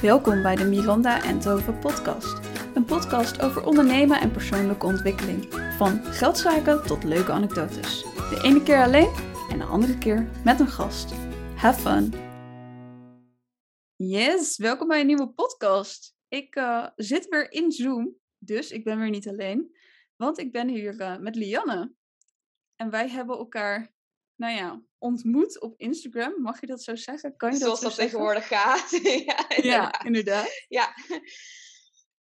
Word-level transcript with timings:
Welkom 0.00 0.42
bij 0.42 0.56
de 0.56 0.64
Miranda 0.64 1.22
en 1.22 1.40
Tove 1.40 1.72
podcast. 1.72 2.40
Een 2.74 2.84
podcast 2.84 3.42
over 3.42 3.64
ondernemen 3.64 4.20
en 4.20 4.30
persoonlijke 4.30 4.86
ontwikkeling. 4.86 5.54
Van 5.76 6.04
geldzaken 6.04 6.86
tot 6.86 7.04
leuke 7.04 7.32
anekdotes. 7.32 8.02
De 8.02 8.40
ene 8.42 8.62
keer 8.62 8.82
alleen 8.82 9.12
en 9.50 9.58
de 9.58 9.64
andere 9.64 9.98
keer 9.98 10.30
met 10.44 10.60
een 10.60 10.68
gast. 10.68 11.12
Have 11.56 11.80
fun! 11.80 12.12
Yes, 13.96 14.56
welkom 14.56 14.88
bij 14.88 15.00
een 15.00 15.06
nieuwe 15.06 15.28
podcast. 15.28 16.16
Ik 16.28 16.56
uh, 16.56 16.86
zit 16.96 17.28
weer 17.28 17.52
in 17.52 17.72
Zoom, 17.72 18.14
dus 18.38 18.70
ik 18.70 18.84
ben 18.84 18.98
weer 18.98 19.10
niet 19.10 19.28
alleen. 19.28 19.76
Want 20.16 20.38
ik 20.38 20.52
ben 20.52 20.68
hier 20.68 21.00
uh, 21.00 21.18
met 21.18 21.36
Lianne. 21.36 21.92
En 22.76 22.90
wij 22.90 23.08
hebben 23.08 23.36
elkaar, 23.36 23.94
nou 24.36 24.54
ja, 24.54 24.82
ontmoet 24.98 25.60
op 25.60 25.80
Instagram. 25.80 26.42
Mag 26.42 26.60
je 26.60 26.66
dat 26.66 26.82
zo 26.82 26.96
zeggen? 26.96 27.36
Kan 27.36 27.52
je 27.52 27.56
Zoals 27.56 27.80
dat, 27.80 27.88
dat 27.88 27.98
tegenwoordig 27.98 28.46
gaat. 28.46 28.90
ja, 29.32 29.48
inderdaad. 29.48 29.62
Ja, 29.64 30.04
inderdaad. 30.04 30.64
Ja. 30.68 30.94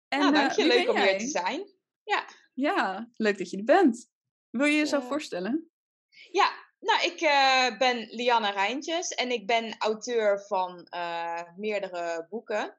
En, 0.09 0.19
nou, 0.19 0.35
eh, 0.35 0.41
dank 0.41 0.53
je. 0.53 0.67
Leuk 0.67 0.89
om 0.89 0.97
hier 0.97 1.05
jij? 1.05 1.19
te 1.19 1.27
zijn. 1.27 1.75
Ja. 2.05 2.25
Ja, 2.55 3.11
leuk 3.17 3.39
dat 3.39 3.51
je 3.51 3.57
er 3.57 3.65
bent. 3.65 4.11
Wil 4.51 4.67
je 4.67 4.77
jezelf 4.77 5.07
voorstellen? 5.07 5.71
Ja, 6.31 6.53
nou, 6.81 7.05
ik 7.05 7.21
eh, 7.21 7.79
ben 7.79 8.09
Lianne 8.11 8.51
Rijntjes 8.51 9.09
en 9.09 9.31
ik 9.31 9.47
ben 9.47 9.77
auteur 9.79 10.41
van 10.47 10.87
eh, 10.87 11.43
meerdere 11.57 12.27
boeken. 12.31 12.79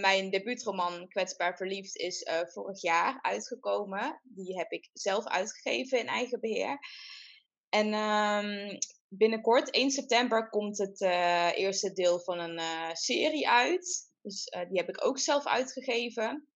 Mijn 0.00 0.30
debuutroman 0.30 1.08
Kwetsbaar 1.08 1.56
Verliefd 1.56 1.96
is 1.96 2.30
vorig 2.46 2.82
jaar 2.82 3.18
uitgekomen. 3.22 4.20
Die 4.22 4.58
heb 4.58 4.72
ik 4.72 4.88
zelf 4.92 5.26
uitgegeven 5.26 5.98
in 5.98 6.06
eigen 6.06 6.40
beheer. 6.40 6.78
En 7.68 7.92
ehm, 7.92 8.78
binnenkort, 9.08 9.70
1 9.70 9.90
september, 9.90 10.48
komt 10.48 10.78
het 10.78 11.00
eh, 11.00 11.58
eerste 11.58 11.92
deel 11.92 12.20
van 12.20 12.38
een 12.38 12.58
eh, 12.58 12.92
serie 12.92 13.48
uit. 13.48 14.12
Dus 14.22 14.44
eh, 14.44 14.68
die 14.68 14.78
heb 14.78 14.88
ik 14.88 15.04
ook 15.04 15.18
zelf 15.18 15.46
uitgegeven. 15.46 16.48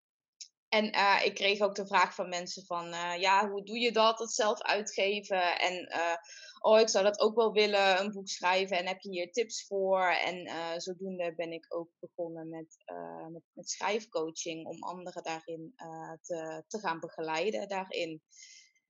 En 0.69 0.85
ik 1.25 1.35
kreeg 1.35 1.61
ook 1.61 1.75
de 1.75 1.87
vraag 1.87 2.15
van 2.15 2.29
mensen 2.29 2.67
van, 2.67 2.89
ja, 3.19 3.51
hoe 3.51 3.65
doe 3.65 3.79
je 3.79 3.93
dat, 3.93 4.19
het 4.19 4.33
zelf 4.33 4.61
uitgeven? 4.63 5.59
En 5.59 5.93
oh, 6.61 6.81
ik 6.81 6.89
zou 6.89 7.05
dat 7.05 7.21
ook 7.21 7.37
wel 7.37 7.53
willen, 7.53 8.01
een 8.01 8.13
boek 8.13 8.29
schrijven. 8.29 8.79
En 8.79 8.87
heb 8.87 9.01
je 9.01 9.11
hier 9.11 9.33
tips 9.33 9.67
voor? 9.67 10.07
En 10.07 10.51
zodoende 10.81 11.35
ben 11.35 11.53
ik 11.53 11.67
ook 11.69 11.89
begonnen 11.99 12.49
met, 12.49 12.77
met, 13.33 13.43
met 13.53 13.71
schrijfcoaching 13.71 14.67
om 14.67 14.83
anderen 14.83 15.23
daarin 15.23 15.75
te, 16.21 16.65
te 16.67 16.79
gaan 16.79 17.01
begeleiden 17.01 17.69
daarin. 17.69 18.23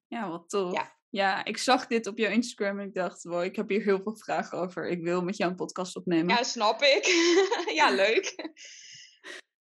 Ja, 0.07 0.29
wat 0.29 0.49
tof. 0.49 0.73
Ja. 0.73 1.02
Ja. 1.13 1.45
ik 1.45 1.59
zag 1.59 1.87
dit 1.87 2.07
op 2.07 2.19
jouw 2.19 2.31
Instagram 2.31 2.81
en 2.81 2.87
ik 2.87 2.95
dacht, 2.95 3.23
wow, 3.23 3.43
ik 3.43 3.57
heb 3.57 3.69
hier 3.69 3.83
heel 3.83 4.01
veel 4.03 4.17
vragen 4.17 4.59
over. 4.59 4.89
Ik 4.89 5.03
wil 5.03 5.23
met 5.23 5.37
jou 5.37 5.51
een 5.51 5.57
podcast 5.57 5.97
opnemen. 5.97 6.37
Ja, 6.37 6.43
snap 6.43 6.83
ik. 6.83 7.07
ja, 7.81 7.91
leuk. 7.91 8.51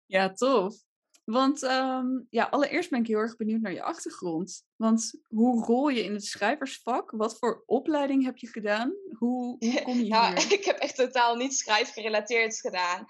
Ja, 0.06 0.32
tof. 0.34 0.76
Want 1.24 1.64
ehm, 1.64 2.08
ja, 2.30 2.44
allereerst 2.44 2.90
ben 2.90 3.00
ik 3.00 3.08
heel 3.08 3.18
erg 3.18 3.36
benieuwd 3.36 3.62
naar 3.62 3.74
je 3.74 3.84
achtergrond. 3.84 4.64
Want 4.76 5.12
hoe 5.28 5.66
rol 5.66 5.90
je 5.90 6.04
in 6.04 6.14
het 6.14 6.26
schrijversvak? 6.26 7.12
Wat 7.12 7.38
voor 7.38 7.64
opleiding 7.66 8.24
heb 8.24 8.38
je 8.38 8.48
gedaan? 8.48 8.94
Hoe, 9.18 9.56
hoe 9.60 9.82
kom 9.82 9.98
je 9.98 10.08
Nou, 10.14 10.40
hier? 10.40 10.52
ik 10.52 10.66
heb 10.66 10.78
echt 10.78 10.96
totaal 10.96 11.36
niet 11.36 11.54
schrijfgerelateerd 11.54 12.60
gedaan. 12.60 13.06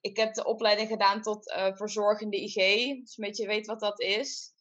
Ik 0.00 0.16
heb 0.16 0.34
de 0.34 0.44
opleiding 0.44 0.88
gedaan 0.88 1.22
tot 1.22 1.50
eh, 1.50 1.76
verzorgende 1.76 2.42
IG. 2.42 2.54
Dus 3.00 3.18
een 3.18 3.24
beetje 3.24 3.46
weet 3.46 3.66
wat 3.66 3.80
dat 3.80 4.00
is. 4.00 4.52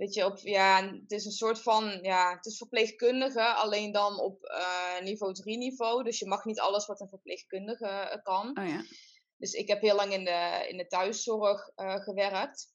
Weet 0.00 0.14
je, 0.14 0.24
op, 0.24 0.38
ja, 0.38 0.92
het 1.00 1.10
is 1.10 1.24
een 1.24 1.30
soort 1.32 1.62
van, 1.62 1.98
ja, 2.02 2.34
het 2.36 2.46
is 2.46 2.56
verpleegkundige, 2.56 3.54
alleen 3.54 3.92
dan 3.92 4.20
op 4.20 4.44
eh, 4.44 5.02
niveau 5.02 5.34
3 5.34 5.58
niveau. 5.58 6.02
Dus 6.02 6.18
je 6.18 6.26
mag 6.26 6.44
niet 6.44 6.60
alles 6.60 6.86
wat 6.86 7.00
een 7.00 7.08
verpleegkundige 7.08 7.86
eh, 7.86 8.22
kan. 8.22 8.58
Oh 8.58 8.68
ja. 8.68 8.84
Dus 9.36 9.52
ik 9.52 9.68
heb 9.68 9.80
heel 9.80 9.94
lang 9.94 10.12
in 10.12 10.24
de, 10.24 10.66
in 10.68 10.76
de 10.76 10.86
thuiszorg 10.86 11.70
eh, 11.74 11.94
gewerkt. 11.94 12.74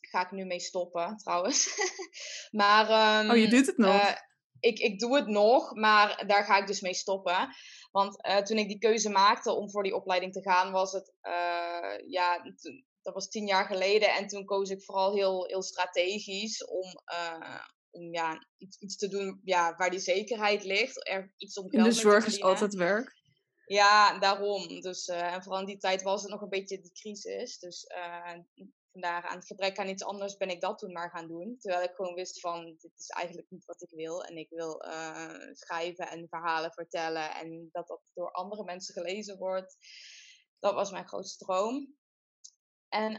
Ga 0.00 0.20
ik 0.20 0.30
nu 0.30 0.44
mee 0.44 0.60
stoppen, 0.60 1.16
trouwens. 1.16 1.68
maar, 2.60 2.88
ehm, 2.88 3.30
Oh, 3.30 3.36
je 3.36 3.48
doet 3.48 3.66
het 3.66 3.76
nog? 3.76 4.14
ik, 4.60 4.78
ik 4.78 4.98
doe 4.98 5.16
het 5.16 5.26
nog, 5.26 5.74
maar 5.74 6.26
daar 6.26 6.44
ga 6.44 6.56
ik 6.56 6.66
dus 6.66 6.80
mee 6.80 6.94
stoppen. 6.94 7.48
Want 7.90 8.46
toen 8.46 8.58
ik 8.58 8.68
die 8.68 8.78
keuze 8.78 9.08
maakte 9.08 9.52
om 9.52 9.70
voor 9.70 9.82
die 9.82 9.94
opleiding 9.94 10.32
te 10.32 10.42
gaan, 10.42 10.72
was 10.72 10.92
het, 10.92 11.12
ja, 12.06 12.42
dat 13.08 13.16
was 13.16 13.28
tien 13.28 13.46
jaar 13.46 13.66
geleden. 13.66 14.14
En 14.14 14.26
toen 14.26 14.44
koos 14.44 14.70
ik 14.70 14.82
vooral 14.82 15.14
heel, 15.14 15.46
heel 15.46 15.62
strategisch 15.62 16.64
om, 16.64 17.00
eh, 17.04 17.64
om 17.90 18.12
ja, 18.12 18.46
iets, 18.56 18.78
iets 18.78 18.96
te 18.96 19.08
doen 19.08 19.40
ja, 19.44 19.76
waar 19.76 19.90
die 19.90 19.98
zekerheid 19.98 20.64
ligt. 20.64 21.08
Er, 21.08 21.34
iets 21.36 21.58
om 21.58 21.70
In 21.70 21.82
de 21.82 21.92
zorg 21.92 22.26
is 22.26 22.42
altijd 22.42 22.74
werk. 22.74 23.16
Ja, 23.66 24.18
daarom. 24.18 24.80
Dus, 24.80 25.06
eh, 25.06 25.34
en 25.34 25.42
vooral 25.42 25.60
in 25.60 25.66
die 25.66 25.78
tijd 25.78 26.02
was 26.02 26.22
het 26.22 26.30
nog 26.30 26.40
een 26.40 26.48
beetje 26.48 26.80
die 26.80 26.92
crisis. 26.92 27.58
Dus 27.58 27.84
eh, 27.84 28.38
vandaar 28.92 29.22
aan 29.22 29.36
het 29.36 29.46
gebrek 29.46 29.78
aan 29.78 29.88
iets 29.88 30.04
anders 30.04 30.36
ben 30.36 30.50
ik 30.50 30.60
dat 30.60 30.78
toen 30.78 30.92
maar 30.92 31.10
gaan 31.10 31.28
doen. 31.28 31.56
Terwijl 31.58 31.82
ik 31.82 31.94
gewoon 31.94 32.14
wist 32.14 32.40
van, 32.40 32.64
dit 32.64 32.92
is 32.96 33.08
eigenlijk 33.08 33.50
niet 33.50 33.64
wat 33.64 33.82
ik 33.82 33.90
wil. 33.90 34.24
En 34.24 34.36
ik 34.36 34.48
wil 34.50 34.82
schrijven 35.52 36.08
en 36.08 36.26
verhalen 36.28 36.72
vertellen. 36.72 37.34
En 37.34 37.68
dat 37.72 37.88
dat 37.88 38.00
door 38.14 38.30
andere 38.30 38.64
mensen 38.64 38.94
gelezen 38.94 39.38
wordt. 39.38 39.76
Dat 40.58 40.74
was 40.74 40.90
mijn 40.90 41.08
grootste 41.08 41.44
droom. 41.44 41.96
En 42.88 43.12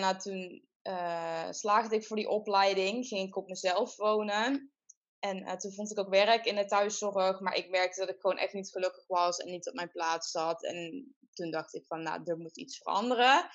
nou, 0.00 0.18
toen 0.18 0.66
eh, 0.86 1.46
slaagde 1.50 1.96
ik 1.96 2.06
voor 2.06 2.16
die 2.16 2.28
opleiding. 2.28 3.06
Ging 3.06 3.28
ik 3.28 3.36
op 3.36 3.48
mezelf 3.48 3.96
wonen. 3.96 4.72
En 5.18 5.44
eh, 5.44 5.56
toen 5.56 5.72
vond 5.72 5.90
ik 5.90 5.98
ook 5.98 6.08
werk 6.08 6.44
in 6.44 6.56
de 6.56 6.64
thuiszorg, 6.64 7.40
maar 7.40 7.54
ik 7.56 7.70
merkte 7.70 8.00
dat 8.00 8.08
ik 8.08 8.20
gewoon 8.20 8.38
echt 8.38 8.52
niet 8.52 8.70
gelukkig 8.70 9.06
was 9.06 9.38
en 9.38 9.50
niet 9.50 9.68
op 9.68 9.74
mijn 9.74 9.90
plaats 9.90 10.30
zat. 10.30 10.64
En 10.64 11.06
toen 11.32 11.50
dacht 11.50 11.74
ik 11.74 11.86
van, 11.86 12.02
nou, 12.02 12.20
er 12.24 12.38
moet 12.38 12.56
iets 12.56 12.76
veranderen. 12.76 13.48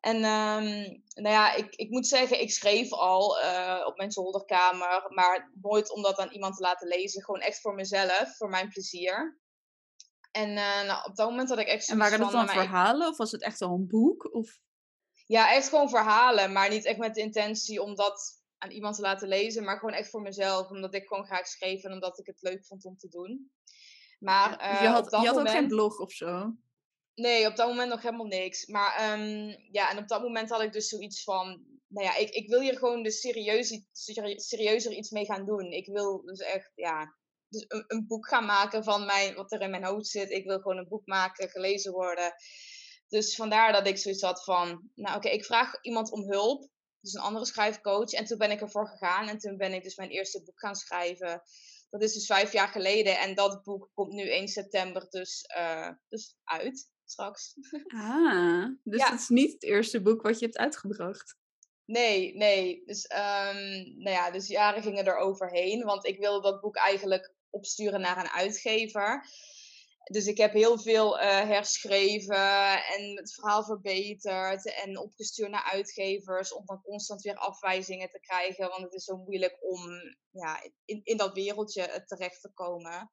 En 0.00 0.16
ehm, 0.16 0.98
nou 1.14 1.34
ja, 1.34 1.54
ik, 1.54 1.74
ik 1.74 1.90
moet 1.90 2.06
zeggen, 2.06 2.40
ik 2.40 2.50
schreef 2.50 2.92
al 2.92 3.28
op 3.86 3.96
mijn 3.96 4.12
zolderkamer, 4.12 5.04
maar 5.08 5.52
nooit 5.60 5.90
om 5.90 6.02
dat 6.02 6.18
aan 6.18 6.32
iemand 6.32 6.56
te 6.56 6.62
laten 6.62 6.88
lezen. 6.88 7.24
Gewoon 7.24 7.40
echt 7.40 7.60
voor 7.60 7.74
mezelf, 7.74 8.36
voor 8.36 8.48
mijn 8.48 8.68
plezier. 8.68 9.40
En 10.30 10.52
nou, 10.52 11.08
op 11.08 11.16
dat 11.16 11.28
moment 11.30 11.48
had 11.48 11.58
ik 11.58 11.66
echt 11.66 11.88
En 11.88 11.98
waren 11.98 12.18
dat 12.18 12.30
dan 12.30 12.44
nou, 12.44 12.58
ik- 12.58 12.64
verhalen 12.66 13.08
of 13.08 13.16
was 13.16 13.32
het 13.32 13.42
echt 13.42 13.62
al 13.62 13.74
een 13.74 13.86
boek? 13.88 14.34
Of... 14.34 14.58
ja, 15.28 15.52
echt 15.52 15.68
gewoon 15.68 15.88
verhalen, 15.88 16.52
maar 16.52 16.70
niet 16.70 16.84
echt 16.84 16.98
met 16.98 17.14
de 17.14 17.20
intentie 17.20 17.82
om 17.82 17.94
dat 17.94 18.42
aan 18.58 18.70
iemand 18.70 18.94
te 18.94 19.02
laten 19.02 19.28
lezen, 19.28 19.64
maar 19.64 19.78
gewoon 19.78 19.94
echt 19.94 20.10
voor 20.10 20.22
mezelf, 20.22 20.70
omdat 20.70 20.94
ik 20.94 21.06
gewoon 21.06 21.26
graag 21.26 21.46
schreef 21.46 21.84
en 21.84 21.92
omdat 21.92 22.18
ik 22.18 22.26
het 22.26 22.42
leuk 22.42 22.66
vond 22.66 22.84
om 22.84 22.96
te 22.96 23.08
doen. 23.08 23.52
Maar 24.18 24.48
Dus 24.50 24.58
eh, 24.58 24.82
je 24.82 24.88
had, 24.88 25.10
je 25.10 25.16
had 25.16 25.38
ook 25.38 25.48
geen 25.48 25.68
blog 25.68 25.98
of 25.98 26.12
zo? 26.12 26.54
nee, 27.14 27.46
op 27.46 27.56
dat 27.56 27.68
moment 27.68 27.88
nog 27.90 28.02
helemaal 28.02 28.26
niks. 28.26 28.66
Maar 28.66 28.94
ehm, 28.96 29.56
ja, 29.70 29.90
en 29.90 29.98
op 29.98 30.08
dat 30.08 30.22
moment 30.22 30.50
had 30.50 30.62
ik 30.62 30.72
dus 30.72 30.88
zoiets 30.88 31.22
van, 31.22 31.64
nou 31.86 32.06
ja, 32.06 32.16
ik, 32.16 32.28
ik 32.30 32.48
wil 32.48 32.60
hier 32.60 32.78
gewoon 32.78 33.02
dus 33.02 33.20
serieus, 33.20 33.80
serie- 33.92 34.40
serieuzer 34.40 34.92
iets 34.92 35.10
mee 35.10 35.24
gaan 35.24 35.44
doen. 35.44 35.70
Ik 35.72 35.86
wil 35.86 36.22
dus 36.24 36.40
echt, 36.40 36.72
ja, 36.74 37.16
dus 37.48 37.64
een, 37.68 37.84
een 37.86 38.06
boek 38.06 38.28
gaan 38.28 38.44
maken 38.44 38.84
van 38.84 39.04
mijn, 39.04 39.34
wat 39.34 39.52
er 39.52 39.60
in 39.60 39.70
mijn 39.70 39.84
hoofd 39.84 40.06
zit. 40.06 40.30
Ik 40.30 40.44
wil 40.44 40.60
gewoon 40.60 40.76
een 40.78 40.88
boek 40.88 41.06
maken, 41.06 41.48
gelezen 41.48 41.92
worden. 41.92 42.32
Dus 43.08 43.34
vandaar 43.34 43.72
dat 43.72 43.86
ik 43.86 43.98
zoiets 43.98 44.22
had 44.22 44.44
van, 44.44 44.90
nou 44.94 45.16
oké, 45.16 45.28
ik 45.28 45.44
vraag 45.44 45.82
iemand 45.82 46.12
om 46.12 46.30
hulp. 46.30 46.68
Dus 47.00 47.12
een 47.12 47.20
andere 47.20 47.44
schrijfcoach. 47.46 48.12
En 48.12 48.24
toen 48.24 48.38
ben 48.38 48.50
ik 48.50 48.60
ervoor 48.60 48.88
gegaan. 48.88 49.28
En 49.28 49.38
toen 49.38 49.56
ben 49.56 49.72
ik 49.72 49.82
dus 49.82 49.96
mijn 49.96 50.10
eerste 50.10 50.42
boek 50.42 50.60
gaan 50.60 50.74
schrijven. 50.74 51.42
Dat 51.90 52.02
is 52.02 52.12
dus 52.12 52.26
vijf 52.26 52.52
jaar 52.52 52.68
geleden. 52.68 53.18
En 53.18 53.34
dat 53.34 53.62
boek 53.62 53.90
komt 53.94 54.12
nu 54.12 54.30
1 54.30 54.48
september 54.48 55.06
dus, 55.10 55.42
eh, 55.42 55.90
dus 56.08 56.36
uit. 56.44 56.90
Straks. 57.04 57.54
Ah, 57.86 58.66
dus 58.82 59.00
Ja. 59.00 59.10
het 59.10 59.20
is 59.20 59.28
niet 59.28 59.52
het 59.52 59.62
eerste 59.62 60.02
boek 60.02 60.22
wat 60.22 60.38
je 60.38 60.44
hebt 60.44 60.58
uitgebracht. 60.58 61.36
Nee, 61.84 62.34
nee. 62.36 62.82
Dus, 62.84 63.06
ehm, 63.06 63.56
nou 63.96 64.10
ja, 64.10 64.30
dus 64.30 64.46
jaren 64.46 64.82
gingen 64.82 65.04
er 65.06 65.16
overheen. 65.16 65.84
Want 65.84 66.06
ik 66.06 66.18
wilde 66.18 66.50
dat 66.50 66.60
boek 66.60 66.76
eigenlijk 66.76 67.34
opsturen 67.50 68.00
naar 68.00 68.18
een 68.18 68.30
uitgever. 68.30 69.24
Dus 70.08 70.26
ik 70.26 70.36
heb 70.36 70.52
heel 70.52 70.78
veel 70.78 71.18
eh, 71.18 71.28
herschreven 71.28 72.84
en 72.84 73.16
het 73.16 73.34
verhaal 73.34 73.64
verbeterd 73.64 74.74
en 74.74 74.98
opgestuurd 74.98 75.50
naar 75.50 75.70
uitgevers 75.72 76.52
om 76.52 76.66
dan 76.66 76.82
constant 76.82 77.22
weer 77.22 77.36
afwijzingen 77.36 78.10
te 78.10 78.20
krijgen. 78.20 78.68
Want 78.68 78.82
het 78.82 78.94
is 78.94 79.04
zo 79.04 79.16
moeilijk 79.16 79.58
om 79.60 79.80
ja, 80.30 80.62
in, 80.84 81.00
in 81.04 81.16
dat 81.16 81.34
wereldje 81.34 81.82
eh, 81.82 82.04
terecht 82.04 82.40
te 82.40 82.50
komen. 82.54 83.10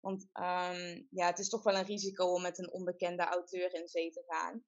Want 0.00 0.28
ehm, 0.32 1.02
ja, 1.10 1.26
het 1.26 1.38
is 1.38 1.48
toch 1.48 1.62
wel 1.62 1.76
een 1.76 1.84
risico 1.84 2.24
om 2.24 2.42
met 2.42 2.58
een 2.58 2.72
onbekende 2.72 3.22
auteur 3.22 3.74
in 3.74 3.88
zee 3.88 4.10
te 4.10 4.24
gaan. 4.26 4.64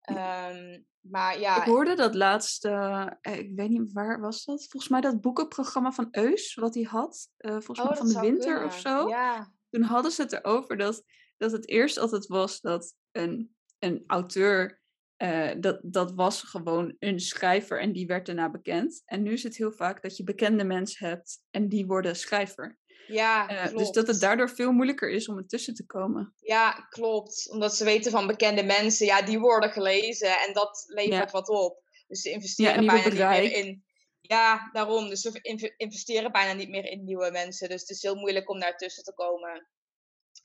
Ehm, 0.00 0.82
maar 1.00 1.40
ja, 1.40 1.56
Ik 1.60 1.68
hoorde 1.68 1.94
dat 1.94 2.14
laatst, 2.14 2.64
eh, 2.64 3.06
ik 3.20 3.52
weet 3.54 3.68
niet 3.68 3.92
waar 3.92 4.20
was 4.20 4.44
dat? 4.44 4.66
Volgens 4.68 4.92
mij 4.92 5.00
dat 5.00 5.20
boekenprogramma 5.20 5.92
van 5.92 6.08
Eus, 6.10 6.54
wat 6.54 6.74
hij 6.74 6.82
had. 6.82 7.28
volgens 7.36 7.78
oh, 7.78 7.84
mij 7.84 7.86
dat 7.86 7.98
van 7.98 8.08
de 8.08 8.20
winter 8.20 8.64
of 8.64 8.78
zo. 8.78 9.08
Ja, 9.08 9.52
Toen 9.70 9.82
hadden 9.82 10.10
ze 10.10 10.22
het 10.22 10.32
erover 10.32 10.76
dat, 10.76 11.04
dat 11.36 11.52
het 11.52 11.68
eerst 11.68 11.98
altijd 11.98 12.26
was 12.26 12.60
dat 12.60 12.94
een, 13.12 13.54
een 13.78 14.04
auteur, 14.06 14.80
eh, 15.16 15.50
dat, 15.60 15.80
dat 15.82 16.12
was 16.14 16.42
gewoon 16.42 16.96
een 16.98 17.20
schrijver 17.20 17.80
en 17.80 17.92
die 17.92 18.06
werd 18.06 18.26
daarna 18.26 18.50
bekend. 18.50 19.02
En 19.04 19.22
nu 19.22 19.32
is 19.32 19.42
het 19.42 19.56
heel 19.56 19.72
vaak 19.72 20.02
dat 20.02 20.16
je 20.16 20.24
bekende 20.24 20.64
mensen 20.64 21.06
hebt 21.06 21.42
en 21.50 21.68
die 21.68 21.86
worden 21.86 22.16
schrijver. 22.16 22.78
Ja, 23.06 23.50
Uh, 23.50 23.62
klopt. 23.62 23.78
dus 23.78 23.90
dat 23.90 24.06
het 24.06 24.20
daardoor 24.20 24.50
veel 24.50 24.72
moeilijker 24.72 25.10
is 25.10 25.28
om 25.28 25.36
ertussen 25.36 25.74
te 25.74 25.86
komen. 25.86 26.34
Ja, 26.36 26.72
klopt. 26.72 27.50
Omdat 27.50 27.76
ze 27.76 27.84
weten 27.84 28.10
van 28.10 28.26
bekende 28.26 28.62
mensen, 28.62 29.06
ja, 29.06 29.22
die 29.22 29.38
worden 29.38 29.70
gelezen 29.70 30.38
en 30.38 30.52
dat 30.52 30.84
levert 30.86 31.30
wat 31.30 31.48
op. 31.48 31.82
Dus 32.06 32.20
ze 32.20 32.30
investeren 32.30 32.74
en 32.74 32.86
bijna 32.86 33.08
niet 33.08 33.18
meer 33.18 33.52
in. 33.52 33.84
Ja, 34.30 34.70
daarom. 34.72 35.08
Dus 35.08 35.20
ze 35.20 35.38
inv- 35.42 35.74
investeren 35.76 36.32
bijna 36.32 36.52
niet 36.52 36.68
meer 36.68 36.84
in 36.84 37.04
nieuwe 37.04 37.30
mensen. 37.30 37.68
Dus 37.68 37.80
het 37.80 37.90
is 37.90 38.02
heel 38.02 38.14
moeilijk 38.14 38.50
om 38.50 38.60
daartussen 38.60 39.04
te 39.04 39.14
komen. 39.14 39.68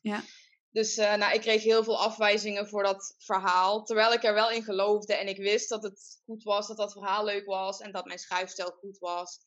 Ja. 0.02 0.24
Dus 0.72 0.98
uh, 0.98 1.14
nou, 1.14 1.34
ik 1.34 1.42
kreeg 1.42 1.64
heel 1.64 1.84
veel 1.84 2.00
afwijzingen 2.00 2.68
voor 2.68 2.84
dat 2.84 3.16
verhaal. 3.18 3.84
Terwijl 3.84 4.14
ik 4.14 4.24
er 4.24 4.34
wel 4.34 4.52
in 4.52 4.64
geloofde 4.64 5.16
en 5.16 5.28
ik 5.28 5.38
wist 5.38 5.70
dat 5.70 5.84
het 5.84 6.22
goed 6.26 6.44
was, 6.44 6.68
dat 6.68 6.78
dat 6.78 6.92
verhaal 6.92 7.26
leuk 7.26 7.46
was 7.46 7.80
en 7.80 7.92
dat 7.92 8.06
mijn 8.06 8.20
schrijfstijl 8.20 8.72
goed 8.72 8.98
was. 8.98 9.40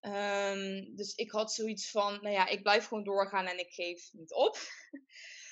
Um, 0.00 0.96
dus 0.96 1.14
ik 1.14 1.30
had 1.30 1.52
zoiets 1.52 1.90
van, 1.90 2.12
nou 2.12 2.34
ja, 2.34 2.46
ik 2.46 2.62
blijf 2.62 2.86
gewoon 2.86 3.04
doorgaan 3.04 3.46
en 3.46 3.58
ik 3.58 3.72
geef 3.72 4.08
niet 4.12 4.32
op. 4.32 4.58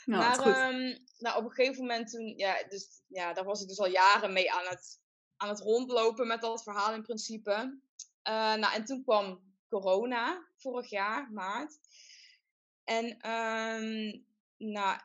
Nou, 0.05 0.43
maar 0.43 0.69
um, 0.73 1.05
nou, 1.19 1.39
op 1.39 1.45
een 1.45 1.51
gegeven 1.51 1.81
moment 1.81 2.11
toen, 2.11 2.35
ja, 2.37 2.65
dus, 2.69 3.03
ja, 3.07 3.33
daar 3.33 3.45
was 3.45 3.63
ik 3.63 3.69
dus 3.69 3.79
al 3.79 3.89
jaren 3.89 4.33
mee 4.33 4.53
aan 4.53 4.67
het, 4.67 5.01
aan 5.37 5.49
het 5.49 5.61
rondlopen 5.61 6.27
met 6.27 6.41
dat 6.41 6.63
verhaal 6.63 6.95
in 6.95 7.03
principe. 7.03 7.81
Uh, 8.29 8.55
nou, 8.55 8.75
en 8.75 8.85
toen 8.85 9.03
kwam 9.05 9.41
corona, 9.69 10.47
vorig 10.57 10.91
jaar, 10.91 11.31
maart. 11.33 11.79
En, 12.85 13.31
um, 13.31 14.27
nou, 14.57 15.01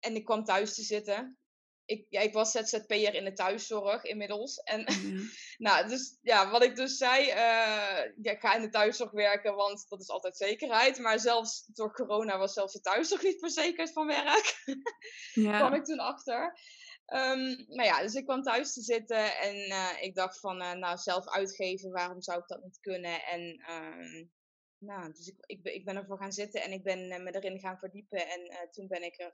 en 0.00 0.14
ik 0.14 0.24
kwam 0.24 0.44
thuis 0.44 0.74
te 0.74 0.82
zitten. 0.82 1.38
Ik, 1.84 2.06
ja, 2.08 2.20
ik 2.20 2.32
was 2.32 2.50
ZZP'er 2.50 3.14
in 3.14 3.24
de 3.24 3.32
thuiszorg 3.32 4.04
inmiddels. 4.04 4.56
En 4.56 4.80
Mm. 5.02 5.30
nou, 5.66 5.88
dus 5.88 6.18
ja, 6.22 6.50
wat 6.50 6.62
ik 6.64 6.76
dus 6.76 6.96
zei, 6.96 7.26
uh, 7.26 8.12
ja, 8.22 8.32
ik 8.32 8.40
ga 8.40 8.54
in 8.54 8.62
de 8.62 8.68
thuiszorg 8.68 9.10
werken, 9.10 9.54
want 9.54 9.88
dat 9.88 10.00
is 10.00 10.08
altijd 10.08 10.36
zekerheid. 10.36 10.98
Maar 10.98 11.20
zelfs 11.20 11.66
door 11.66 11.92
corona 11.92 12.38
was 12.38 12.52
zelfs 12.52 12.72
de 12.72 12.80
thuiszorg 12.80 13.22
niet 13.22 13.38
verzekerd 13.38 13.92
van 13.92 14.06
werk. 14.06 14.62
Ja. 15.32 15.58
kwam 15.58 15.74
ik 15.74 15.84
toen 15.84 15.98
achter. 15.98 16.58
Um, 17.06 17.64
nou 17.68 17.82
ja, 17.82 18.02
dus 18.02 18.14
ik 18.14 18.24
kwam 18.24 18.42
thuis 18.42 18.72
te 18.72 18.82
zitten 18.82 19.38
en 19.38 19.56
uh, 19.56 20.02
ik 20.02 20.14
dacht 20.14 20.40
van, 20.40 20.62
uh, 20.62 20.72
nou, 20.72 20.98
zelf 20.98 21.28
uitgeven, 21.28 21.90
waarom 21.90 22.22
zou 22.22 22.38
ik 22.38 22.46
dat 22.46 22.62
niet 22.62 22.80
kunnen? 22.80 23.24
En 23.24 23.40
um, 23.70 24.32
nou, 24.78 25.12
dus 25.12 25.26
ik, 25.26 25.36
ik, 25.46 25.60
ik 25.62 25.84
ben 25.84 25.96
ervoor 25.96 26.18
gaan 26.18 26.32
zitten 26.32 26.62
en 26.62 26.72
ik 26.72 26.82
ben 26.82 26.98
uh, 26.98 27.22
me 27.22 27.34
erin 27.34 27.60
gaan 27.60 27.78
verdiepen 27.78 28.28
en 28.28 28.68
toen 28.70 28.86
ben 28.86 29.02
ik 29.02 29.20
er 29.20 29.32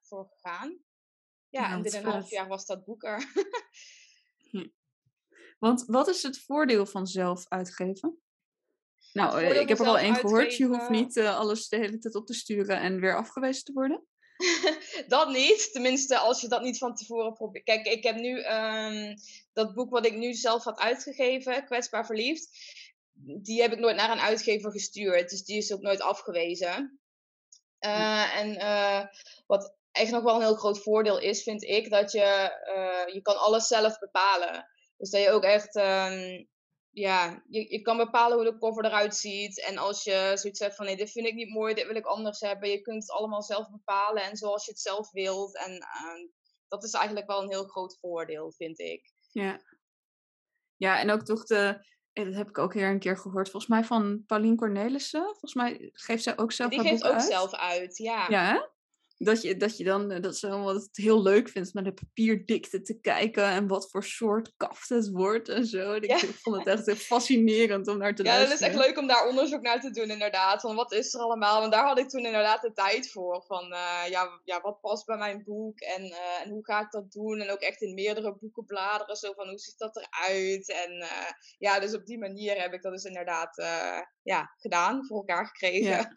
voor 0.00 0.28
gegaan. 0.28 0.78
Ja, 1.48 1.60
Ja, 1.60 1.72
en 1.72 1.82
binnen 1.82 2.04
een 2.04 2.10
half 2.10 2.30
jaar 2.30 2.48
was 2.48 2.66
dat 2.66 2.84
boek 2.84 3.04
er. 3.04 3.24
Want 5.58 5.84
wat 5.86 6.08
is 6.08 6.22
het 6.22 6.38
voordeel 6.38 6.86
van 6.86 7.06
zelf 7.06 7.48
uitgeven? 7.48 8.22
Nou, 9.12 9.42
eh, 9.42 9.60
ik 9.60 9.68
heb 9.68 9.78
er 9.78 9.86
al 9.86 9.98
één 9.98 10.14
gehoord. 10.14 10.56
Je 10.56 10.66
hoeft 10.66 10.88
niet 10.88 11.16
eh, 11.16 11.38
alles 11.38 11.68
de 11.68 11.76
hele 11.76 11.98
tijd 11.98 12.14
op 12.14 12.26
te 12.26 12.34
sturen 12.34 12.80
en 12.80 13.00
weer 13.00 13.16
afgewezen 13.16 13.64
te 13.64 13.72
worden. 13.72 14.06
dat 15.08 15.28
niet. 15.28 15.72
Tenminste, 15.72 16.18
als 16.18 16.40
je 16.40 16.48
dat 16.48 16.62
niet 16.62 16.78
van 16.78 16.94
tevoren 16.94 17.32
probeert. 17.32 17.64
Kijk, 17.64 17.86
ik 17.86 18.02
heb 18.02 18.16
nu 18.16 18.40
ehm, 18.40 19.16
dat 19.52 19.74
boek 19.74 19.90
wat 19.90 20.06
ik 20.06 20.16
nu 20.16 20.32
zelf 20.34 20.64
had 20.64 20.78
uitgegeven, 20.78 21.64
Kwetsbaar 21.64 22.06
Verliefd. 22.06 22.48
Die 23.42 23.60
heb 23.62 23.72
ik 23.72 23.78
nooit 23.78 23.96
naar 23.96 24.10
een 24.10 24.20
uitgever 24.20 24.70
gestuurd. 24.70 25.30
Dus 25.30 25.44
die 25.44 25.56
is 25.56 25.72
ook 25.72 25.80
nooit 25.80 26.00
afgewezen. 26.00 27.00
Eh, 27.78 28.36
en 28.36 28.56
eh, 28.56 29.06
wat 29.46 29.74
echt 29.92 30.10
nog 30.10 30.22
wel 30.22 30.34
een 30.34 30.40
heel 30.40 30.54
groot 30.54 30.82
voordeel 30.82 31.18
is, 31.18 31.42
vind 31.42 31.62
ik, 31.62 31.90
dat 31.90 32.12
je, 32.12 32.22
eh, 32.64 33.14
je 33.14 33.22
kan 33.22 33.36
alles 33.36 33.66
zelf 33.66 33.98
bepalen. 33.98 34.66
Dus 34.96 35.10
dat 35.10 35.22
je 35.22 35.30
ook 35.30 35.44
echt, 35.44 35.76
ehm, 35.76 36.44
ja, 36.94 37.42
je, 37.48 37.70
je 37.72 37.80
kan 37.82 37.96
bepalen 37.96 38.36
hoe 38.36 38.52
de 38.52 38.58
cover 38.58 38.84
eruit 38.84 39.16
ziet. 39.16 39.60
En 39.60 39.78
als 39.78 40.04
je 40.04 40.32
zoiets 40.34 40.60
hebt 40.60 40.74
van, 40.74 40.86
nee, 40.86 40.96
dit 40.96 41.10
vind 41.10 41.26
ik 41.26 41.34
niet 41.34 41.48
mooi, 41.54 41.74
dit 41.74 41.86
wil 41.86 41.96
ik 41.96 42.04
anders 42.06 42.40
hebben. 42.40 42.68
Je 42.70 42.80
kunt 42.80 43.02
het 43.02 43.10
allemaal 43.10 43.42
zelf 43.42 43.70
bepalen 43.70 44.22
en 44.22 44.36
zoals 44.36 44.64
je 44.64 44.70
het 44.70 44.80
zelf 44.80 45.10
wilt. 45.10 45.56
En 45.56 45.70
ehm, 45.72 46.26
dat 46.68 46.84
is 46.84 46.92
eigenlijk 46.92 47.26
wel 47.26 47.42
een 47.42 47.50
heel 47.50 47.64
groot 47.64 47.98
voordeel, 48.00 48.52
vind 48.52 48.78
ik. 48.78 49.12
Ja. 49.30 49.60
Ja, 50.76 50.98
en 50.98 51.10
ook 51.10 51.22
toch 51.22 51.44
de... 51.44 51.86
eh, 52.12 52.24
Dat 52.24 52.34
heb 52.34 52.48
ik 52.48 52.58
ook 52.58 52.74
hier 52.74 52.88
een 52.88 52.98
keer 52.98 53.16
gehoord. 53.18 53.50
Volgens 53.50 53.72
mij 53.72 53.84
van 53.84 54.24
Paulien 54.26 54.56
Cornelissen. 54.56 55.22
Volgens 55.24 55.54
mij 55.54 55.90
geeft 55.92 56.22
zij 56.22 56.38
ook 56.38 56.52
zelf 56.52 56.70
Die 56.70 56.80
geeft 56.80 57.04
ook 57.04 57.12
uit. 57.12 57.22
zelf 57.22 57.52
uit, 57.54 57.96
ja. 57.96 58.26
Ja? 58.28 58.71
Dat 59.24 59.42
je, 59.42 59.56
dat 59.56 59.76
je 59.76 59.84
dan, 59.84 60.10
eh, 60.10 60.20
dat 60.20 60.36
ze 60.36 60.46
helemaal 60.46 60.74
het 60.74 60.88
heel 60.92 61.22
leuk 61.22 61.48
vindt 61.48 61.74
naar 61.74 61.84
de 61.84 61.92
papierdikte 61.92 62.80
te 62.82 63.00
kijken 63.00 63.44
en 63.44 63.66
wat 63.66 63.90
voor 63.90 64.04
soort 64.04 64.52
kaft 64.56 64.88
het 64.88 65.10
wordt 65.10 65.48
en 65.48 65.66
zo. 65.66 65.92
En 65.92 66.02
Ik 66.02 66.10
Ja. 66.10 66.18
vond 66.18 66.64
het 66.64 66.88
echt 66.88 67.02
fascinerend 67.02 67.88
om 67.88 67.98
naar 67.98 68.14
te 68.14 68.22
Ja, 68.24 68.32
dat 68.32 68.42
is 68.42 68.48
luisteren. 68.48 68.74
echt 68.74 68.86
leuk 68.86 68.98
om 68.98 69.06
daar 69.06 69.28
onderzoek 69.28 69.60
naar 69.62 69.80
te 69.80 69.90
doen, 69.90 70.10
inderdaad. 70.10 70.60
Van 70.60 70.74
wat 70.74 70.92
is 70.92 71.14
er 71.14 71.20
allemaal? 71.20 71.60
Want 71.60 71.72
daar 71.72 71.86
had 71.86 71.98
ik 71.98 72.08
toen 72.08 72.24
inderdaad 72.24 72.62
de 72.62 72.72
tijd 72.72 73.10
voor. 73.10 73.44
Van 73.46 73.72
eh, 73.72 74.02
ja, 74.08 74.40
ja, 74.44 74.60
wat 74.60 74.80
past 74.80 75.06
bij 75.06 75.16
mijn 75.16 75.42
boek 75.44 75.80
en, 75.80 76.02
eh, 76.02 76.42
en 76.44 76.50
hoe 76.50 76.64
ga 76.64 76.80
ik 76.80 76.90
dat 76.90 77.12
doen? 77.12 77.40
En 77.40 77.50
ook 77.50 77.60
echt 77.60 77.80
in 77.82 77.94
meerdere 77.94 78.36
boeken 78.40 78.64
bladeren. 78.64 79.16
Zo 79.16 79.32
van 79.32 79.48
hoe 79.48 79.58
ziet 79.58 79.78
dat 79.78 79.96
eruit? 79.96 80.68
En 80.84 81.06
ja, 81.58 81.80
dus 81.80 81.94
op 81.94 82.06
die 82.06 82.18
manier 82.18 82.60
heb 82.60 82.72
ik 82.72 82.82
dat 82.82 82.92
dus 82.92 83.04
inderdaad 83.04 83.56
ja, 84.22 84.54
gedaan, 84.56 85.06
voor 85.06 85.16
elkaar 85.16 85.46
gekregen. 85.46 85.90
Ja. 85.90 86.12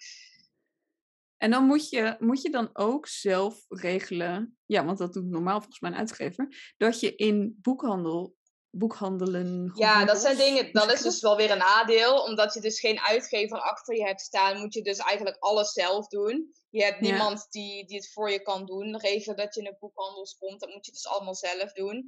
En 1.38 1.52
dan 1.52 1.66
moet 1.66 1.90
je, 1.90 2.16
moet 2.20 2.42
je 2.42 2.50
dan 2.50 2.70
ook 2.74 3.08
zelf 3.08 3.66
regelen, 3.68 4.58
ja, 4.66 4.86
want 4.86 4.98
dat 4.98 5.14
doet 5.14 5.26
normaal 5.30 5.58
volgens 5.58 5.80
mij 5.80 5.92
een 5.92 5.98
uitgever, 5.98 6.74
dat 6.78 7.00
je 7.00 7.16
in 7.16 7.58
boekhandel, 7.62 8.36
boekhandelen. 8.70 9.72
Ja, 9.74 10.06
dat 10.06 10.18
zijn 10.18 10.38
dingen, 10.38 10.72
dat 10.74 10.94
is 10.94 11.02
dus 11.02 11.22
wel 11.22 11.36
weer 11.38 11.52
een 11.52 11.58
nadeel. 11.58 12.24
Omdat 12.24 12.54
je 12.54 12.62
dus 12.62 12.80
geen 12.80 13.00
uitgever 13.00 13.60
achter 13.60 13.96
je 13.96 14.04
hebt 14.04 14.22
staan, 14.22 14.60
moet 14.60 14.74
je 14.74 14.82
dus 14.82 14.98
eigenlijk 14.98 15.38
alles 15.40 15.72
zelf 15.72 16.08
doen. 16.08 16.54
Je 16.70 16.84
hebt 16.84 17.06
Ja. 17.06 17.12
niemand 17.12 17.48
die, 17.50 17.86
die 17.86 17.96
het 17.96 18.12
voor 18.12 18.32
je 18.32 18.42
kan 18.42 18.66
doen. 18.66 19.00
Regelen 19.00 19.38
dat 19.38 19.56
je 19.56 19.62
in 19.62 19.68
een 19.68 19.78
boekhandel 19.80 20.28
komt, 20.40 20.60
dat 20.60 20.70
moet 20.70 20.86
je 20.86 20.92
dus 20.92 21.08
allemaal 21.08 21.36
zelf 21.36 21.72
doen. 21.72 22.06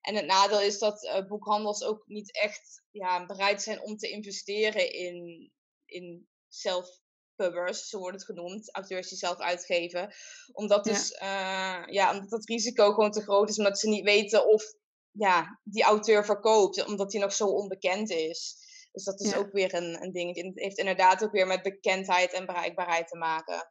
En 0.00 0.14
het 0.14 0.26
nadeel 0.26 0.60
is 0.60 0.78
dat 0.78 1.04
eh, 1.04 1.26
boekhandels 1.26 1.84
ook 1.84 2.02
niet 2.06 2.34
echt 2.34 2.82
ja, 2.90 3.26
bereid 3.26 3.62
zijn 3.62 3.82
om 3.82 3.96
te 3.96 4.08
investeren 4.10 4.92
in, 4.92 5.50
in 5.84 6.28
self-pubbers, 7.40 7.88
zo 7.88 7.98
wordt 7.98 8.16
het 8.16 8.24
genoemd, 8.24 8.74
auteurs 8.74 9.08
die 9.08 9.18
zelf 9.18 9.38
uitgeven. 9.38 10.12
Omdat, 10.52 10.84
Ja. 10.86 10.92
dus, 10.92 11.12
eh, 11.12 11.82
ja, 11.86 12.12
omdat 12.12 12.30
dat 12.30 12.48
risico 12.48 12.92
gewoon 12.92 13.10
te 13.10 13.22
groot 13.22 13.48
is, 13.48 13.58
omdat 13.58 13.78
ze 13.78 13.88
niet 13.88 14.04
weten 14.04 14.48
of 14.48 14.62
ja, 15.10 15.60
die 15.64 15.82
auteur 15.82 16.24
verkoopt, 16.24 16.86
omdat 16.86 17.12
hij 17.12 17.20
nog 17.20 17.32
zo 17.32 17.46
onbekend 17.46 18.10
is. 18.10 18.56
Dus 18.92 19.04
dat 19.04 19.20
is 19.20 19.30
Ja. 19.30 19.36
ook 19.36 19.52
weer 19.52 19.74
een, 19.74 20.02
een 20.02 20.12
ding. 20.12 20.36
Het 20.36 20.58
heeft 20.58 20.78
inderdaad 20.78 21.24
ook 21.24 21.32
weer 21.32 21.46
met 21.46 21.62
bekendheid 21.62 22.32
en 22.32 22.46
bereikbaarheid 22.46 23.08
te 23.08 23.16
maken. 23.16 23.70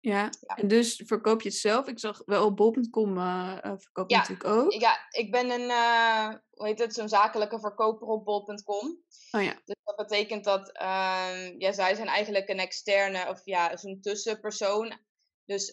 Ja, 0.00 0.30
Ja. 0.40 0.54
en 0.56 0.68
dus 0.68 1.02
verkoop 1.06 1.42
je 1.42 1.48
het 1.48 1.58
zelf. 1.58 1.86
Ik 1.88 1.98
zag 1.98 2.22
wel 2.26 2.44
op 2.44 2.56
bol.com 2.56 3.18
eh 3.18 3.58
eh, 3.62 3.72
verkoop 3.78 4.10
je 4.10 4.14
Ja, 4.14 4.20
natuurlijk 4.20 4.48
ook. 4.48 4.72
Ja, 4.72 4.98
ik 5.10 5.30
ben 5.30 5.50
een, 5.50 5.70
eh, 5.70 6.34
hoe 6.50 6.66
heet 6.66 6.78
het, 6.78 6.94
zo'n 6.94 7.08
zakelijke 7.08 7.60
verkoper 7.60 8.06
op 8.06 8.24
bol.com. 8.24 9.02
Oh 9.30 9.42
ja, 9.42 9.62
Dus 9.64 9.76
dat 9.84 9.96
betekent 9.96 10.44
dat, 10.44 10.72
ehm, 10.72 11.54
ja, 11.58 11.72
zij 11.72 11.94
zijn 11.94 12.08
eigenlijk 12.08 12.48
een 12.48 12.58
externe, 12.58 13.28
of 13.28 13.40
ja, 13.44 13.76
zo'n 13.76 14.00
tussenpersoon. 14.00 14.98
Dus 15.44 15.72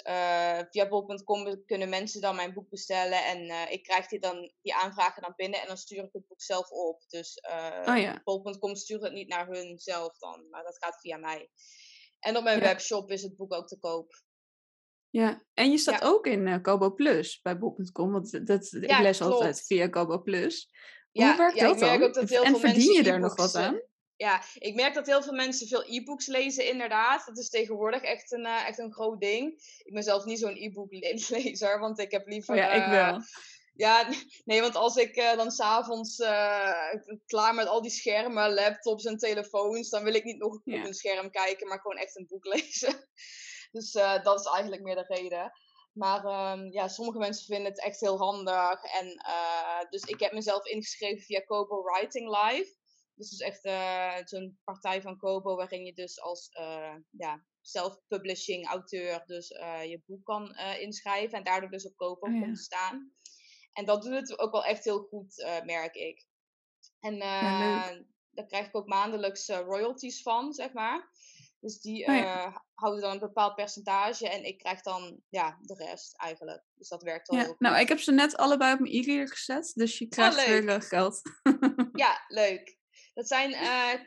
via 0.70 0.88
bol.com 0.90 1.66
kunnen 1.66 1.90
mensen 1.90 2.22
dan 2.22 2.36
mijn 2.36 2.54
boek 2.54 2.70
bestellen 2.70 3.26
en 3.26 3.72
ik 3.72 3.84
krijg 3.84 4.08
die, 4.08 4.20
dan, 4.20 4.52
die 4.62 4.76
aanvragen 4.76 5.22
dan 5.22 5.34
binnen 5.36 5.62
en 5.62 5.68
dan 5.68 5.78
stuur 5.78 6.04
ik 6.04 6.10
het 6.12 6.28
boek 6.28 6.42
zelf 6.42 6.70
op. 6.70 7.04
Dus 7.08 7.40
Oh 7.86 7.98
ja. 7.98 8.22
bol.com 8.24 8.76
stuurt 8.76 9.02
het 9.04 9.14
niet 9.14 9.28
naar 9.28 9.48
hun 9.48 9.80
zelf 9.80 10.18
dan, 10.18 10.50
maar 10.50 10.64
dat 10.64 10.78
gaat 10.78 11.00
via 11.00 11.18
mij. 11.18 11.50
En 12.26 12.38
op 12.38 12.44
mijn 12.44 12.58
Ja. 12.60 12.64
webshop 12.66 13.12
is 13.12 13.22
het 13.22 13.36
boek 13.36 13.54
ook 13.54 13.68
te 13.68 13.80
koop. 13.80 14.14
ja. 15.10 15.44
En 15.54 15.72
je 15.72 15.78
staat 15.78 16.00
Ja. 16.02 16.08
ook 16.08 16.28
in 16.28 16.48
eh, 16.48 16.62
Kobo 16.62 16.94
Plus 16.94 17.40
bij 17.42 17.58
bol.com, 17.58 18.12
want 18.12 18.48
dat, 18.48 18.74
ik 18.74 18.90
Ja, 18.90 19.02
les 19.02 19.22
altijd 19.22 19.62
via 19.66 19.88
Kobo 19.88 20.22
Plus. 20.22 20.70
Ja, 21.12 21.28
Hoe 21.28 21.38
werkt 21.38 21.60
dat 21.60 21.74
ik 21.74 21.80
merk 21.80 22.00
dan? 22.00 22.08
ook 22.08 22.14
dat 22.14 22.30
heel 22.30 22.44
en 22.44 22.50
veel 22.50 22.60
verdien 22.60 22.94
je 22.94 23.04
daar 23.04 23.20
nog 23.20 23.36
wat 23.36 23.56
eh, 23.56 23.64
aan? 23.64 23.82
Ja, 24.16 24.42
ik 24.54 24.76
merk 24.76 24.94
dat 24.94 25.06
heel 25.06 25.24
veel 25.24 25.34
mensen 25.34 25.68
veel 25.68 25.84
e-books 25.88 26.28
lezen, 26.28 26.68
inderdaad. 26.70 27.26
Dat 27.26 27.38
is 27.38 27.50
tegenwoordig 27.50 28.02
echt 28.02 28.32
een, 28.32 28.46
eh, 28.46 28.68
echt 28.68 28.78
een 28.80 28.94
groot 28.94 29.20
ding. 29.22 29.52
Ik 29.84 29.94
ben 29.94 30.04
zelf 30.04 30.26
niet 30.26 30.40
zo'n 30.40 30.56
e-book 30.56 30.92
le- 30.92 31.14
lezer, 31.38 31.80
want 31.80 32.00
ik 32.00 32.12
heb 32.12 32.28
liever... 32.28 32.54
Oh 32.56 32.60
ja, 32.62 32.72
ik 32.72 32.84
eh, 32.84 32.90
wel. 32.92 33.22
Ja, 33.78 34.08
nee, 34.46 34.62
want 34.62 34.76
als 34.76 34.96
ik 34.96 35.16
eh, 35.16 35.38
dan 35.38 35.52
s'avonds 35.52 36.20
uh, 36.20 36.94
klaar 37.26 37.54
met 37.56 37.68
al 37.68 37.82
die 37.82 37.92
schermen, 37.92 38.54
laptops 38.54 39.06
en 39.06 39.18
telefoons, 39.18 39.90
dan 39.90 40.04
wil 40.04 40.14
ik 40.14 40.24
niet 40.24 40.38
nog 40.38 40.62
Ja. 40.64 40.80
op 40.80 40.86
een 40.86 40.94
scherm 40.94 41.30
kijken, 41.32 41.68
maar 41.68 41.80
gewoon 41.80 41.98
echt 41.98 42.16
een 42.18 42.28
boek 42.28 42.46
lezen. 42.56 43.10
dus 43.72 43.94
eh, 43.94 44.24
dat 44.24 44.40
is 44.40 44.46
eigenlijk 44.46 44.82
meer 44.82 44.96
de 44.96 45.06
reden. 45.08 45.52
Maar 45.94 46.26
ehm, 46.26 46.66
ja, 46.72 46.88
sommige 46.88 47.18
mensen 47.18 47.46
vinden 47.46 47.72
het 47.72 47.82
echt 47.82 48.00
heel 48.00 48.18
handig. 48.18 48.84
En 48.84 49.22
dus 49.90 50.02
ik 50.04 50.20
heb 50.20 50.32
mezelf 50.32 50.66
ingeschreven 50.66 51.24
via 51.24 51.40
Kobo 51.40 51.84
Writing 51.84 52.30
Live. 52.30 52.76
Dus 53.16 53.30
het 53.30 53.40
is 53.40 53.40
echt 53.40 54.30
zo'n 54.30 54.60
partij 54.64 55.02
van 55.02 55.18
Kobo 55.18 55.56
waarin 55.56 55.86
je 55.86 55.94
dus 55.94 56.22
als 56.22 56.50
ja, 57.10 57.46
self-publishing 57.62 58.68
auteur 58.68 59.24
dus 59.26 59.48
je 59.88 60.02
boek 60.06 60.24
kan 60.26 60.56
inschrijven. 60.80 61.38
En 61.38 61.44
daardoor 61.44 61.70
dus 61.70 61.86
op 61.88 61.96
Kobo 61.96 62.28
Oh 62.28 62.34
ja. 62.34 62.40
komt 62.42 62.56
te 62.56 62.62
staan. 62.62 63.14
En 63.76 63.86
dat 63.86 64.04
doet 64.04 64.14
het 64.14 64.40
ook 64.40 64.52
wel 64.52 64.66
echt 64.66 64.84
heel 64.84 65.00
goed, 65.00 65.42
eh, 65.42 65.62
merk 65.64 65.96
ik. 65.96 66.26
En 67.00 67.16
Ja, 67.16 67.90
eh, 67.92 67.98
daar 68.32 68.46
krijg 68.46 68.68
ik 68.68 68.76
ook 68.76 68.88
maandelijks 68.88 69.48
eh, 69.48 69.60
royalties 69.60 70.22
van, 70.22 70.54
zeg 70.54 70.74
maar. 70.74 71.10
Dus 71.60 71.80
die 71.80 72.08
Oh 72.08 72.16
ja. 72.16 72.64
houden 72.74 73.02
dan 73.02 73.12
een 73.12 73.20
bepaald 73.20 73.56
percentage 73.56 74.30
en 74.30 74.44
ik 74.44 74.58
krijg 74.58 74.82
dan 74.82 75.22
ja, 75.30 75.58
de 75.62 75.74
rest 75.74 76.18
eigenlijk. 76.18 76.64
Dus 76.74 76.88
dat 76.88 77.04
werkt 77.04 77.28
wel 77.28 77.40
Ja, 77.40 77.46
heel 77.46 77.56
nou, 77.60 77.74
goed. 77.74 77.84
ik 77.84 77.90
heb 77.90 78.00
ze 78.00 78.12
net 78.12 78.38
allebei 78.38 78.74
op 78.74 78.80
mijn 78.80 78.94
e-reader 78.94 79.30
gezet, 79.30 79.72
dus 79.76 79.98
je 79.98 80.08
krijgt 80.08 80.38
Oh, 80.38 80.46
weer 80.46 80.82
geld. 80.82 81.22
Ja, 81.94 82.24
leuk. 82.42 82.78
Dat 83.14 83.28
zijn 83.28 83.52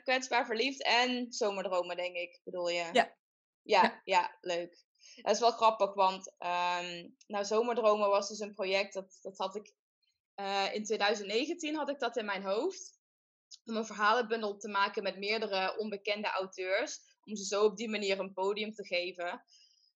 kwetsbaar 0.03 0.47
verliefd 0.47 0.83
en 0.83 1.33
zomerdromen, 1.33 1.97
denk 1.97 2.17
ik, 2.17 2.41
bedoel 2.45 2.69
je? 2.69 2.89
Ja, 2.93 3.17
Ja. 3.63 4.01
ja, 4.05 4.37
leuk. 4.41 4.87
Dat 5.23 5.35
is 5.35 5.41
wel 5.41 5.51
grappig, 5.51 5.95
want 5.95 6.35
ehm 6.39 7.09
nou, 7.27 7.45
Zomerdromen 7.45 8.09
was 8.09 8.29
dus 8.29 8.39
een 8.39 8.55
project, 8.55 8.95
dat, 8.95 9.19
dat 9.23 9.39
had 9.39 9.57
ik 9.57 9.73
eh, 10.35 10.75
in 10.75 10.85
2019 10.85 11.77
had 11.77 11.89
ik 11.89 11.99
dat 11.99 12.17
in 12.17 12.25
mijn 12.25 12.43
hoofd. 12.43 12.97
Om 13.65 13.77
een 13.77 13.87
verhalenbundel 13.87 14.57
te 14.57 14.69
maken 14.69 15.03
met 15.03 15.19
meerdere 15.19 15.79
onbekende 15.79 16.29
auteurs. 16.29 16.99
Om 17.25 17.37
ze 17.37 17.45
zo 17.45 17.65
op 17.65 17.77
die 17.77 17.89
manier 17.89 18.19
een 18.19 18.33
podium 18.33 18.73
te 18.73 18.85
geven. 18.87 19.43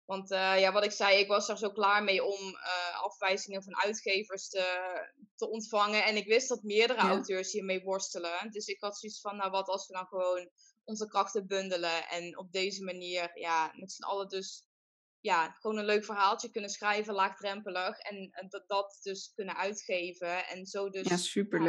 Want 0.05 0.31
eh, 0.31 0.59
ja, 0.59 0.71
wat 0.71 0.83
ik 0.83 0.91
zei, 0.91 1.17
ik 1.19 1.27
was 1.27 1.49
er 1.49 1.57
zo 1.57 1.71
klaar 1.71 2.03
mee 2.03 2.23
om 2.23 2.55
eh, 2.55 3.03
afwijzingen 3.03 3.63
van 3.63 3.75
uitgevers 3.77 4.49
te, 4.49 4.65
te 5.35 5.49
ontvangen. 5.49 6.03
En 6.03 6.15
ik 6.15 6.27
wist 6.27 6.49
dat 6.49 6.63
meerdere 6.63 7.01
Ja. 7.01 7.09
auteurs 7.09 7.51
hiermee 7.51 7.83
worstelen. 7.83 8.51
Dus 8.51 8.67
ik 8.67 8.81
had 8.81 8.97
zoiets 8.97 9.21
van, 9.21 9.35
nou 9.35 9.51
wat 9.51 9.67
als 9.67 9.87
we 9.87 9.93
dan 9.93 10.07
gewoon 10.07 10.49
onze 10.83 11.07
krachten 11.07 11.47
bundelen. 11.47 12.07
En 12.07 12.37
op 12.37 12.51
deze 12.51 12.83
manier, 12.83 13.39
ja, 13.39 13.71
met 13.75 13.91
z'n 13.91 14.03
allen 14.03 14.27
dus, 14.27 14.65
ja, 15.23 15.49
gewoon 15.59 15.77
een 15.77 15.85
leuk 15.85 16.05
verhaaltje 16.05 16.49
kunnen 16.49 16.69
schrijven, 16.69 17.13
laagdrempelig. 17.13 17.99
En, 17.99 18.29
en 18.31 18.49
dat, 18.49 18.63
dat 18.67 18.99
dus 19.01 19.31
kunnen 19.35 19.55
uitgeven. 19.55 20.47
En 20.47 20.65
zo 20.65 20.89
dus 20.89 21.07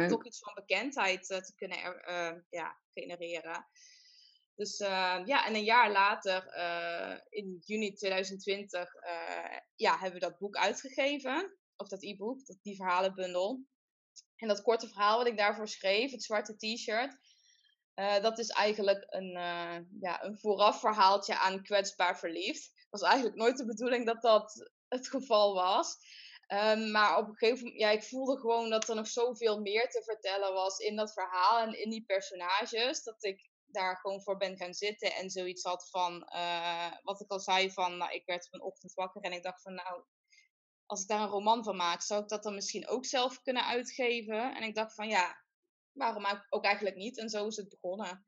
Ja, 0.01 0.07
toch 0.07 0.25
iets 0.25 0.39
van 0.39 0.53
bekendheid 0.53 1.29
eh, 1.29 1.37
te 1.37 1.55
kunnen 1.55 2.03
eh, 2.03 2.33
ja, 2.49 2.77
genereren. 2.89 3.67
Dus 4.55 4.77
eh, 4.77 5.21
ja, 5.25 5.45
en 5.45 5.55
een 5.55 5.63
jaar 5.63 5.91
later, 5.91 6.53
in 7.29 7.57
juni 7.65 7.93
2020, 7.93 8.93
eh, 8.95 9.57
ja, 9.75 9.93
hebben 9.93 10.19
we 10.19 10.25
dat 10.25 10.37
boek 10.37 10.55
uitgegeven. 10.55 11.57
Of 11.75 11.87
dat 11.87 12.03
e-book, 12.03 12.45
dat- 12.45 12.59
die 12.61 12.75
verhalenbundel. 12.75 13.65
En 14.35 14.47
dat 14.47 14.61
korte 14.61 14.87
verhaal 14.87 15.17
wat 15.17 15.27
ik 15.27 15.37
daarvoor 15.37 15.67
schreef, 15.67 16.11
het 16.11 16.23
zwarte 16.23 16.55
t-shirt, 16.55 17.17
dat 18.21 18.39
is 18.39 18.49
eigenlijk 18.49 19.05
een, 19.09 19.31
ja, 19.99 20.23
een 20.23 20.37
vooraf 20.39 20.79
verhaaltje 20.79 21.37
aan 21.37 21.63
kwetsbaar 21.63 22.19
verliefd. 22.19 22.74
Was 22.99 23.09
eigenlijk 23.09 23.35
nooit 23.35 23.57
de 23.57 23.65
bedoeling 23.65 24.05
dat 24.05 24.21
dat 24.21 24.69
het 24.87 25.07
geval 25.07 25.53
was. 25.53 25.97
Ehm, 26.47 26.91
maar 26.91 27.17
op 27.17 27.27
een 27.27 27.35
gegeven 27.35 27.63
moment, 27.63 27.81
ja, 27.81 27.89
ik 27.89 28.03
voelde 28.03 28.37
gewoon 28.39 28.69
dat 28.69 28.89
er 28.89 28.95
nog 28.95 29.07
zoveel 29.07 29.61
meer 29.61 29.89
te 29.89 30.03
vertellen 30.03 30.53
was 30.53 30.77
in 30.77 30.95
dat 30.95 31.13
verhaal 31.13 31.59
en 31.59 31.81
in 31.81 31.89
die 31.89 32.05
personages. 32.05 33.03
Dat 33.03 33.23
ik 33.23 33.49
daar 33.65 33.97
gewoon 33.97 34.21
voor 34.21 34.37
ben 34.37 34.57
gaan 34.57 34.73
zitten 34.73 35.13
en 35.13 35.29
zoiets 35.29 35.63
had 35.63 35.89
van, 35.89 36.23
eh, 36.23 36.91
wat 37.03 37.21
ik 37.21 37.31
al 37.31 37.39
zei, 37.39 37.71
van, 37.71 37.97
nou, 37.97 38.11
ik 38.13 38.25
werd 38.25 38.47
vanochtend 38.49 38.93
wakker 38.93 39.21
en 39.21 39.31
ik 39.31 39.43
dacht 39.43 39.61
van, 39.61 39.73
nou, 39.73 40.03
als 40.85 41.01
ik 41.01 41.07
daar 41.07 41.21
een 41.21 41.27
roman 41.27 41.63
van 41.63 41.75
maak, 41.75 42.01
zou 42.01 42.21
ik 42.21 42.29
dat 42.29 42.43
dan 42.43 42.53
misschien 42.53 42.87
ook 42.87 43.05
zelf 43.05 43.41
kunnen 43.41 43.65
uitgeven? 43.65 44.55
En 44.55 44.63
ik 44.63 44.75
dacht 44.75 44.93
van, 44.93 45.07
ja, 45.07 45.43
waarom 45.91 46.25
ook 46.49 46.63
eigenlijk 46.63 46.95
niet? 46.95 47.17
En 47.17 47.29
zo 47.29 47.47
is 47.47 47.55
het 47.55 47.69
begonnen. 47.69 48.25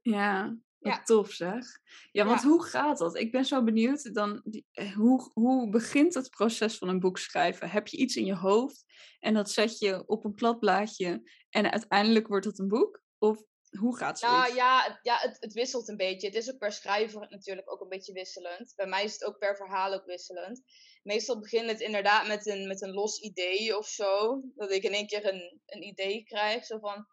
Ja, 0.00 0.56
wat 0.80 0.92
Ja. 0.94 1.02
tof 1.02 1.30
zeg. 1.32 1.64
Ja, 2.12 2.24
want 2.24 2.42
Ja. 2.42 2.48
hoe 2.48 2.64
gaat 2.64 2.98
dat? 2.98 3.16
Ik 3.16 3.32
ben 3.32 3.44
zo 3.44 3.62
benieuwd. 3.64 4.14
Dan, 4.14 4.42
eh, 4.72 4.92
hoe, 4.94 5.30
hoe 5.34 5.70
begint 5.70 6.14
het 6.14 6.30
proces 6.30 6.78
van 6.78 6.88
een 6.88 7.00
boek 7.00 7.18
schrijven? 7.18 7.70
Heb 7.70 7.88
je 7.88 7.96
iets 7.96 8.16
in 8.16 8.24
je 8.24 8.34
hoofd 8.36 8.84
en 9.18 9.34
dat 9.34 9.50
zet 9.50 9.78
je 9.78 10.02
op 10.06 10.24
een 10.24 10.34
plat 10.34 10.58
blaadje 10.58 11.30
en 11.50 11.70
uiteindelijk 11.70 12.26
wordt 12.28 12.46
het 12.46 12.58
een 12.58 12.68
boek? 12.68 13.02
Of 13.18 13.42
hoe 13.78 13.96
gaat 13.96 14.18
zoiets? 14.18 14.38
Nou 14.40 14.54
ja, 14.54 14.82
het- 14.82 14.98
ja 15.02 15.16
het, 15.16 15.36
het 15.40 15.52
wisselt 15.52 15.88
een 15.88 15.96
beetje. 15.96 16.26
Het 16.26 16.36
is 16.36 16.50
ook 16.52 16.58
per 16.58 16.72
schrijver 16.72 17.26
natuurlijk 17.28 17.72
ook 17.72 17.80
een 17.80 17.88
beetje 17.88 18.12
wisselend. 18.12 18.72
Bij 18.76 18.86
mij 18.86 19.04
is 19.04 19.12
het 19.12 19.24
ook 19.24 19.38
per 19.38 19.56
verhaal 19.56 19.92
ook 19.92 20.04
wisselend. 20.06 20.62
Meestal 21.02 21.40
begint 21.40 21.70
het 21.70 21.80
inderdaad 21.80 22.26
met 22.26 22.46
een, 22.46 22.66
met 22.66 22.82
een 22.82 22.92
los 22.92 23.18
idee 23.20 23.78
of 23.78 23.86
zo. 23.86 24.42
Dat 24.54 24.70
ik 24.72 24.82
in 24.82 24.92
één 24.92 25.06
keer 25.06 25.26
een, 25.32 25.60
een 25.66 25.82
idee 25.82 26.22
krijg. 26.24 26.64
Zo 26.64 26.78
van, 26.78 27.06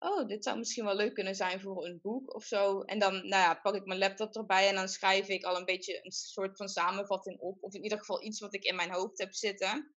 oh, 0.00 0.26
dit 0.28 0.44
zou 0.44 0.58
misschien 0.58 0.84
wel 0.84 0.96
leuk 0.96 1.14
kunnen 1.14 1.34
zijn 1.34 1.60
voor 1.60 1.84
een 1.86 1.98
boek 2.02 2.34
of 2.34 2.44
zo. 2.44 2.80
En 2.80 2.98
dan 2.98 3.12
nou 3.12 3.28
ja, 3.42 3.54
pak 3.54 3.74
ik 3.74 3.84
mijn 3.84 3.98
laptop 3.98 4.34
erbij 4.36 4.68
en 4.68 4.74
dan 4.74 4.88
schrijf 4.88 5.28
ik 5.28 5.44
al 5.44 5.56
een 5.56 5.64
beetje 5.64 6.04
een 6.04 6.12
soort 6.12 6.56
van 6.56 6.68
samenvatting 6.68 7.38
op. 7.38 7.62
Of 7.62 7.74
in 7.74 7.82
ieder 7.82 7.98
geval 7.98 8.22
iets 8.22 8.40
wat 8.40 8.54
ik 8.54 8.64
in 8.64 8.76
mijn 8.76 8.90
hoofd 8.92 9.18
heb 9.18 9.34
zitten. 9.34 9.94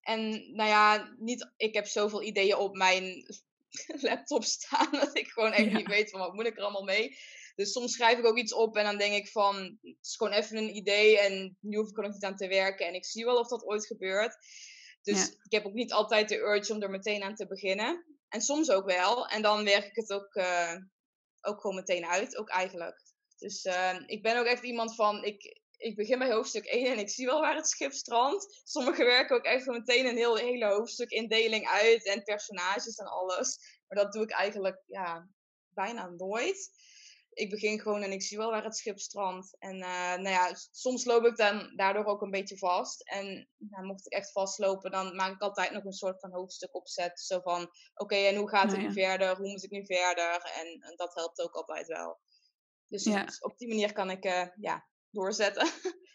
En 0.00 0.30
nou 0.54 0.68
ja, 0.70 1.14
niet, 1.18 1.52
ik 1.56 1.74
heb 1.74 1.86
zoveel 1.86 2.22
ideeën 2.22 2.56
op 2.56 2.76
mijn 2.76 3.26
laptop 4.08 4.44
staan 4.44 4.90
dat 5.00 5.16
ik 5.16 5.28
gewoon 5.28 5.52
echt 5.52 5.70
Ja. 5.70 5.76
niet 5.76 5.88
weet 5.88 6.10
van 6.10 6.20
wat 6.20 6.34
moet 6.34 6.46
ik 6.46 6.56
er 6.56 6.62
allemaal 6.62 6.84
mee. 6.84 7.16
Dus 7.54 7.72
soms 7.72 7.92
schrijf 7.92 8.18
ik 8.18 8.26
ook 8.26 8.38
iets 8.38 8.54
op 8.54 8.76
en 8.76 8.84
dan 8.84 8.98
denk 8.98 9.14
ik 9.14 9.28
van, 9.28 9.56
het 9.82 9.96
is 10.06 10.16
gewoon 10.16 10.32
even 10.32 10.56
een 10.56 10.76
idee 10.76 11.18
en 11.18 11.56
nu 11.60 11.76
hoef 11.76 11.88
ik 11.90 11.96
er 11.96 12.02
nog 12.02 12.12
niet 12.12 12.24
aan 12.24 12.36
te 12.36 12.48
werken 12.48 12.86
en 12.86 12.94
ik 12.94 13.04
zie 13.04 13.24
wel 13.24 13.38
of 13.38 13.48
dat 13.48 13.64
ooit 13.64 13.86
gebeurt. 13.86 14.36
Dus 15.02 15.18
Ja. 15.18 15.32
ik 15.42 15.52
heb 15.52 15.66
ook 15.66 15.72
niet 15.72 15.92
altijd 15.92 16.28
de 16.28 16.36
urge 16.38 16.72
om 16.72 16.82
er 16.82 16.90
meteen 16.90 17.22
aan 17.22 17.34
te 17.34 17.46
beginnen. 17.46 18.04
En 18.34 18.40
soms 18.40 18.70
ook 18.70 18.84
wel. 18.84 19.26
En 19.26 19.42
dan 19.42 19.64
werk 19.64 19.84
ik 19.84 19.96
het 19.96 20.12
ook, 20.12 20.34
eh, 20.34 20.76
ook 21.40 21.60
gewoon 21.60 21.76
meteen 21.76 22.06
uit, 22.06 22.36
ook 22.36 22.48
eigenlijk. 22.48 23.02
Dus 23.38 23.64
eh, 23.64 23.98
ik 24.06 24.22
ben 24.22 24.38
ook 24.38 24.46
echt 24.46 24.62
iemand 24.62 24.94
van, 24.94 25.24
ik, 25.24 25.60
ik 25.76 25.96
begin 25.96 26.18
bij 26.18 26.32
hoofdstuk 26.32 26.64
1 26.64 26.86
en 26.86 26.98
ik 26.98 27.08
zie 27.08 27.26
wel 27.26 27.40
waar 27.40 27.56
het 27.56 27.68
schip 27.68 27.92
strandt. 27.92 28.60
Sommigen 28.64 29.04
werken 29.04 29.36
ook 29.36 29.44
echt 29.44 29.66
meteen 29.66 30.06
een 30.06 30.16
heel, 30.16 30.36
hele 30.36 30.66
hoofdstuk 30.66 31.10
indeling 31.10 31.66
uit 31.66 32.06
en 32.06 32.22
personages 32.22 32.96
en 32.96 33.06
alles. 33.06 33.58
Maar 33.88 34.02
dat 34.02 34.12
doe 34.12 34.22
ik 34.22 34.30
eigenlijk 34.30 34.82
ja, 34.86 35.28
bijna 35.68 36.08
nooit. 36.08 36.70
Ik 37.34 37.50
begin 37.50 37.80
gewoon 37.80 38.02
en 38.02 38.12
ik 38.12 38.22
zie 38.22 38.38
wel 38.38 38.50
waar 38.50 38.64
het 38.64 38.76
schip 38.76 38.98
strandt. 38.98 39.56
En 39.58 39.74
eh, 39.74 40.14
nou 40.14 40.28
ja, 40.28 40.54
soms 40.70 41.04
loop 41.04 41.24
ik 41.24 41.36
dan 41.36 41.72
daardoor 41.76 42.04
ook 42.04 42.22
een 42.22 42.30
beetje 42.30 42.58
vast. 42.58 43.08
En 43.08 43.48
nou, 43.58 43.84
mocht 43.86 44.06
ik 44.06 44.12
echt 44.12 44.32
vastlopen, 44.32 44.90
dan 44.90 45.16
maak 45.16 45.32
ik 45.34 45.40
altijd 45.40 45.72
nog 45.72 45.84
een 45.84 45.92
soort 45.92 46.20
van 46.20 46.32
hoofdstuk 46.32 46.74
opzet. 46.74 47.20
Zo 47.20 47.40
van, 47.40 47.70
oké, 47.94 48.16
en 48.16 48.36
hoe 48.36 48.48
gaat 48.48 48.66
Nou 48.66 48.78
het 48.78 48.86
nu 48.86 48.92
verder? 48.92 49.36
Hoe 49.36 49.48
moet 49.48 49.64
ik 49.64 49.70
nu 49.70 49.86
verder? 49.86 50.42
En, 50.42 50.66
en 50.80 50.96
dat 50.96 51.14
helpt 51.14 51.40
ook 51.40 51.54
altijd 51.54 51.86
wel. 51.86 52.20
Dus 52.88 53.04
Ja. 53.04 53.28
op 53.40 53.58
die 53.58 53.68
manier 53.68 53.92
kan 53.92 54.10
ik 54.10 54.24
eh, 54.24 54.46
ja, 54.56 54.88
doorzetten. 55.10 55.68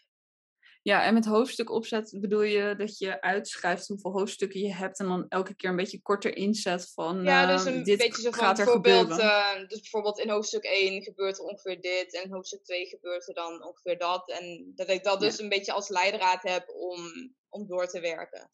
Ja, 0.82 1.04
en 1.04 1.14
met 1.14 1.24
hoofdstuk 1.24 1.70
opzet 1.70 2.16
bedoel 2.20 2.42
je 2.42 2.74
dat 2.76 2.98
je 2.98 3.20
uitschrijft 3.20 3.88
hoeveel 3.88 4.12
hoofdstukken 4.12 4.60
je 4.60 4.74
hebt 4.74 4.98
en 4.98 5.06
dan 5.06 5.28
elke 5.28 5.54
keer 5.54 5.70
een 5.70 5.76
beetje 5.76 6.02
korter 6.02 6.36
inzet 6.36 6.92
van 6.92 7.22
Ja, 7.22 7.46
dus 7.46 7.64
eh, 7.64 7.74
een 7.74 7.82
dit 7.82 7.98
beetje 7.98 8.22
zo 8.22 8.30
van 8.30 8.38
gaat 8.38 8.58
er 8.58 8.64
bijvoorbeeld, 8.64 9.18
eh, 9.18 9.54
dus 9.68 9.80
bijvoorbeeld 9.80 10.18
in 10.18 10.30
hoofdstuk 10.30 10.64
1 10.64 11.02
gebeurt 11.02 11.38
er 11.38 11.44
ongeveer 11.44 11.80
dit 11.80 12.14
en 12.14 12.22
in 12.22 12.32
hoofdstuk 12.32 12.64
2 12.64 12.86
gebeurt 12.86 13.28
er 13.28 13.34
dan 13.34 13.64
ongeveer 13.64 13.98
dat. 13.98 14.30
En 14.30 14.72
dat 14.74 14.88
ik 14.88 15.04
dat 15.04 15.20
Ja. 15.20 15.26
dus 15.26 15.38
een 15.38 15.48
beetje 15.48 15.72
als 15.72 15.88
leidraad 15.88 16.42
heb 16.42 16.68
om, 16.68 17.34
om 17.48 17.66
door 17.66 17.86
te 17.86 18.00
werken. 18.00 18.50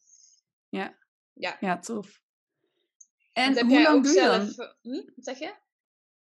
Ja. 0.69 0.97
Ja. 1.33 1.57
Ja, 1.59 1.79
tof. 1.79 2.21
En 3.33 3.65
hoe 3.67 3.81
lang 3.81 4.03
doe 4.03 4.13
je 4.13 4.21
dan? 4.21 4.47
zelf... 4.47 4.75
Hm? 4.81 4.91
Wat 4.91 5.25
zeg 5.25 5.39
je? 5.39 5.53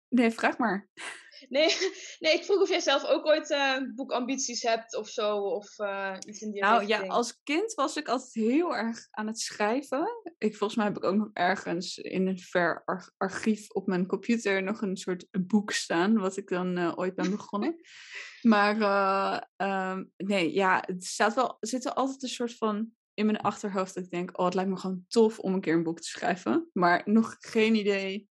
Nee, 0.09 0.31
vraag 0.31 0.59
maar. 0.59 0.89
Nee, 1.49 1.67
nee, 2.21 2.33
ik 2.35 2.45
vroeg 2.45 2.61
of 2.61 2.69
jij 2.69 2.81
zelf 2.81 3.05
ook 3.05 3.27
ooit 3.27 3.51
eh, 3.51 3.77
boekambities 3.95 4.63
hebt 4.63 4.97
of 4.97 5.09
zo, 5.09 5.37
of 5.37 5.79
eh, 5.79 6.17
iets 6.27 6.41
in 6.41 6.53
die 6.53 6.61
Nou 6.63 6.79
richting. 6.79 7.03
ja, 7.03 7.09
als 7.09 7.41
kind 7.43 7.75
was 7.75 7.97
ik 7.97 8.09
altijd 8.09 8.35
heel 8.35 8.77
erg 8.77 9.07
aan 9.11 9.27
het 9.27 9.41
schrijven. 9.41 10.09
Ik, 10.39 10.57
volgens 10.57 10.79
mij 10.79 10.87
heb 10.87 10.97
ik 10.97 11.05
ook 11.05 11.17
nog 11.17 11.31
ergens 11.33 11.99
in 11.99 12.27
een 12.27 12.39
ver 12.39 12.83
ar- 12.85 13.13
archief 13.17 13.71
op 13.71 13.87
mijn 13.87 14.07
computer 14.07 14.63
nog 14.63 14.83
een 14.83 14.97
soort 14.97 15.27
boek 15.31 15.71
staan, 15.71 16.19
wat 16.19 16.37
ik 16.37 16.49
dan 16.49 16.77
eh, 16.77 16.93
ooit 16.95 17.15
ben 17.15 17.31
begonnen. 17.31 17.81
maar 18.43 18.81
eh, 18.81 19.41
ehm, 19.57 20.05
nee, 20.17 20.53
ja, 20.53 20.83
het 20.87 21.05
staat 21.05 21.35
wel, 21.35 21.57
er 21.61 21.69
zit 21.69 21.85
wel 21.85 21.93
altijd 21.93 22.23
een 22.23 22.29
soort 22.29 22.57
van 22.57 22.93
in 23.15 23.27
mijn 23.27 23.39
achterhoofd 23.39 23.95
dat 23.95 24.05
ik 24.05 24.11
denk, 24.11 24.39
oh, 24.39 24.45
het 24.45 24.55
lijkt 24.55 24.71
me 24.71 24.77
gewoon 24.77 25.05
tof 25.09 25.39
om 25.39 25.55
een 25.55 25.61
keer 25.61 25.75
een 25.75 25.83
boek 25.83 26.01
te 26.01 26.09
schrijven. 26.09 26.71
Maar 26.73 27.03
nog 27.05 27.37
geen 27.39 27.75
idee 27.75 28.29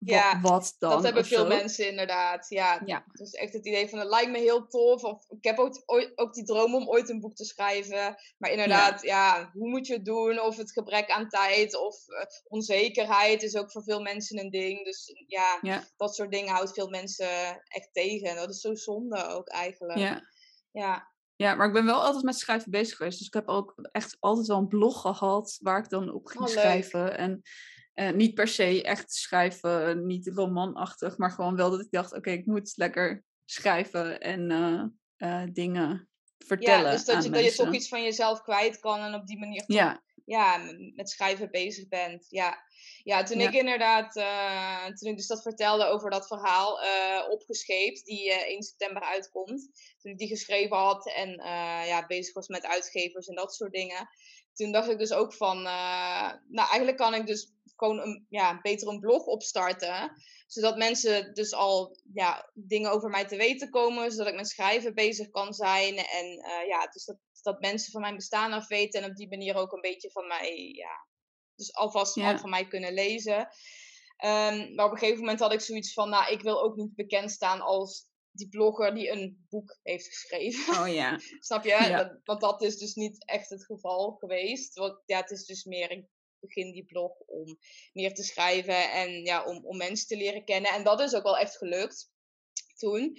Ja, 0.00 0.40
wat 0.40 0.74
dan. 0.78 0.90
dat 0.90 1.02
hebben 1.02 1.24
veel 1.24 1.42
zo. 1.42 1.46
mensen 1.48 1.88
inderdaad. 1.88 2.46
Ja, 2.48 2.82
Ja. 2.86 3.04
dus 3.12 3.32
echt 3.32 3.52
het 3.52 3.66
idee 3.66 3.88
van 3.88 3.98
het 3.98 4.08
lijkt 4.08 4.30
me 4.30 4.38
heel 4.38 4.66
tof. 4.66 5.02
Of 5.04 5.24
ik 5.30 5.44
heb 5.44 5.58
ook, 5.58 5.82
ook 6.14 6.34
die 6.34 6.44
droom 6.44 6.74
om 6.74 6.88
ooit 6.88 7.08
een 7.08 7.20
boek 7.20 7.34
te 7.34 7.44
schrijven. 7.44 8.16
Maar 8.38 8.50
inderdaad, 8.50 9.02
ja, 9.02 9.50
hoe 9.52 9.68
moet 9.68 9.86
je 9.86 9.92
het 9.92 10.04
doen? 10.04 10.40
Of 10.40 10.56
het 10.56 10.72
gebrek 10.72 11.10
aan 11.10 11.28
tijd 11.28 11.76
of 11.76 12.08
eh, 12.08 12.24
onzekerheid 12.48 13.42
is 13.42 13.56
ook 13.56 13.70
voor 13.72 13.82
veel 13.82 14.00
mensen 14.00 14.38
een 14.38 14.50
ding. 14.50 14.84
Dus 14.84 15.12
ja, 15.26 15.58
Ja, 15.62 15.84
dat 15.96 16.14
soort 16.14 16.30
dingen 16.32 16.54
houdt 16.54 16.72
veel 16.74 16.88
mensen 16.88 17.62
echt 17.68 17.88
tegen. 17.92 18.28
En 18.28 18.36
dat 18.36 18.50
is 18.50 18.60
zo 18.60 18.74
zonde 18.74 19.26
ook 19.28 19.48
eigenlijk. 19.48 19.98
ja. 19.98 20.22
ja. 20.72 21.16
Ja, 21.36 21.54
maar 21.54 21.66
ik 21.66 21.72
ben 21.72 21.84
wel 21.84 22.02
altijd 22.02 22.24
met 22.24 22.38
schrijven 22.38 22.70
bezig 22.70 22.96
geweest. 22.96 23.18
Dus 23.18 23.26
ik 23.26 23.32
heb 23.34 23.48
ook 23.48 23.74
echt 23.92 24.16
altijd 24.20 24.46
wel 24.46 24.58
een 24.58 24.68
blog 24.68 25.00
gehad 25.00 25.58
waar 25.60 25.78
ik 25.78 25.88
dan 25.88 26.12
op 26.12 26.26
ging 26.26 26.40
Oh, 26.42 26.48
leuk. 26.48 26.58
schrijven. 26.58 27.18
En 27.18 27.42
eh, 27.98 28.12
niet 28.12 28.34
per 28.34 28.48
se 28.48 28.82
echt 28.82 29.12
schrijven, 29.12 30.06
niet 30.06 30.30
romanachtig, 30.34 31.16
maar 31.16 31.30
gewoon 31.30 31.56
wel 31.56 31.70
dat 31.70 31.80
ik 31.80 31.90
dacht, 31.90 32.14
oké, 32.14 32.30
ik 32.30 32.46
moet 32.46 32.72
lekker 32.76 33.24
schrijven 33.44 34.20
en 34.20 34.50
eh, 34.50 34.84
eh, 35.16 35.48
dingen 35.52 36.08
vertellen 36.38 36.84
ja, 36.84 36.90
dus 36.90 37.04
dat 37.04 37.14
aan 37.14 37.22
je, 37.22 37.30
dat 37.30 37.44
je 37.44 37.52
toch 37.52 37.74
iets 37.74 37.88
van 37.88 38.02
jezelf 38.02 38.42
kwijt 38.42 38.80
kan 38.80 39.00
en 39.00 39.14
op 39.14 39.26
die 39.26 39.38
manier 39.38 39.60
toch 39.60 39.76
Ja, 39.76 40.02
ja, 40.24 40.72
met 40.94 41.10
schrijven 41.10 41.50
bezig 41.50 41.88
bent. 41.88 42.26
Ja, 42.28 42.58
ja 43.02 43.22
toen 43.22 43.40
ik 43.40 43.52
inderdaad, 43.52 44.12
toen 44.98 45.10
ik 45.10 45.16
dus 45.16 45.26
dat 45.26 45.42
vertelde 45.42 45.84
over 45.84 46.10
dat 46.10 46.26
verhaal, 46.26 46.80
opgescheept, 47.30 48.04
die 48.04 48.28
uh, 48.28 48.42
1 48.42 48.62
september 48.62 49.02
uitkomt. 49.02 49.70
Toen 49.98 50.12
ik 50.12 50.18
die 50.18 50.28
geschreven 50.28 50.76
had 50.76 51.12
en 51.12 51.30
ja, 51.86 52.06
bezig 52.06 52.34
was 52.34 52.48
met 52.48 52.66
uitgevers 52.66 53.26
en 53.26 53.34
dat 53.34 53.54
soort 53.54 53.72
dingen. 53.72 54.08
Toen 54.58 54.72
dacht 54.72 54.88
ik 54.88 54.98
dus 54.98 55.12
ook 55.12 55.34
van, 55.34 55.62
nou 55.62 56.38
eigenlijk 56.68 56.96
kan 56.96 57.14
ik 57.14 57.26
dus 57.26 57.52
gewoon 57.76 57.98
een, 57.98 58.26
ja, 58.28 58.60
beter 58.60 58.88
een 58.88 59.00
blog 59.00 59.24
opstarten. 59.24 60.12
Zodat 60.46 60.76
mensen 60.76 61.34
dus 61.34 61.52
al 61.52 61.96
ja, 62.14 62.50
dingen 62.54 62.90
over 62.90 63.10
mij 63.10 63.26
te 63.26 63.36
weten 63.36 63.70
komen. 63.70 64.10
Zodat 64.10 64.26
ik 64.26 64.34
met 64.34 64.48
schrijven 64.48 64.94
bezig 64.94 65.30
kan 65.30 65.52
zijn. 65.52 65.96
En 65.96 66.26
ja, 66.66 66.86
dus 66.92 67.04
dat, 67.04 67.16
dat 67.42 67.60
mensen 67.60 67.92
van 67.92 68.00
mijn 68.00 68.16
bestaan 68.16 68.52
af 68.52 68.68
weten. 68.68 69.02
En 69.02 69.10
op 69.10 69.16
die 69.16 69.28
manier 69.28 69.56
ook 69.56 69.72
een 69.72 69.80
beetje 69.80 70.10
van 70.10 70.26
mij, 70.26 70.72
ja, 70.72 71.06
dus 71.54 71.74
alvast 71.74 72.16
al 72.16 72.38
van 72.38 72.50
mij 72.50 72.68
kunnen 72.68 72.94
lezen. 72.94 73.38
Um, 74.24 74.74
maar 74.74 74.86
op 74.86 74.92
een 74.92 74.98
gegeven 74.98 75.20
moment 75.20 75.40
had 75.40 75.52
ik 75.52 75.60
zoiets 75.60 75.92
van, 75.92 76.08
nou, 76.08 76.32
ik 76.32 76.40
wil 76.42 76.62
ook 76.62 76.76
niet 76.76 76.94
bekend 76.94 77.30
staan 77.30 77.60
als 77.60 78.07
die 78.38 78.48
blogger 78.48 78.94
die 78.94 79.10
een 79.10 79.46
boek 79.48 79.78
heeft 79.82 80.06
geschreven. 80.06 80.80
Oh 80.80 80.94
ja. 80.94 81.18
Snap 81.48 81.64
je? 81.64 82.20
want 82.24 82.40
dat 82.40 82.62
is 82.62 82.78
dus 82.78 82.94
niet 82.94 83.24
echt 83.24 83.50
het 83.50 83.64
geval 83.64 84.10
geweest. 84.10 84.74
Want 84.74 85.02
ja, 85.06 85.20
het 85.20 85.30
is 85.30 85.44
dus 85.44 85.64
meer, 85.64 85.90
ik 85.90 86.06
begin 86.40 86.72
die 86.72 86.84
blog 86.84 87.18
om 87.18 87.58
meer 87.92 88.14
te 88.14 88.22
schrijven 88.22 88.92
en 88.92 89.24
ja, 89.24 89.44
om, 89.44 89.64
om 89.64 89.76
mensen 89.76 90.06
te 90.06 90.16
leren 90.16 90.44
kennen. 90.44 90.72
En 90.72 90.84
dat 90.84 91.00
is 91.00 91.14
ook 91.14 91.22
wel 91.22 91.38
echt 91.38 91.56
gelukt 91.56 92.10
toen. 92.76 93.18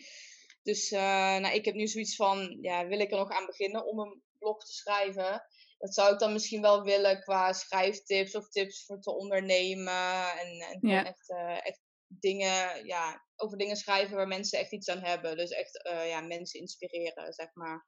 Dus 0.61 0.91
uh, 0.91 1.37
nou, 1.37 1.55
ik 1.55 1.65
heb 1.65 1.75
nu 1.75 1.87
zoiets 1.87 2.15
van, 2.15 2.57
ja, 2.61 2.87
wil 2.87 2.99
ik 2.99 3.11
er 3.11 3.17
nog 3.17 3.29
aan 3.29 3.45
beginnen 3.45 3.85
om 3.85 3.99
een 3.99 4.21
blog 4.37 4.65
te 4.65 4.73
schrijven? 4.73 5.43
Dat 5.77 5.93
zou 5.93 6.13
ik 6.13 6.19
dan 6.19 6.33
misschien 6.33 6.61
wel 6.61 6.83
willen 6.83 7.21
qua 7.21 7.53
schrijftips 7.53 8.35
of 8.35 8.49
tips 8.49 8.85
voor 8.85 8.99
te 8.99 9.15
ondernemen. 9.15 10.37
En, 10.39 10.59
en 10.59 10.79
ja. 10.81 11.05
echt, 11.05 11.29
uh, 11.29 11.65
echt 11.65 11.81
dingen, 12.07 12.85
ja, 12.85 13.27
over 13.39 13.57
dingen 13.57 13.75
schrijven 13.75 14.15
waar 14.15 14.27
mensen 14.27 14.59
echt 14.59 14.71
iets 14.71 14.89
aan 14.89 15.03
hebben. 15.03 15.37
Dus 15.37 15.49
echt 15.49 15.85
uh, 15.87 16.09
ja, 16.09 16.21
mensen 16.21 16.59
inspireren, 16.59 17.33
zeg 17.33 17.49
maar. 17.53 17.87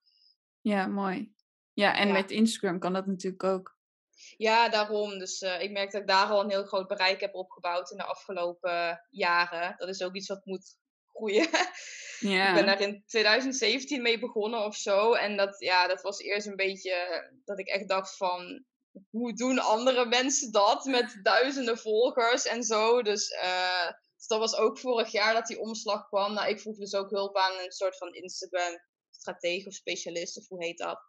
Ja, 0.62 0.88
mooi. 0.88 1.34
Ja, 1.74 1.96
en 1.96 2.12
met 2.12 2.32
Instagram 2.32 2.80
kan 2.80 2.94
dat 2.94 3.06
natuurlijk 3.06 3.44
ook. 3.44 3.80
Ja, 4.38 4.70
daarom. 4.70 5.20
Dus 5.20 5.42
uh, 5.42 5.62
ik 5.62 5.72
merk 5.72 5.92
dat 5.92 6.02
ik 6.02 6.08
daar 6.08 6.28
al 6.28 6.44
een 6.44 6.50
heel 6.50 6.66
groot 6.66 6.88
bereik 6.88 7.22
heb 7.22 7.36
opgebouwd 7.36 7.92
in 7.92 7.98
de 7.98 8.04
afgelopen 8.04 9.08
jaren. 9.10 9.76
Dat 9.78 9.90
is 9.90 10.04
ook 10.04 10.16
iets 10.16 10.28
wat 10.28 10.46
moet 10.46 10.78
groeien. 11.14 11.50
Ja. 12.20 12.48
Ik 12.50 12.54
ben 12.54 12.66
daar 12.66 12.82
in 12.82 13.04
2017 13.08 14.02
mee 14.02 14.20
begonnen 14.20 14.66
of 14.66 14.76
zo. 14.76 15.14
En 15.14 15.38
dat, 15.38 15.60
ja, 15.60 15.88
dat 15.88 16.02
was 16.02 16.20
eerst 16.20 16.48
een 16.48 16.56
beetje 16.56 17.30
dat 17.46 17.60
ik 17.60 17.68
echt 17.68 17.88
dacht 17.88 18.18
van... 18.18 18.66
Hoe 19.10 19.34
doen 19.34 19.60
andere 19.60 20.06
mensen 20.06 20.52
dat 20.52 20.86
met 20.86 21.20
duizenden 21.24 21.78
volgers 21.78 22.46
en 22.46 22.64
zo? 22.64 23.02
Dus, 23.02 23.30
uh, 23.30 23.92
dus 24.22 24.30
dat 24.30 24.40
was 24.40 24.56
ook 24.56 24.80
vorig 24.80 25.12
jaar 25.12 25.34
dat 25.34 25.48
die 25.48 25.60
omslag 25.60 26.08
kwam. 26.08 26.34
Nou, 26.34 26.50
ik 26.50 26.60
vroeg 26.60 26.78
dus 26.78 26.94
ook 26.94 27.10
hulp 27.10 27.38
aan 27.38 27.60
een 27.60 27.72
soort 27.72 27.98
van 27.98 28.14
Instagram-stratege 28.14 29.68
of 29.68 29.74
specialist, 29.74 30.38
of 30.38 30.48
hoe 30.48 30.64
heet 30.64 30.78
dat? 30.78 31.00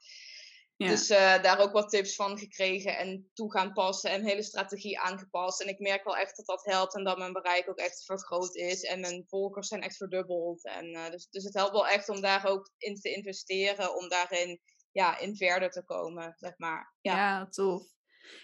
Dus 0.77 1.11
uh, 1.11 1.43
daar 1.43 1.59
ook 1.59 1.73
wat 1.73 1.91
tips 1.91 2.15
van 2.15 2.39
gekregen 2.39 2.97
en 2.97 3.31
toe 3.35 3.53
gaan 3.53 3.73
passen 3.73 4.11
en 4.11 4.25
hele 4.25 4.43
strategie 4.43 4.99
aangepast. 5.01 5.61
En 5.61 5.69
ik 5.69 5.79
merk 5.79 6.05
wel 6.05 6.17
echt 6.17 6.37
dat 6.37 6.47
dat 6.47 6.65
helpt 6.65 6.95
en 6.95 7.05
dat 7.05 7.19
mijn 7.19 7.33
bereik 7.33 7.71
ook 7.71 7.79
echt 7.79 8.05
vergroot 8.05 8.55
is. 8.55 8.83
En 8.83 9.01
mijn 9.01 9.25
volgers 9.27 9.69
zijn 9.69 9.83
echt 9.83 9.97
verdubbeld. 9.97 10.65
En, 10.65 10.87
uh, 10.87 11.11
dus, 11.11 11.29
dus 11.31 11.45
het 11.45 11.55
helpt 11.55 11.73
wel 11.73 11.89
echt 11.89 12.09
om 12.09 12.21
daar 12.21 12.47
ook 12.47 12.71
in 12.79 12.95
te 12.95 13.15
investeren, 13.15 13.97
om 13.97 14.09
daarin 14.09 14.61
ja, 14.93 15.19
in 15.19 15.37
verder 15.37 15.71
te 15.71 15.85
komen, 15.85 16.35
zeg 16.37 16.59
maar. 16.59 16.95
Ja, 17.01 17.17
ja 17.17 17.49
tof. 17.49 17.83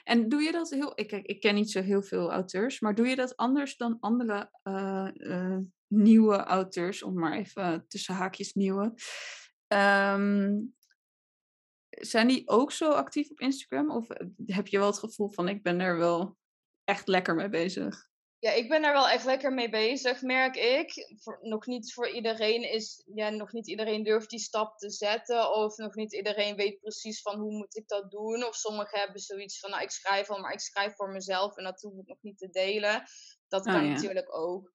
En 0.05 0.29
doe 0.29 0.43
je 0.43 0.53
dat 0.53 0.71
heel... 0.71 0.93
Ik, 0.95 1.13
ik 1.13 1.41
ken 1.41 1.55
niet 1.55 1.71
zo 1.71 1.83
heel 1.83 2.03
veel 2.03 2.31
auteurs, 2.31 2.81
maar 2.81 2.95
doe 2.95 3.07
je 3.07 3.17
dat 3.17 3.37
anders 3.37 3.77
dan 3.77 3.97
andere 4.01 4.51
uh, 4.65 5.57
nieuwe 5.87 6.37
auteurs, 6.37 7.03
om 7.03 7.19
maar 7.19 7.33
even 7.33 7.85
tussen 7.89 8.15
haakjes 8.15 8.53
nieuwe? 8.53 8.95
Um, 9.69 10.77
zijn 11.91 12.29
die 12.29 12.49
ook 12.49 12.73
zo 12.73 12.91
actief 12.91 13.31
op 13.31 13.41
Instagram? 13.41 13.91
Of 13.91 14.11
eh, 14.11 14.27
heb 14.47 14.67
je 14.67 14.79
wel 14.79 14.87
het 14.87 14.99
gevoel 14.99 15.31
van 15.31 15.49
ik 15.49 15.63
ben 15.63 15.81
er 15.81 15.97
wel 15.97 16.37
echt 16.85 17.09
lekker 17.09 17.35
mee 17.35 17.49
bezig? 17.49 18.09
Ja, 18.41 18.51
ik 18.53 18.69
ben 18.69 18.85
er 18.85 18.93
wel 18.93 19.09
echt 19.09 19.25
lekker 19.25 19.53
mee 19.53 19.69
bezig, 19.69 20.23
merk 20.23 20.57
ik. 20.57 21.17
Voor, 21.19 21.39
nog 21.43 21.67
niet 21.67 21.93
voor 21.93 22.09
iedereen 22.09 22.71
is, 22.71 23.03
ja, 23.15 23.31
nog 23.31 23.53
niet 23.53 23.69
iedereen 23.69 24.03
durft 24.03 24.31
die 24.31 24.39
stap 24.39 24.79
te 24.79 24.91
zetten. 24.91 25.55
Of 25.55 25.77
nog 25.77 25.95
niet 25.95 26.13
iedereen 26.13 26.57
weet 26.57 26.81
precies 26.81 27.23
van 27.23 27.39
hoe 27.39 27.53
moet 27.53 27.77
ik 27.77 27.89
dat 27.89 28.11
doen. 28.11 28.45
Of 28.45 28.55
sommigen 28.55 28.99
hebben 28.99 29.21
zoiets 29.21 29.59
van, 29.59 29.71
nou 29.71 29.83
ik 29.83 29.91
schrijf 29.91 30.31
al, 30.31 30.41
maar 30.41 30.53
ik 30.53 30.61
schrijf 30.61 30.95
voor 30.95 31.11
mezelf 31.11 31.57
en 31.57 31.65
dat 31.65 31.81
hoef 31.81 31.99
ik 31.99 32.07
nog 32.07 32.19
niet 32.21 32.39
te 32.39 32.49
delen. 32.49 33.03
Dat 33.49 33.67
oh, 33.67 33.73
kan 33.73 33.89
natuurlijk 33.89 34.35
ook. 34.35 34.73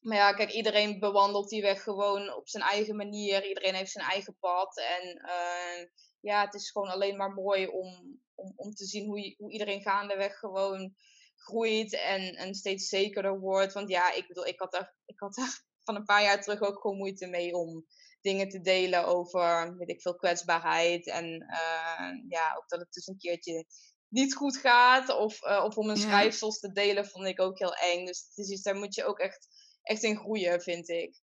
Maar 0.00 0.16
ja, 0.16 0.32
kijk, 0.32 0.52
iedereen 0.52 0.98
bewandelt 0.98 1.48
die 1.48 1.62
weg 1.62 1.82
gewoon 1.82 2.34
op 2.34 2.48
zijn 2.48 2.62
eigen 2.62 2.96
manier. 2.96 3.48
Iedereen 3.48 3.74
heeft 3.74 3.92
zijn 3.92 4.08
eigen 4.08 4.36
pad. 4.40 4.76
En 4.76 5.22
uh, 5.24 5.88
ja, 6.20 6.44
het 6.44 6.54
is 6.54 6.70
gewoon 6.70 6.88
alleen 6.88 7.16
maar 7.16 7.32
mooi 7.32 7.66
om, 7.66 8.20
om, 8.34 8.52
om 8.56 8.74
te 8.74 8.84
zien 8.84 9.06
hoe, 9.06 9.34
hoe 9.38 9.52
iedereen 9.52 9.82
gaandeweg 9.82 10.38
gewoon 10.38 10.94
groeit 11.42 11.92
en, 11.94 12.34
en 12.34 12.54
steeds 12.54 12.88
zekerder 12.88 13.38
wordt. 13.38 13.72
Want 13.72 13.88
ja, 13.88 14.12
ik 14.12 14.26
bedoel, 14.26 14.46
ik 14.46 14.58
had, 14.58 14.74
er, 14.74 14.94
ik 15.04 15.18
had 15.18 15.34
van 15.84 15.96
een 15.96 16.04
paar 16.04 16.22
jaar 16.22 16.42
terug 16.42 16.60
ook 16.60 16.80
gewoon 16.80 16.96
moeite 16.96 17.26
mee 17.26 17.54
om 17.54 17.86
dingen 18.20 18.48
te 18.48 18.60
delen 18.60 19.06
over, 19.06 19.76
weet 19.76 19.88
ik 19.88 20.00
veel, 20.00 20.16
kwetsbaarheid. 20.16 21.06
En 21.06 21.24
uh, 21.50 22.28
ja, 22.28 22.54
ook 22.56 22.68
dat 22.68 22.80
het 22.80 22.92
dus 22.92 23.06
een 23.06 23.18
keertje 23.18 23.64
niet 24.08 24.34
goed 24.34 24.56
gaat. 24.56 25.16
Of, 25.16 25.42
uh, 25.42 25.64
of 25.64 25.76
om 25.76 25.88
een 25.88 25.96
ja. 25.96 26.02
schrijfsels 26.02 26.58
te 26.58 26.72
delen, 26.72 27.06
vond 27.06 27.26
ik 27.26 27.40
ook 27.40 27.58
heel 27.58 27.74
eng. 27.74 28.06
Dus 28.06 28.26
het 28.28 28.38
is 28.38 28.50
iets, 28.50 28.62
daar 28.62 28.76
moet 28.76 28.94
je 28.94 29.04
ook 29.04 29.18
echt, 29.18 29.48
echt 29.82 30.02
in 30.02 30.16
groeien, 30.16 30.60
vind 30.60 30.88
ik. 30.88 31.20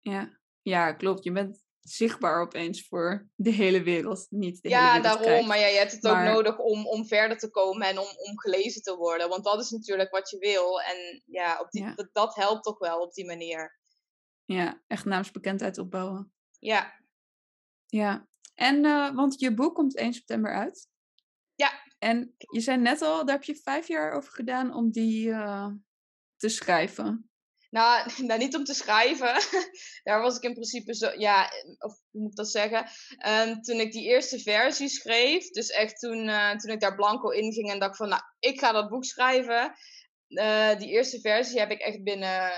Ja. 0.00 0.40
ja, 0.62 0.92
klopt. 0.92 1.24
Je 1.24 1.32
bent 1.32 1.62
zichtbaar 1.90 2.40
opeens 2.40 2.88
voor 2.88 3.28
de 3.34 3.50
hele 3.50 3.82
wereld. 3.82 4.26
Niet 4.30 4.62
de 4.62 4.68
ja, 4.68 4.92
hele 4.92 5.02
wereld 5.02 5.22
daarom. 5.24 5.46
Maar 5.46 5.58
ja, 5.58 5.66
je 5.66 5.78
hebt 5.78 5.92
het 5.92 6.06
ook 6.06 6.18
nodig 6.18 6.58
om, 6.58 6.86
om 6.86 7.06
verder 7.06 7.38
te 7.38 7.50
komen 7.50 7.86
en 7.86 7.98
om, 7.98 8.06
om 8.06 8.38
gelezen 8.38 8.82
te 8.82 8.96
worden. 8.96 9.28
Want 9.28 9.44
dat 9.44 9.60
is 9.60 9.70
natuurlijk 9.70 10.10
wat 10.10 10.30
je 10.30 10.38
wil. 10.38 10.80
En 10.80 11.22
ja, 11.26 11.60
op 11.60 11.70
die, 11.70 11.94
Dat, 11.94 12.08
dat 12.12 12.34
helpt 12.34 12.62
toch 12.62 12.78
wel 12.78 13.00
op 13.00 13.12
die 13.12 13.26
manier. 13.26 13.78
Ja, 14.44 14.82
echt 14.86 15.04
naamsbekendheid 15.04 15.78
opbouwen. 15.78 16.32
Ja. 16.58 16.94
Ja. 17.86 18.28
En, 18.54 18.84
uh, 18.84 19.14
want 19.14 19.40
je 19.40 19.54
boek 19.54 19.74
komt 19.74 19.96
1 19.96 20.12
september 20.12 20.54
uit. 20.54 20.88
Ja. 21.54 21.70
En 21.98 22.34
je 22.36 22.60
zei 22.60 22.78
net 22.78 23.02
al, 23.02 23.24
daar 23.24 23.34
heb 23.34 23.44
je 23.44 23.56
vijf 23.56 23.88
jaar 23.88 24.12
over 24.12 24.32
gedaan 24.32 24.74
om 24.74 24.90
die 24.90 25.28
uh, 25.28 25.66
te 26.36 26.48
schrijven. 26.48 27.29
Nou, 27.70 28.10
nou, 28.26 28.38
niet 28.38 28.56
om 28.56 28.64
te 28.64 28.74
schrijven. 28.74 29.34
Daar 30.04 30.20
was 30.20 30.36
ik 30.36 30.42
in 30.42 30.52
principe 30.52 30.94
zo, 30.94 31.10
ja, 31.18 31.50
of 31.78 31.98
hoe 32.10 32.20
moet 32.20 32.30
ik 32.30 32.36
dat 32.36 32.50
zeggen? 32.50 32.86
Um, 33.26 33.62
toen 33.62 33.80
ik 33.80 33.92
die 33.92 34.08
eerste 34.08 34.38
versie 34.38 34.88
schreef, 34.88 35.50
dus 35.50 35.68
echt 35.68 35.98
toen, 35.98 36.28
uh, 36.28 36.56
toen 36.56 36.70
ik 36.70 36.80
daar 36.80 36.94
blanco 36.94 37.28
in 37.28 37.52
ging 37.52 37.70
en 37.70 37.78
dacht 37.78 37.96
van, 37.96 38.08
nou, 38.08 38.22
ik 38.38 38.60
ga 38.60 38.72
dat 38.72 38.88
boek 38.88 39.04
schrijven. 39.04 39.74
Uh, 40.28 40.78
die 40.78 40.88
eerste 40.88 41.20
versie 41.20 41.58
heb 41.58 41.70
ik 41.70 41.80
echt 41.80 42.02
binnen 42.02 42.50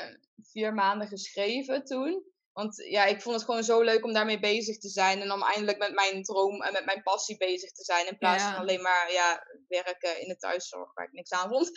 vier 0.42 0.74
maanden 0.74 1.08
geschreven 1.08 1.84
toen. 1.84 2.24
Want 2.52 2.76
ja, 2.76 3.04
ik 3.04 3.22
vond 3.22 3.34
het 3.34 3.44
gewoon 3.44 3.64
zo 3.64 3.82
leuk 3.82 4.04
om 4.04 4.12
daarmee 4.12 4.40
bezig 4.40 4.78
te 4.78 4.88
zijn. 4.88 5.20
En 5.20 5.32
om 5.32 5.42
eindelijk 5.42 5.78
met 5.78 5.92
mijn 5.92 6.22
droom 6.22 6.62
en 6.62 6.72
met 6.72 6.84
mijn 6.84 7.02
passie 7.02 7.36
bezig 7.36 7.72
te 7.72 7.84
zijn. 7.84 8.06
In 8.06 8.18
plaats 8.18 8.42
van 8.44 8.54
alleen 8.54 8.82
maar 8.82 9.12
ja, 9.12 9.46
werken 9.68 10.20
in 10.20 10.28
de 10.28 10.36
thuiszorg 10.36 10.94
waar 10.94 11.06
ik 11.06 11.12
niks 11.12 11.30
aan 11.30 11.48
vond. 11.48 11.70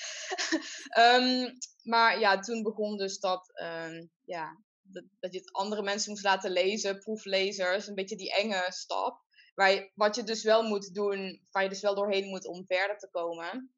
um, 1.00 1.58
maar 1.94 2.20
ja, 2.20 2.40
toen 2.40 2.64
begon 2.64 2.98
dus 2.98 3.20
dat, 3.20 3.52
um, 3.62 4.12
ja, 4.26 4.64
dat, 4.82 5.04
dat, 5.20 5.34
je 5.34 5.40
het 5.40 5.54
andere 5.54 5.82
mensen 5.82 6.12
moest 6.12 6.24
laten 6.24 6.52
lezen, 6.52 7.00
proeflezers. 7.00 7.88
Een 7.88 7.96
beetje 7.96 8.18
die 8.18 8.34
enge 8.34 8.66
stap. 8.68 9.24
Waar 9.54 9.72
je, 9.72 9.92
wat 9.94 10.16
je 10.16 10.24
dus 10.24 10.44
wel 10.44 10.64
moet 10.64 10.94
doen, 10.94 11.48
waar 11.52 11.64
je 11.64 11.70
dus 11.70 11.82
wel 11.82 11.96
doorheen 11.96 12.30
moet 12.30 12.48
om 12.48 12.66
verder 12.66 12.98
te 12.98 13.10
komen. 13.12 13.76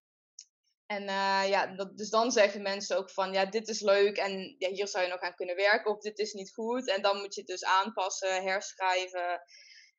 En 0.88 1.02
uh, 1.02 1.43
ja, 1.50 1.76
dat, 1.76 1.97
dus 1.97 2.10
dan 2.10 2.32
zeggen 2.32 2.62
mensen 2.62 2.97
ook 2.97 3.10
van, 3.10 3.34
ja, 3.34 3.45
dit 3.45 3.67
is 3.67 3.82
leuk 3.82 4.17
en 4.17 4.56
ja, 4.58 4.69
hier 4.69 4.88
zou 4.88 5.04
je 5.04 5.10
nog 5.10 5.19
aan 5.19 5.36
kunnen 5.36 5.56
werken 5.56 5.91
of 5.91 6.00
dit 6.00 6.19
is 6.19 6.34
niet 6.34 6.54
goed. 6.54 6.89
En 6.89 7.02
dan 7.02 7.17
moet 7.17 7.34
je 7.34 7.41
het 7.41 7.50
dus 7.50 7.63
aanpassen, 7.63 8.43
herschrijven. 8.43 9.41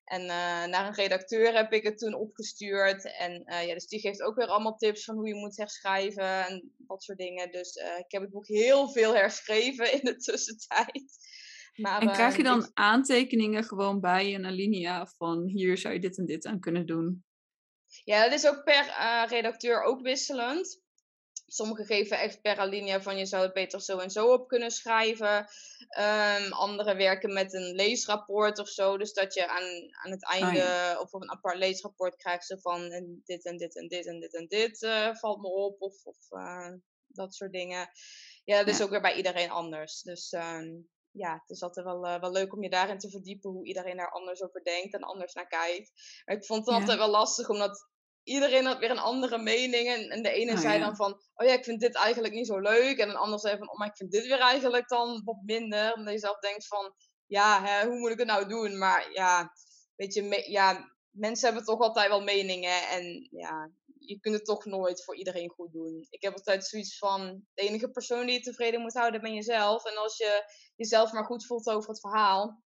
En 0.05 0.23
uh, 0.23 0.29
naar 0.65 0.87
een 0.87 0.95
redacteur 0.95 1.55
heb 1.55 1.73
ik 1.73 1.83
het 1.83 1.99
toen 1.99 2.15
opgestuurd. 2.15 3.17
En 3.19 3.43
uh, 3.47 3.67
ja, 3.67 3.75
dus 3.75 3.87
die 3.87 4.01
geeft 4.01 4.23
ook 4.23 4.37
weer 4.37 4.47
allemaal 4.47 4.77
tips 4.77 5.05
van 5.05 5.15
hoe 5.15 5.29
je 5.29 5.35
moet 5.35 5.57
herschrijven 5.57 6.47
en 6.47 6.73
dat 6.77 7.03
soort 7.03 7.19
dingen. 7.19 7.51
Dus 7.51 7.75
ik 7.75 8.13
heb 8.13 8.23
het 8.23 8.31
boek 8.31 8.47
heel 8.47 8.89
veel 8.93 9.15
herschreven 9.15 9.93
in 9.93 10.01
de 10.03 10.17
tussentijd. 10.27 11.05
Maar, 11.75 12.01
en 12.01 12.13
krijg 12.13 12.37
je 12.37 12.43
dan 12.43 12.63
ik... 12.63 12.71
aantekeningen 12.75 13.65
gewoon 13.65 14.01
bij 14.01 14.35
een 14.35 14.47
alinea 14.47 15.07
van 15.07 15.47
hier 15.47 15.79
zou 15.79 15.95
je 15.95 16.01
dit 16.01 16.19
en 16.19 16.27
dit 16.27 16.47
aan 16.47 16.61
kunnen 16.61 16.87
doen? 16.87 17.25
Ja, 18.09 18.23
dat 18.23 18.33
is 18.33 18.47
ook 18.47 18.65
per 18.65 18.87
uh, 18.87 19.25
redacteur 19.29 19.83
ook 19.83 20.01
wisselend. 20.01 20.83
Sommigen 21.47 21.85
geven 21.85 22.19
echt 22.19 22.41
per 22.41 22.59
alinea 22.59 23.03
van 23.03 23.17
je 23.17 23.27
zou 23.27 23.43
het 23.43 23.53
beter 23.53 23.81
zo 23.81 23.99
en 23.99 24.11
zo 24.11 24.33
op 24.33 24.49
kunnen 24.49 24.71
schrijven. 24.71 25.49
Um, 25.99 26.53
anderen 26.53 26.97
werken 26.97 27.33
met 27.33 27.55
een 27.55 27.75
leesrapport 27.75 28.59
of 28.59 28.69
zo. 28.69 28.99
Dus 28.99 29.13
dat 29.13 29.35
je 29.35 29.49
aan, 29.49 29.95
aan 30.05 30.11
het 30.11 30.25
einde 30.25 30.95
oh, 30.95 31.01
of 31.01 31.13
op 31.13 31.23
een 31.23 31.31
apart 31.31 31.59
leesrapport 31.59 32.17
krijgt 32.17 32.47
ze 32.47 32.61
van 32.61 32.91
en 32.91 33.23
dit 33.25 33.45
en 33.45 33.57
dit 33.57 33.77
en 33.77 33.89
dit 33.89 34.07
en 34.07 34.21
dit 34.21 34.35
en 34.35 34.47
dit 34.47 34.83
uh, 34.83 35.15
valt 35.15 35.41
me 35.41 35.49
op. 35.49 35.83
Of, 35.83 36.05
of 36.05 36.17
uh, 36.31 36.73
dat 37.07 37.35
soort 37.35 37.53
dingen. 37.53 37.89
Ja, 38.45 38.59
dat 38.59 38.75
is 38.75 38.83
ook 38.83 38.91
weer 38.91 39.01
bij 39.01 39.17
iedereen 39.17 39.51
anders. 39.51 40.03
Dus 40.03 40.33
um, 40.33 40.89
ja, 41.11 41.33
het 41.33 41.51
is 41.51 41.63
altijd 41.63 41.87
wel, 41.87 42.07
uh, 42.07 42.21
wel 42.21 42.33
leuk 42.33 42.53
om 42.53 42.63
je 42.63 42.71
daarin 42.71 42.99
te 42.99 43.11
verdiepen 43.11 43.51
hoe 43.51 43.67
iedereen 43.67 43.97
daar 43.97 44.11
anders 44.11 44.43
over 44.43 44.65
denkt 44.65 44.95
en 44.95 45.03
anders 45.03 45.33
naar 45.33 45.49
kijkt. 45.49 45.93
Maar 46.25 46.37
ik 46.37 46.45
vond 46.45 46.65
het 46.65 46.75
ja. 46.75 46.81
altijd 46.81 46.99
wel 46.99 47.11
lastig, 47.11 47.49
omdat 47.49 47.87
iedereen 48.29 48.65
had 48.65 48.79
weer 48.79 48.91
een 48.91 48.99
andere 48.99 49.39
mening. 49.39 49.89
En, 49.89 50.09
en 50.09 50.23
de 50.23 50.31
ene 50.31 50.53
oh, 50.53 50.59
zei 50.59 50.79
dan 50.79 50.97
van, 50.97 51.13
oh 51.35 51.47
ja, 51.47 51.53
ik 51.53 51.65
vind 51.65 51.81
dit 51.81 51.95
eigenlijk 51.95 52.35
niet 52.35 52.47
zo 52.47 52.59
leuk. 52.59 52.99
En 52.99 53.09
een 53.09 53.17
ander 53.17 53.41
zei 53.41 53.59
van, 53.59 53.71
oh, 53.71 53.79
maar 53.79 53.89
ik 53.89 53.97
vind 53.97 54.11
dit 54.11 54.27
weer 54.27 54.41
eigenlijk 54.41 54.89
dan 54.89 55.23
wat 55.25 55.43
minder. 55.45 55.95
Omdat 55.95 56.13
je 56.13 56.19
zelf 56.19 56.39
denkt 56.39 56.67
van, 56.67 56.95
ja, 57.27 57.65
hè, 57.65 57.87
hoe 57.87 57.99
moet 57.99 58.11
ik 58.11 58.19
het 58.19 58.27
nou 58.27 58.49
doen? 58.49 58.79
Maar 58.79 59.13
ja, 59.13 59.53
weet 59.97 60.15
je, 60.15 60.45
ja, 60.51 60.93
mensen 61.11 61.47
hebben 61.47 61.65
toch 61.65 61.81
altijd 61.81 62.09
wel 62.09 62.23
meningen. 62.23 62.89
En 62.89 63.29
ja, 63.31 63.71
je 63.99 64.21
kunt 64.21 64.35
het 64.35 64.45
toch 64.45 64.65
nooit 64.65 65.05
voor 65.05 65.17
iedereen 65.17 65.51
goed 65.51 65.73
doen. 65.73 66.07
Ik 66.11 66.23
heb 66.23 66.35
altijd 66.35 66.67
zoiets 66.67 66.99
van, 66.99 67.45
de 67.55 67.63
enige 67.63 67.91
persoon 67.91 68.27
die 68.27 68.35
je 68.35 68.41
tevreden 68.41 68.81
moet 68.81 68.95
houden 68.95 69.21
ben 69.21 69.35
jezelf. 69.35 69.85
En 69.85 69.97
als 69.97 70.17
je 70.17 70.53
jezelf 70.77 71.13
maar 71.13 71.25
goed 71.25 71.47
voelt 71.47 71.69
over 71.69 71.91
het 71.91 72.01
verhaal, 72.01 72.63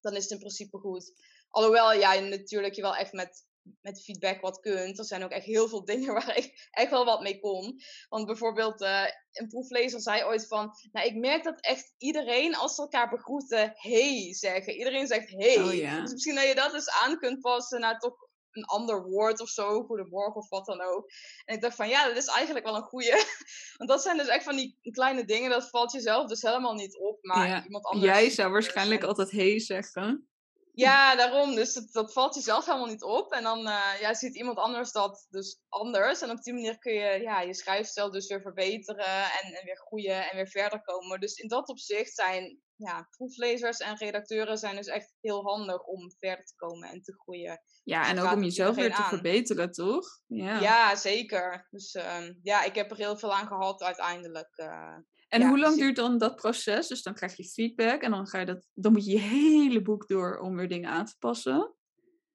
dan 0.00 0.16
is 0.16 0.22
het 0.22 0.32
in 0.32 0.38
principe 0.38 0.78
goed. 0.78 1.12
Alhoewel 1.48 1.98
jij 1.98 2.22
ja, 2.22 2.28
natuurlijk 2.28 2.74
je 2.74 2.82
wel 2.82 2.96
echt 2.96 3.12
met 3.12 3.48
met 3.80 4.02
feedback 4.02 4.40
wat 4.40 4.60
kunt. 4.60 4.98
Er 4.98 5.04
zijn 5.04 5.24
ook 5.24 5.30
echt 5.30 5.44
heel 5.44 5.68
veel 5.68 5.84
dingen 5.92 6.12
waar 6.14 6.36
ik 6.36 6.68
echt 6.70 6.90
wel 6.90 7.04
wat 7.04 7.20
mee 7.20 7.40
kon. 7.40 7.80
Want 8.08 8.26
bijvoorbeeld, 8.26 8.80
uh, 8.80 9.04
een 9.32 9.48
proeflezer 9.48 10.00
zei 10.00 10.24
ooit 10.24 10.46
van... 10.46 10.70
Nou, 10.92 11.06
ik 11.06 11.14
merk 11.14 11.44
dat 11.44 11.60
echt 11.60 11.94
iedereen, 11.98 12.56
als 12.56 12.74
ze 12.74 12.82
elkaar 12.82 13.08
begroeten, 13.08 13.72
hey 13.74 14.34
zeggen. 14.34 14.74
Iedereen 14.74 15.06
zegt 15.06 15.30
hey. 15.30 15.56
Oh, 15.56 16.00
dus 16.00 16.12
misschien 16.12 16.34
dat 16.34 16.46
je 16.46 16.54
dat 16.54 16.74
eens 16.74 16.90
aan 16.90 17.18
kunt 17.18 17.40
passen 17.40 17.80
naar 17.80 17.98
toch 17.98 18.28
een 18.52 18.64
ander 18.64 19.02
woord 19.02 19.40
of 19.40 19.48
zo. 19.48 19.82
Goedemorgen 19.82 20.34
of 20.34 20.48
wat 20.48 20.66
dan 20.66 20.82
ook. 20.82 21.10
En 21.44 21.54
ik 21.54 21.60
dacht 21.60 21.76
van, 21.76 21.88
ja, 21.88 22.06
dat 22.06 22.16
is 22.16 22.26
eigenlijk 22.26 22.66
wel 22.66 22.76
een 22.76 22.82
goeie. 22.82 23.24
Want 23.78 23.90
dat 23.90 24.02
zijn 24.02 24.16
dus 24.16 24.28
echt 24.28 24.44
van 24.44 24.56
die 24.56 24.78
kleine 24.82 25.24
dingen, 25.24 25.50
dat 25.50 25.70
valt 25.70 25.92
jezelf 25.92 26.26
dus 26.26 26.42
helemaal 26.42 26.74
niet 26.74 26.96
op. 26.98 27.18
Maar 27.22 27.64
iemand 27.64 27.84
anders... 27.84 28.12
Jij 28.12 28.30
zou 28.30 28.52
waarschijnlijk 28.52 29.02
altijd 29.02 29.30
hey 29.30 29.60
zeggen. 29.60 30.29
Ja, 30.72 31.16
daarom. 31.16 31.54
Dus 31.54 31.74
dat, 31.74 32.12
valt 32.12 32.34
jezelf 32.34 32.66
helemaal 32.66 32.86
niet 32.86 33.02
op. 33.02 33.32
En 33.32 33.42
dan 33.42 33.58
uh, 33.58 34.00
ja, 34.00 34.14
ziet 34.14 34.36
iemand 34.36 34.58
anders 34.58 34.92
dat 34.92 35.26
dus 35.30 35.60
anders. 35.68 36.22
En 36.22 36.30
op 36.30 36.42
die 36.42 36.52
manier 36.52 36.78
kun 36.78 36.92
je 36.92 37.20
ja, 37.20 37.40
je 37.40 37.54
schrijfstijl 37.54 38.10
dus 38.10 38.26
weer 38.26 38.40
verbeteren 38.40 39.22
en, 39.22 39.54
en 39.54 39.64
weer 39.64 39.76
groeien 39.76 40.30
en 40.30 40.36
weer 40.36 40.48
verder 40.48 40.82
komen. 40.82 41.20
Dus 41.20 41.34
in 41.34 41.48
dat 41.48 41.68
opzicht 41.68 42.14
zijn 42.14 42.60
ja, 42.80 43.08
proeflezers 43.10 43.78
en 43.78 43.96
redacteuren 43.96 44.58
zijn 44.58 44.76
dus 44.76 44.86
echt 44.86 45.14
heel 45.20 45.42
handig 45.42 45.82
om 45.82 46.12
verder 46.18 46.44
te 46.44 46.54
komen 46.56 46.88
en 46.88 47.02
te 47.02 47.12
groeien. 47.12 47.60
Ja, 47.84 48.08
en 48.08 48.18
ook 48.18 48.32
om 48.32 48.42
jezelf 48.42 48.76
weer 48.76 48.94
te 48.94 49.02
verbeteren, 49.02 49.72
toch? 49.72 50.06
Ja, 50.26 50.60
ja 50.60 50.96
zeker. 50.96 51.66
Dus 51.70 51.94
uh, 51.94 52.28
ja, 52.42 52.64
ik 52.64 52.74
heb 52.74 52.90
er 52.90 52.96
heel 52.96 53.18
veel 53.18 53.34
aan 53.34 53.46
gehad 53.46 53.82
uiteindelijk. 53.82 54.58
Uh, 54.58 54.96
en 55.28 55.48
hoe 55.48 55.58
lang 55.58 55.76
duurt 55.76 55.96
dan 55.96 56.18
dat 56.18 56.36
proces? 56.36 56.88
Dus 56.88 57.02
dan 57.02 57.14
krijg 57.14 57.36
je 57.36 57.48
feedback 57.48 58.02
en 58.02 58.10
dan, 58.10 58.26
ga 58.26 58.38
je 58.38 58.46
dat, 58.46 58.66
dan 58.74 58.92
moet 58.92 59.04
je 59.04 59.10
je 59.10 59.18
hele 59.18 59.82
boek 59.82 60.08
door 60.08 60.38
om 60.38 60.56
weer 60.56 60.68
dingen 60.68 60.90
aan 60.90 61.04
te 61.04 61.16
passen. 61.18 61.74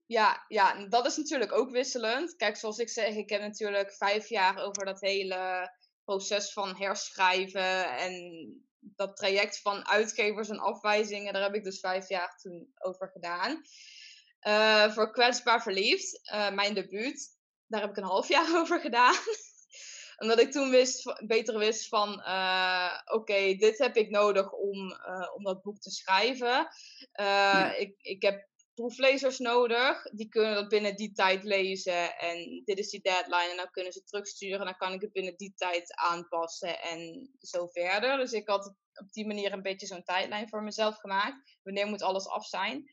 Ja, 0.06 0.46
ja, 0.48 0.88
dat 0.88 1.06
is 1.06 1.18
natuurlijk 1.18 1.54
ook 1.54 1.72
wisselend. 1.72 2.36
Kijk, 2.36 2.58
zoals 2.58 2.78
ik 2.78 2.90
zeg, 2.90 3.16
ik 3.16 3.30
heb 3.30 3.42
natuurlijk 3.42 3.94
vijf 3.94 4.30
jaar 4.30 4.58
over 4.58 4.86
dat 4.86 5.02
hele 5.02 5.72
proces 6.04 6.54
van 6.54 6.76
herschrijven 6.76 7.98
en 7.98 8.14
dat 8.96 9.18
traject 9.18 9.62
van 9.62 9.88
uitgevers 9.88 10.50
en 10.50 10.60
afwijzingen, 10.60 11.34
daar 11.34 11.44
heb 11.44 11.56
ik 11.56 11.64
dus 11.64 11.80
vijf 11.80 12.10
jaar 12.10 12.38
toen 12.42 12.72
over 12.78 13.10
gedaan. 13.10 13.62
Uh, 14.48 14.92
voor 14.92 15.12
Kwetsbaar 15.12 15.62
Verliefd, 15.62 16.30
uh, 16.34 16.52
mijn 16.52 16.74
debuut, 16.74 17.38
daar 17.68 17.82
heb 17.82 17.90
ik 17.90 17.98
een 17.98 18.04
half 18.04 18.28
jaar 18.36 18.60
over 18.60 18.80
gedaan 18.80 19.16
omdat 20.22 20.40
ik 20.40 20.52
toen 20.52 20.70
wist, 20.70 21.26
beter 21.28 21.58
wist 21.58 21.88
van, 21.88 22.20
uh, 22.20 23.00
oké, 23.06 23.56
dit 23.56 23.78
heb 23.78 23.96
ik 23.96 24.10
nodig 24.10 24.52
om, 24.52 24.94
om 25.36 25.44
dat 25.44 25.62
boek 25.62 25.80
te 25.80 25.92
schrijven. 25.92 26.68
Ik, 27.78 27.96
ik 28.02 28.22
heb 28.22 28.48
proeflezers 28.76 29.40
nodig, 29.40 30.04
die 30.12 30.30
kunnen 30.30 30.56
dat 30.56 30.68
binnen 30.68 30.96
die 30.96 31.12
tijd 31.12 31.44
lezen. 31.44 32.18
En 32.18 32.62
dit 32.66 32.78
is 32.78 32.90
die 32.90 33.02
deadline 33.02 33.50
en 33.50 33.58
dan 33.58 33.72
kunnen 33.72 33.92
ze 33.92 34.04
terugsturen. 34.04 34.60
En 34.60 34.66
dan 34.66 34.78
kan 34.78 34.94
ik 34.94 35.02
het 35.02 35.12
binnen 35.12 35.38
die 35.38 35.54
tijd 35.56 35.96
aanpassen 35.96 36.82
en 36.82 37.30
zo 37.40 37.68
verder. 37.68 38.18
Dus 38.18 38.32
ik 38.32 38.48
had 38.48 38.76
op 38.94 39.12
die 39.12 39.28
manier 39.28 39.54
een 39.54 39.62
beetje 39.62 39.88
zo'n 39.88 40.04
tijdlijn 40.04 40.50
voor 40.50 40.64
mezelf 40.64 40.96
gemaakt. 40.96 41.58
Wanneer 41.64 41.88
moet 41.88 42.02
alles 42.02 42.28
af 42.28 42.46
zijn? 42.46 42.92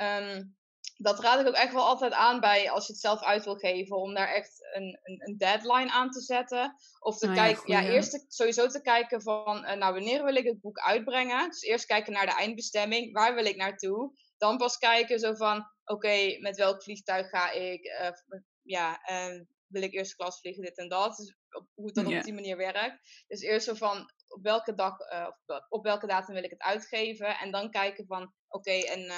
Um, 0.00 0.56
dat 0.96 1.20
raad 1.20 1.40
ik 1.40 1.46
ook 1.46 1.54
echt 1.54 1.72
wel 1.72 1.86
altijd 1.86 2.12
aan 2.12 2.40
bij 2.40 2.70
als 2.70 2.86
je 2.86 2.92
het 2.92 3.00
zelf 3.00 3.22
uit 3.22 3.44
wil 3.44 3.56
geven, 3.56 3.96
om 3.96 4.14
daar 4.14 4.28
echt 4.28 4.68
een, 4.72 4.98
een, 5.02 5.28
een 5.28 5.38
deadline 5.38 5.90
aan 5.90 6.10
te 6.10 6.20
zetten. 6.20 6.74
Of 6.98 7.18
te 7.18 7.32
kijken, 7.32 7.62
ja, 7.66 7.82
eerst 7.82 8.24
sowieso 8.28 8.66
te 8.66 8.80
kijken 8.80 9.22
van, 9.22 9.64
uh, 9.64 9.72
nou, 9.72 9.94
wanneer 9.94 10.24
wil 10.24 10.34
ik 10.34 10.44
het 10.44 10.60
boek 10.60 10.78
uitbrengen? 10.78 11.50
Dus 11.50 11.62
eerst 11.62 11.86
kijken 11.86 12.12
naar 12.12 12.26
de 12.26 12.34
eindbestemming, 12.34 13.12
waar 13.12 13.34
wil 13.34 13.44
ik 13.44 13.56
naartoe? 13.56 14.12
Dan 14.36 14.56
pas 14.56 14.78
kijken 14.78 15.18
zo 15.18 15.34
van, 15.34 15.70
oké, 15.84 16.38
met 16.40 16.56
welk 16.56 16.82
vliegtuig 16.82 17.28
ga 17.28 17.50
ik? 17.50 17.84
Uh, 17.84 18.40
ja, 18.62 19.10
uh, 19.10 19.40
wil 19.66 19.82
ik 19.82 19.92
eerste 19.92 20.16
klas 20.16 20.40
vliegen, 20.40 20.62
dit 20.62 20.78
en 20.78 20.88
dat. 20.88 21.16
Dus 21.16 21.36
op, 21.50 21.68
hoe 21.74 21.86
het 21.86 21.94
dan 21.94 22.16
op 22.16 22.22
die 22.22 22.34
manier 22.34 22.56
werkt. 22.56 23.24
Dus 23.26 23.40
eerst 23.40 23.66
zo 23.66 23.74
van, 23.74 24.12
op 24.28 24.42
welke 24.42 24.74
dag, 24.74 24.98
uh, 25.00 25.28
op, 25.46 25.66
op 25.68 25.84
welke 25.84 26.06
datum 26.06 26.34
wil 26.34 26.44
ik 26.44 26.50
het 26.50 26.62
uitgeven? 26.62 27.38
En 27.38 27.50
dan 27.50 27.70
kijken 27.70 28.06
van, 28.06 28.34
oké, 28.48 28.70
en 28.70 29.12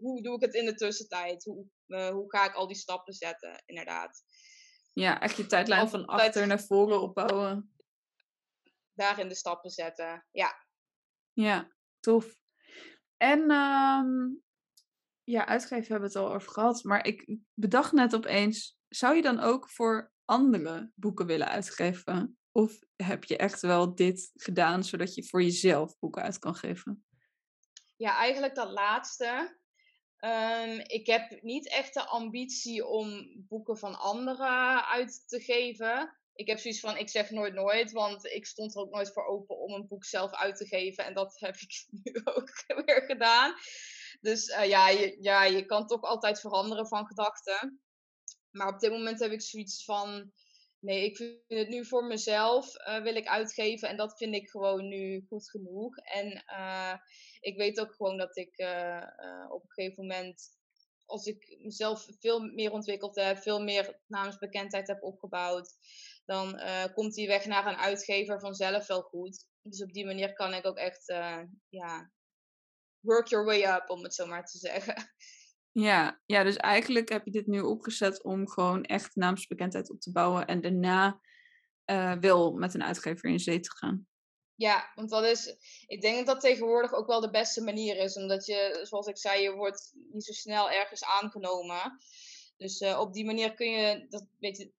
hoe 0.00 0.22
doe 0.22 0.34
ik 0.34 0.40
het 0.40 0.54
in 0.54 0.64
de 0.64 0.74
tussentijd? 0.74 1.44
Hoe, 1.44 1.66
hoe 1.86 2.30
ga 2.30 2.44
ik 2.44 2.54
al 2.54 2.66
die 2.66 2.76
stappen 2.76 3.12
zetten, 3.12 3.62
inderdaad. 3.66 4.22
Ja, 4.92 5.20
echt 5.20 5.36
je 5.36 5.46
tijdlijn 5.46 5.88
van 5.88 6.04
achter 6.04 6.46
naar 6.46 6.60
voren 6.62 7.00
opbouwen. 7.00 7.74
Daarin 8.92 9.28
de 9.28 9.34
stappen 9.34 9.70
zetten, 9.70 10.26
ja. 10.30 10.66
Ja, 11.32 11.72
tof. 12.00 12.42
En 13.16 13.50
um, 13.50 14.42
ja, 15.24 15.46
uitgeven 15.46 15.86
hebben 15.86 16.10
we 16.10 16.18
het 16.18 16.26
al 16.26 16.34
over 16.34 16.52
gehad. 16.52 16.84
Maar 16.84 17.06
ik 17.06 17.38
bedacht 17.54 17.92
net 17.92 18.14
opeens, 18.14 18.78
zou 18.88 19.16
je 19.16 19.22
dan 19.22 19.40
ook 19.40 19.70
voor 19.70 20.12
andere 20.24 20.90
boeken 20.94 21.26
willen 21.26 21.48
uitgeven? 21.48 22.38
Of 22.52 22.78
heb 22.96 23.24
je 23.24 23.36
echt 23.36 23.60
wel 23.60 23.94
dit 23.94 24.30
gedaan 24.34 24.84
zodat 24.84 25.14
je 25.14 25.24
voor 25.24 25.42
jezelf 25.42 25.98
boeken 25.98 26.22
uit 26.22 26.38
kan 26.38 26.54
geven? 26.54 27.04
Ja, 27.96 28.16
eigenlijk 28.16 28.54
dat 28.54 28.70
laatste. 28.70 29.58
Um, 30.18 30.78
ik 30.86 31.06
heb 31.06 31.42
niet 31.42 31.68
echt 31.68 31.94
de 31.94 32.06
ambitie 32.06 32.86
om 32.86 33.34
boeken 33.48 33.78
van 33.78 33.98
anderen 33.98 34.86
uit 34.86 35.28
te 35.28 35.40
geven. 35.40 36.18
Ik 36.34 36.46
heb 36.48 36.58
zoiets 36.58 36.80
van, 36.80 36.96
ik 36.96 37.10
zeg 37.10 37.30
nooit 37.30 37.54
nooit, 37.54 37.92
want 37.92 38.24
ik 38.24 38.46
stond 38.46 38.74
er 38.74 38.80
ook 38.80 38.90
nooit 38.90 39.12
voor 39.12 39.26
open 39.26 39.58
om 39.58 39.72
een 39.72 39.86
boek 39.86 40.04
zelf 40.04 40.32
uit 40.32 40.56
te 40.56 40.66
geven. 40.66 41.04
En 41.04 41.14
dat 41.14 41.40
heb 41.40 41.56
ik 41.56 41.86
nu 42.02 42.20
ook 42.24 42.50
weer 42.84 43.02
gedaan. 43.02 43.54
Dus 44.20 44.48
uh, 44.48 44.68
ja, 44.68 44.88
je, 44.88 45.16
ja, 45.20 45.44
je 45.44 45.66
kan 45.66 45.86
toch 45.86 46.02
altijd 46.02 46.40
veranderen 46.40 46.86
van 46.86 47.06
gedachten. 47.06 47.80
Maar 48.50 48.68
op 48.68 48.80
dit 48.80 48.90
moment 48.90 49.20
heb 49.20 49.32
ik 49.32 49.42
zoiets 49.42 49.84
van, 49.84 50.32
nee, 50.78 51.04
ik 51.04 51.16
vind 51.16 51.38
het 51.46 51.68
nu 51.68 51.86
voor 51.86 52.04
mezelf, 52.04 52.74
uh, 52.88 53.02
wil 53.02 53.14
ik 53.14 53.26
uitgeven. 53.26 53.88
En 53.88 53.96
dat 53.96 54.16
vind 54.16 54.34
ik 54.34 54.50
gewoon 54.50 54.88
nu 54.88 55.24
goed 55.28 55.50
genoeg. 55.50 55.96
En 55.96 56.44
uh, 56.46 56.94
ik 57.40 57.56
weet 57.56 57.80
ook 57.80 57.94
gewoon 57.94 58.16
dat 58.16 58.36
ik 58.36 58.58
op 59.48 59.62
een 59.62 59.70
gegeven 59.70 60.06
moment, 60.06 60.42
als 61.04 61.26
ik 61.26 61.56
mezelf 61.60 62.06
veel 62.18 62.40
meer 62.40 62.72
ontwikkeld 62.72 63.16
heb, 63.16 63.38
veel 63.38 63.62
meer 63.62 64.00
namensbekendheid 64.06 64.86
heb 64.86 65.02
opgebouwd, 65.02 65.74
dan 66.24 66.60
komt 66.94 67.14
die 67.14 67.26
weg 67.26 67.46
naar 67.46 67.66
een 67.66 67.76
uitgever 67.76 68.40
vanzelf 68.40 68.86
wel 68.86 69.02
goed. 69.02 69.46
Dus 69.62 69.82
op 69.82 69.92
die 69.92 70.06
manier 70.06 70.32
kan 70.32 70.54
ik 70.54 70.66
ook 70.66 70.76
echt, 70.76 71.04
ja, 71.68 72.10
work 73.00 73.26
your 73.26 73.44
way 73.44 73.62
up, 73.62 73.90
om 73.90 74.02
het 74.02 74.14
zo 74.14 74.26
maar 74.26 74.44
te 74.44 74.58
zeggen. 74.58 75.14
Ja, 75.72 76.20
ja, 76.26 76.42
dus 76.42 76.56
eigenlijk 76.56 77.08
heb 77.08 77.24
je 77.24 77.30
dit 77.30 77.46
nu 77.46 77.60
opgezet 77.60 78.22
om 78.22 78.48
gewoon 78.48 78.84
echt 78.84 79.16
naamsbekendheid 79.16 79.90
op 79.90 80.00
te 80.00 80.12
bouwen 80.12 80.46
en 80.46 80.60
daarna 80.60 81.20
uh, 81.90 82.12
wel 82.20 82.52
met 82.52 82.74
een 82.74 82.82
uitgever 82.84 83.30
in 83.30 83.38
zee 83.38 83.60
te 83.60 83.70
gaan. 83.76 84.06
Ja, 84.54 84.90
want 84.94 85.10
dat 85.10 85.24
is, 85.24 85.56
ik 85.86 86.00
denk 86.00 86.16
dat 86.16 86.26
dat 86.26 86.40
tegenwoordig 86.40 86.92
ook 86.92 87.06
wel 87.06 87.20
de 87.20 87.30
beste 87.30 87.62
manier 87.62 87.96
is, 87.96 88.16
omdat 88.16 88.46
je, 88.46 88.80
zoals 88.82 89.06
ik 89.06 89.18
zei, 89.18 89.42
je 89.42 89.52
wordt 89.52 89.92
niet 90.12 90.24
zo 90.24 90.32
snel 90.32 90.70
ergens 90.70 91.04
aangenomen. 91.04 91.98
Dus 92.56 92.80
uh, 92.80 93.00
op 93.00 93.12
die 93.12 93.24
manier 93.24 93.54
kun 93.54 93.70
je, 93.70 94.06
dat, 94.08 94.26
weet 94.38 94.56
je, 94.56 94.72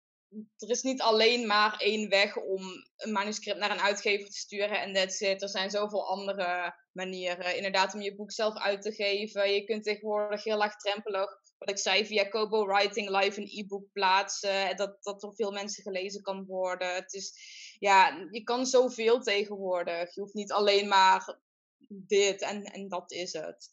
er 0.57 0.69
is 0.69 0.81
niet 0.81 1.01
alleen 1.01 1.47
maar 1.47 1.77
één 1.77 2.09
weg 2.09 2.37
om 2.37 2.61
een 2.97 3.11
manuscript 3.11 3.59
naar 3.59 3.71
een 3.71 3.79
uitgever 3.79 4.29
te 4.29 4.37
sturen 4.37 4.81
en 4.81 4.93
that's 4.93 5.19
it. 5.19 5.41
Er 5.41 5.49
zijn 5.49 5.69
zoveel 5.69 6.07
andere 6.07 6.75
manieren. 6.91 7.55
Inderdaad, 7.55 7.93
om 7.93 8.01
je 8.01 8.15
boek 8.15 8.31
zelf 8.31 8.57
uit 8.57 8.81
te 8.81 8.91
geven. 8.91 9.53
Je 9.53 9.63
kunt 9.63 9.83
tegenwoordig 9.83 10.43
heel 10.43 10.57
laagdrempelig 10.57 11.43
wat 11.57 11.69
ik 11.69 11.77
zei, 11.77 12.05
via 12.05 12.23
Kobo 12.23 12.65
Writing 12.65 13.09
live 13.09 13.41
een 13.41 13.49
e-book 13.49 13.91
plaatsen. 13.91 14.77
Dat, 14.77 15.03
dat 15.03 15.21
door 15.21 15.35
veel 15.35 15.51
mensen 15.51 15.83
gelezen 15.83 16.21
kan 16.21 16.45
worden. 16.45 16.95
Het 16.95 17.13
is, 17.13 17.33
ja, 17.79 18.27
je 18.31 18.43
kan 18.43 18.65
zoveel 18.65 19.21
tegenwoordig. 19.21 20.15
Je 20.15 20.21
hoeft 20.21 20.33
niet 20.33 20.51
alleen 20.51 20.87
maar 20.87 21.39
dit 21.87 22.41
en, 22.41 22.63
en 22.63 22.87
dat 22.87 23.11
is 23.11 23.33
het. 23.33 23.69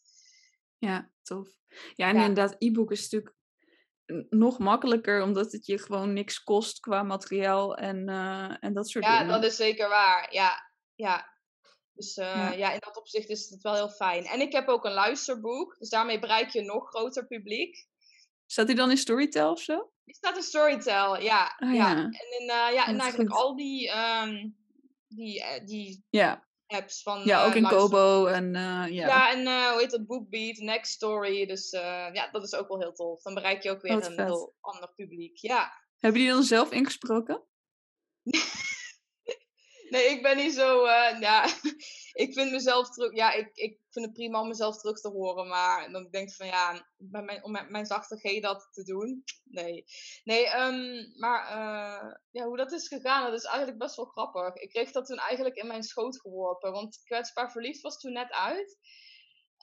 Ja, 0.77 1.11
tof. 1.21 1.49
Ja, 1.95 2.09
en 2.09 2.15
inderdaad, 2.15 2.55
e-book 2.57 2.91
is 2.91 3.01
natuurlijk 3.01 3.35
nog 4.29 4.59
makkelijker, 4.59 5.21
omdat 5.21 5.51
het 5.51 5.65
je 5.65 5.77
gewoon 5.77 6.13
niks 6.13 6.43
kost 6.43 6.79
qua 6.79 7.03
materiaal 7.03 7.75
en, 7.77 8.09
uh, 8.09 8.55
en 8.59 8.73
dat 8.73 8.89
soort 8.89 9.05
ja, 9.05 9.19
dingen. 9.19 9.33
Ja, 9.33 9.39
dat 9.39 9.51
is 9.51 9.55
zeker 9.55 9.89
waar. 9.89 10.33
Ja, 10.33 10.71
ja. 10.95 11.31
Dus 11.93 12.17
uh, 12.17 12.25
ja. 12.25 12.51
ja. 12.51 12.71
in 12.71 12.79
dat 12.79 12.97
opzicht 12.97 13.29
is 13.29 13.49
het 13.49 13.61
wel 13.61 13.73
heel 13.73 13.89
fijn. 13.89 14.25
En 14.25 14.41
ik 14.41 14.51
heb 14.51 14.67
ook 14.67 14.85
een 14.85 14.93
luisterboek, 14.93 15.75
dus 15.79 15.89
daarmee 15.89 16.19
bereik 16.19 16.49
je 16.49 16.59
een 16.59 16.65
nog 16.65 16.89
groter 16.89 17.27
publiek. 17.27 17.87
Staat 18.45 18.67
die 18.67 18.75
dan 18.75 18.89
in 18.89 18.97
Storytel 18.97 19.51
of 19.51 19.61
zo? 19.61 19.91
Die 20.03 20.15
staat 20.15 20.35
in 20.35 20.43
Storytel, 20.43 21.21
ja. 21.21 21.55
Oh, 21.59 21.73
ja. 21.73 21.95
En, 21.95 22.11
in, 22.39 22.47
uh, 22.47 22.73
ja, 22.73 22.87
en 22.87 22.99
eigenlijk 22.99 23.31
goed. 23.31 23.41
al 23.41 23.55
die, 23.55 23.91
um, 23.97 24.57
die, 25.07 25.63
die 25.65 26.05
ja 26.09 26.47
apps 26.67 27.01
van. 27.01 27.21
Ja, 27.25 27.45
ook 27.45 27.53
in 27.53 27.67
Kobo 27.67 28.25
en 28.25 28.45
uh, 28.45 28.85
ja. 28.89 29.07
Ja, 29.07 29.31
en 29.31 29.39
uh, 29.39 29.69
hoe 29.69 29.79
heet 29.79 29.91
dat? 29.91 30.05
Bookbeat, 30.05 30.57
Next 30.57 30.93
Story. 30.93 31.45
Dus 31.45 31.71
ja, 32.13 32.29
dat 32.31 32.43
is 32.43 32.55
ook 32.55 32.67
wel 32.67 32.79
heel 32.79 32.93
tof. 32.93 33.21
Dan 33.21 33.33
bereik 33.33 33.63
je 33.63 33.69
ook 33.69 33.81
weer 33.81 33.91
een 33.91 34.25
heel 34.25 34.55
ander 34.59 34.93
publiek. 34.95 35.37
Ja. 35.37 35.81
Hebben 35.97 36.21
die 36.21 36.29
dan 36.29 36.43
zelf 36.43 36.71
ingesproken? 36.71 37.43
nee, 39.89 40.05
ik 40.09 40.21
ben 40.21 40.37
niet 40.37 40.53
zo. 40.53 40.85
ja, 41.19 41.47
ik 42.13 42.33
vind 42.33 42.51
mezelf 42.51 42.89
terug. 42.89 43.15
Ja, 43.15 43.31
ik, 43.33 43.49
ik 43.53 43.79
vind 43.89 44.05
het 44.05 44.13
prima 44.13 44.41
om 44.41 44.47
mezelf 44.47 44.77
terug 44.77 44.99
te 44.99 45.09
horen. 45.09 45.47
Maar 45.47 45.91
dan 45.91 46.07
denk 46.09 46.29
ik 46.29 46.35
van 46.35 46.47
ja, 46.47 46.87
mijn, 46.97 47.43
om 47.43 47.51
mijn, 47.51 47.71
mijn 47.71 47.85
zachte 47.85 48.17
G 48.17 48.41
dat 48.41 48.67
te 48.71 48.83
doen. 48.83 49.23
Nee. 49.43 49.85
Nee, 50.23 50.55
um, 50.55 51.13
maar 51.17 51.41
uh, 51.49 52.13
ja, 52.31 52.45
hoe 52.45 52.57
dat 52.57 52.71
is 52.71 52.87
gegaan, 52.87 53.31
dat 53.31 53.39
is 53.39 53.45
eigenlijk 53.45 53.77
best 53.77 53.95
wel 53.95 54.05
grappig. 54.05 54.55
Ik 54.55 54.69
kreeg 54.69 54.91
dat 54.91 55.05
toen 55.05 55.17
eigenlijk 55.17 55.55
in 55.55 55.67
mijn 55.67 55.83
schoot 55.83 56.19
geworpen. 56.19 56.71
Want 56.71 57.01
Kwetsbaar 57.03 57.51
Verliefd 57.51 57.81
was 57.81 57.99
toen 57.99 58.13
net 58.13 58.31
uit. 58.31 58.77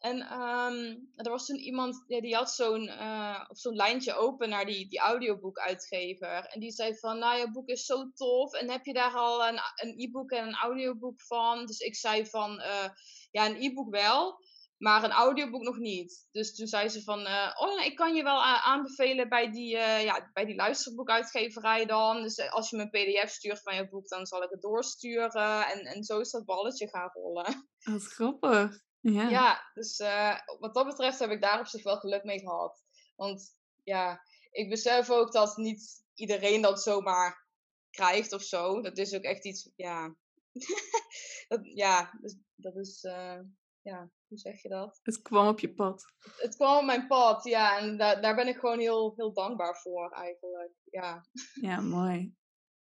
En 0.01 0.41
um, 0.41 1.11
er 1.17 1.31
was 1.31 1.47
toen 1.47 1.57
iemand, 1.57 2.05
die 2.07 2.35
had 2.35 2.51
zo'n 2.51 2.87
uh, 2.87 3.45
zo'n 3.49 3.75
lijntje 3.75 4.15
open 4.15 4.49
naar 4.49 4.65
die, 4.65 4.89
die 4.89 4.99
audioboekuitgever. 4.99 6.47
En 6.47 6.61
die 6.61 6.71
zei 6.71 6.99
van, 6.99 7.19
nou, 7.19 7.39
je 7.39 7.51
boek 7.51 7.69
is 7.69 7.85
zo 7.85 8.11
tof. 8.15 8.53
En 8.53 8.71
heb 8.71 8.85
je 8.85 8.93
daar 8.93 9.13
al 9.13 9.49
een, 9.49 9.61
een 9.75 9.95
e-book 9.97 10.31
en 10.31 10.47
een 10.47 10.55
audioboek 10.55 11.23
van? 11.23 11.67
Dus 11.67 11.79
ik 11.79 11.97
zei 11.97 12.27
van, 12.27 12.59
uh, 12.59 12.89
ja, 13.31 13.47
een 13.47 13.63
e-book 13.63 13.91
wel, 13.91 14.39
maar 14.79 15.05
een 15.05 15.11
audioboek 15.11 15.63
nog 15.63 15.79
niet. 15.79 16.29
Dus 16.31 16.55
toen 16.55 16.67
zei 16.67 16.89
ze 16.89 17.03
van, 17.03 17.21
uh, 17.21 17.55
oh, 17.59 17.85
ik 17.85 17.97
kan 17.97 18.15
je 18.15 18.23
wel 18.23 18.43
aanbevelen 18.43 19.29
bij 19.29 19.51
die, 19.51 19.77
ja, 19.77 20.31
bij 20.33 20.45
die 20.45 20.57
luisterboekuitgeverij 20.57 21.87
dan. 21.87 22.23
Dus 22.23 22.51
als 22.51 22.71
je 22.71 22.77
me 22.77 22.83
een 22.83 22.91
pdf 22.91 23.31
stuurt 23.31 23.63
van 23.63 23.75
je 23.75 23.89
boek, 23.89 24.09
dan 24.09 24.27
zal 24.27 24.43
ik 24.43 24.51
het 24.51 24.63
doorsturen. 24.63 25.67
En, 25.67 25.81
en 25.81 26.05
zo 26.05 26.21
is 26.21 26.31
dat 26.31 26.45
balletje 26.45 26.89
gaan 26.89 27.11
rollen. 27.13 27.69
Wat 27.85 28.03
grappig. 28.03 28.89
Ja, 29.01 29.29
ja 29.29 29.71
dus 29.75 29.99
uh, 29.99 30.39
wat 30.59 30.75
dat 30.75 30.87
betreft 30.87 31.19
heb 31.19 31.31
ik 31.31 31.41
daar 31.41 31.61
op 31.61 31.67
zich 31.67 31.83
wel 31.83 31.97
geluk 31.97 32.25
mee 32.25 32.39
gehad. 32.39 32.83
Want 33.17 33.59
ja, 33.85 34.23
ik 34.51 34.69
besef 34.69 35.11
ook 35.11 35.33
dat 35.33 35.57
niet 35.57 36.05
iedereen 36.15 36.63
dat 36.63 36.83
zomaar 36.83 37.47
krijgt 37.91 38.33
of 38.33 38.43
zo. 38.43 38.81
Dat 38.81 38.99
is 38.99 39.15
ook 39.15 39.23
echt 39.23 39.45
iets, 39.45 39.71
ja. 39.77 40.15
dat, 41.49 41.61
ja, 41.63 42.19
dus, 42.21 42.37
dat 42.55 42.77
is, 42.77 43.05
uh, 43.05 43.39
ja, 43.83 44.11
hoe 44.27 44.39
zeg 44.39 44.63
je 44.63 44.69
dat? 44.69 45.01
Het 45.03 45.23
kwam 45.23 45.49
op 45.49 45.61
je 45.61 45.75
pad. 45.75 46.13
Het, 46.19 46.41
het 46.41 46.57
kwam 46.57 46.77
op 46.77 46.85
mijn 46.85 47.07
pad, 47.07 47.45
ja. 47.45 47.79
En 47.79 47.97
da 47.97 48.15
daar 48.15 48.35
ben 48.35 48.49
ik 48.49 48.57
gewoon 48.57 48.79
heel, 48.79 49.13
heel 49.17 49.33
dankbaar 49.33 49.77
voor 49.77 50.11
eigenlijk, 50.11 50.73
ja. 50.85 51.25
Ja, 51.55 51.81
mooi. 51.81 52.35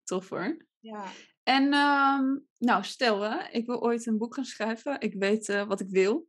Tof 0.04 0.28
hoor. 0.28 0.66
Ja. 0.78 1.12
En 1.48 1.62
um, 1.74 2.46
nou, 2.58 2.84
stel, 2.84 3.20
hè, 3.20 3.48
ik 3.48 3.66
wil 3.66 3.82
ooit 3.82 4.06
een 4.06 4.18
boek 4.18 4.34
gaan 4.34 4.44
schrijven. 4.44 5.00
Ik 5.00 5.14
weet 5.14 5.48
uh, 5.48 5.66
wat 5.66 5.80
ik 5.80 5.88
wil. 5.90 6.28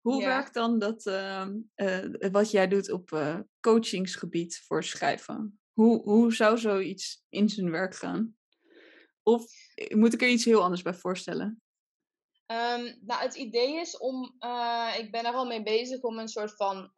Hoe 0.00 0.20
ja. 0.20 0.26
werkt 0.26 0.54
dan 0.54 0.78
dat, 0.78 1.06
uh, 1.06 1.48
uh, 1.76 2.30
wat 2.32 2.50
jij 2.50 2.68
doet 2.68 2.90
op 2.90 3.10
uh, 3.10 3.38
coachingsgebied 3.60 4.62
voor 4.66 4.84
schrijven? 4.84 5.60
Hoe, 5.72 6.02
hoe 6.02 6.34
zou 6.34 6.58
zoiets 6.58 7.24
in 7.28 7.48
zijn 7.48 7.70
werk 7.70 7.94
gaan? 7.94 8.36
Of 9.22 9.44
moet 9.88 10.14
ik 10.14 10.22
er 10.22 10.28
iets 10.28 10.44
heel 10.44 10.62
anders 10.62 10.82
bij 10.82 10.94
voorstellen? 10.94 11.62
Um, 12.46 12.98
nou, 13.00 13.22
het 13.22 13.34
idee 13.34 13.80
is 13.80 13.98
om, 13.98 14.24
ik 14.98 15.10
ben 15.10 15.24
er 15.24 15.32
al 15.32 15.46
mee 15.46 15.62
bezig 15.62 16.00
om 16.00 16.18
een 16.18 16.28
soort 16.28 16.56
van 16.56 16.92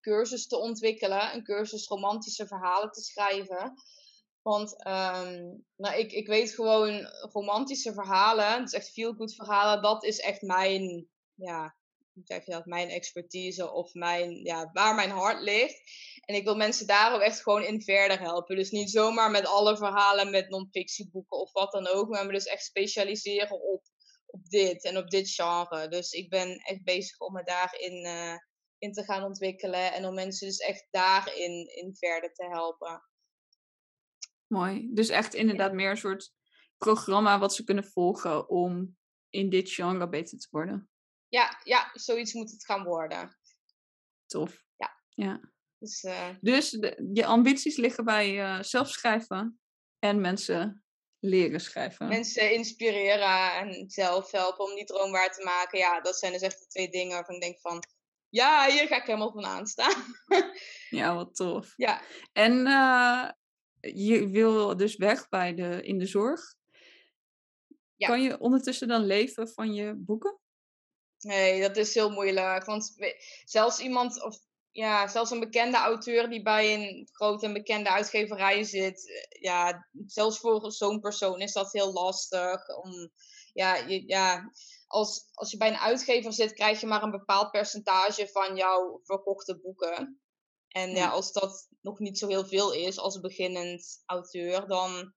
cursus 0.00 0.46
te 0.46 0.56
ontwikkelen. 0.56 1.34
Een 1.34 1.44
cursus 1.44 1.86
romantische 1.86 2.46
verhalen 2.46 2.90
te 2.90 3.02
schrijven. 3.02 3.74
Want 4.42 4.86
um, 4.86 5.64
nou, 5.76 5.98
ik, 5.98 6.12
ik 6.12 6.26
weet 6.26 6.54
gewoon, 6.54 7.06
romantische 7.32 7.92
verhalen, 7.92 8.62
is 8.62 8.72
echt 8.72 8.92
veel 8.92 9.12
goed 9.12 9.34
verhalen, 9.34 9.82
dat 9.82 10.04
is 10.04 10.18
echt 10.18 10.42
mijn, 10.42 11.08
ja, 11.34 11.76
hoe 12.26 12.42
je 12.44 12.50
dat, 12.50 12.66
mijn 12.66 12.88
expertise 12.88 13.72
of 13.72 13.94
mijn, 13.94 14.44
ja, 14.44 14.70
waar 14.72 14.94
mijn 14.94 15.10
hart 15.10 15.40
ligt. 15.40 15.80
En 16.20 16.34
ik 16.34 16.44
wil 16.44 16.56
mensen 16.56 16.86
daar 16.86 17.14
ook 17.14 17.20
echt 17.20 17.42
gewoon 17.42 17.62
in 17.64 17.82
verder 17.82 18.20
helpen. 18.20 18.56
Dus 18.56 18.70
niet 18.70 18.90
zomaar 18.90 19.30
met 19.30 19.46
alle 19.46 19.76
verhalen 19.76 20.30
met 20.30 20.48
non-fictieboeken 20.48 21.38
of 21.38 21.52
wat 21.52 21.72
dan 21.72 21.86
ook, 21.86 22.08
maar 22.08 22.26
me 22.26 22.32
dus 22.32 22.44
echt 22.44 22.64
specialiseren 22.64 23.60
op, 23.60 23.82
op 24.26 24.48
dit 24.48 24.84
en 24.84 24.96
op 24.96 25.10
dit 25.10 25.30
genre. 25.30 25.88
Dus 25.88 26.12
ik 26.12 26.30
ben 26.30 26.56
echt 26.56 26.84
bezig 26.84 27.18
om 27.18 27.32
me 27.32 27.42
daarin 27.44 28.04
uh, 28.06 28.34
in 28.78 28.92
te 28.92 29.04
gaan 29.04 29.24
ontwikkelen 29.24 29.92
en 29.92 30.06
om 30.06 30.14
mensen 30.14 30.46
dus 30.46 30.58
echt 30.58 30.86
daarin 30.90 31.66
in 31.74 31.96
verder 31.96 32.32
te 32.32 32.46
helpen. 32.46 33.02
Mooi. 34.48 34.88
Dus 34.92 35.08
echt 35.08 35.34
inderdaad 35.34 35.72
meer 35.72 35.90
een 35.90 35.96
soort 35.96 36.32
programma 36.78 37.38
wat 37.38 37.54
ze 37.54 37.64
kunnen 37.64 37.84
volgen 37.84 38.48
om 38.48 38.96
in 39.30 39.50
dit 39.50 39.70
genre 39.70 40.08
beter 40.08 40.38
te 40.38 40.48
worden. 40.50 40.90
Ja, 41.28 41.60
ja 41.64 41.90
zoiets 41.92 42.32
moet 42.32 42.50
het 42.50 42.64
gaan 42.64 42.84
worden. 42.84 43.38
Tof. 44.26 44.64
Ja. 44.76 45.02
ja. 45.08 45.40
Dus, 45.78 46.02
uh... 46.02 46.28
dus 46.40 46.70
de, 46.70 47.10
je 47.12 47.26
ambities 47.26 47.76
liggen 47.76 48.04
bij 48.04 48.38
uh, 48.38 48.62
zelf 48.62 48.88
schrijven 48.88 49.60
en 49.98 50.20
mensen 50.20 50.84
leren 51.18 51.60
schrijven. 51.60 52.08
Mensen 52.08 52.52
inspireren 52.52 53.54
en 53.54 53.90
zelf 53.90 54.30
helpen 54.30 54.64
om 54.64 54.74
die 54.74 54.84
droom 54.84 55.10
waar 55.10 55.32
te 55.32 55.44
maken. 55.44 55.78
Ja, 55.78 56.00
dat 56.00 56.18
zijn 56.18 56.32
dus 56.32 56.42
echt 56.42 56.58
de 56.58 56.66
twee 56.66 56.88
dingen 56.88 57.14
waarvan 57.14 57.34
ik 57.34 57.40
denk 57.40 57.60
van... 57.60 57.82
Ja, 58.30 58.70
hier 58.70 58.86
ga 58.86 58.96
ik 58.96 59.06
helemaal 59.06 59.32
van 59.32 59.44
aanstaan. 59.44 60.04
ja, 60.90 61.14
wat 61.14 61.34
tof. 61.34 61.72
Ja. 61.76 62.02
En 62.32 62.66
uh, 62.66 63.30
je 63.80 64.28
wil 64.28 64.76
dus 64.76 64.96
weg 64.96 65.28
bij 65.28 65.54
de, 65.54 65.82
in 65.82 65.98
de 65.98 66.06
zorg. 66.06 66.56
Ja. 67.96 68.08
Kan 68.08 68.22
je 68.22 68.40
ondertussen 68.40 68.88
dan 68.88 69.06
leven 69.06 69.48
van 69.48 69.74
je 69.74 69.94
boeken? 69.94 70.38
Nee, 71.18 71.60
dat 71.60 71.76
is 71.76 71.94
heel 71.94 72.10
moeilijk. 72.10 72.64
Want 72.64 72.94
zelfs 73.44 73.80
iemand, 73.80 74.22
of 74.22 74.38
ja, 74.70 75.08
zelfs 75.08 75.30
een 75.30 75.40
bekende 75.40 75.76
auteur 75.76 76.30
die 76.30 76.42
bij 76.42 76.74
een 76.74 77.08
grote 77.12 77.46
en 77.46 77.52
bekende 77.52 77.90
uitgeverij 77.90 78.64
zit, 78.64 79.08
eh, 79.08 79.42
ja, 79.42 79.88
zelfs 80.06 80.38
voor 80.38 80.72
zo'n 80.72 81.00
persoon 81.00 81.40
is 81.40 81.52
dat 81.52 81.72
heel 81.72 81.92
lastig. 81.92 82.76
Om, 82.76 83.10
ja, 83.52 83.74
je, 83.76 84.06
ja 84.06 84.52
als, 84.86 85.28
als 85.32 85.50
je 85.50 85.56
bij 85.56 85.68
een 85.68 85.78
uitgever 85.78 86.32
zit, 86.32 86.52
krijg 86.52 86.80
je 86.80 86.86
maar 86.86 87.02
een 87.02 87.10
bepaald 87.10 87.50
percentage 87.50 88.28
van 88.28 88.56
jouw 88.56 89.00
verkochte 89.04 89.60
boeken. 89.60 90.20
En 90.68 90.90
ja, 90.90 91.08
als 91.08 91.32
dat 91.32 91.67
nog 91.80 91.98
niet 91.98 92.18
zo 92.18 92.26
heel 92.26 92.46
veel 92.46 92.72
is 92.72 92.98
als 92.98 93.20
beginnend 93.20 94.02
auteur, 94.06 94.66
dan 94.66 95.14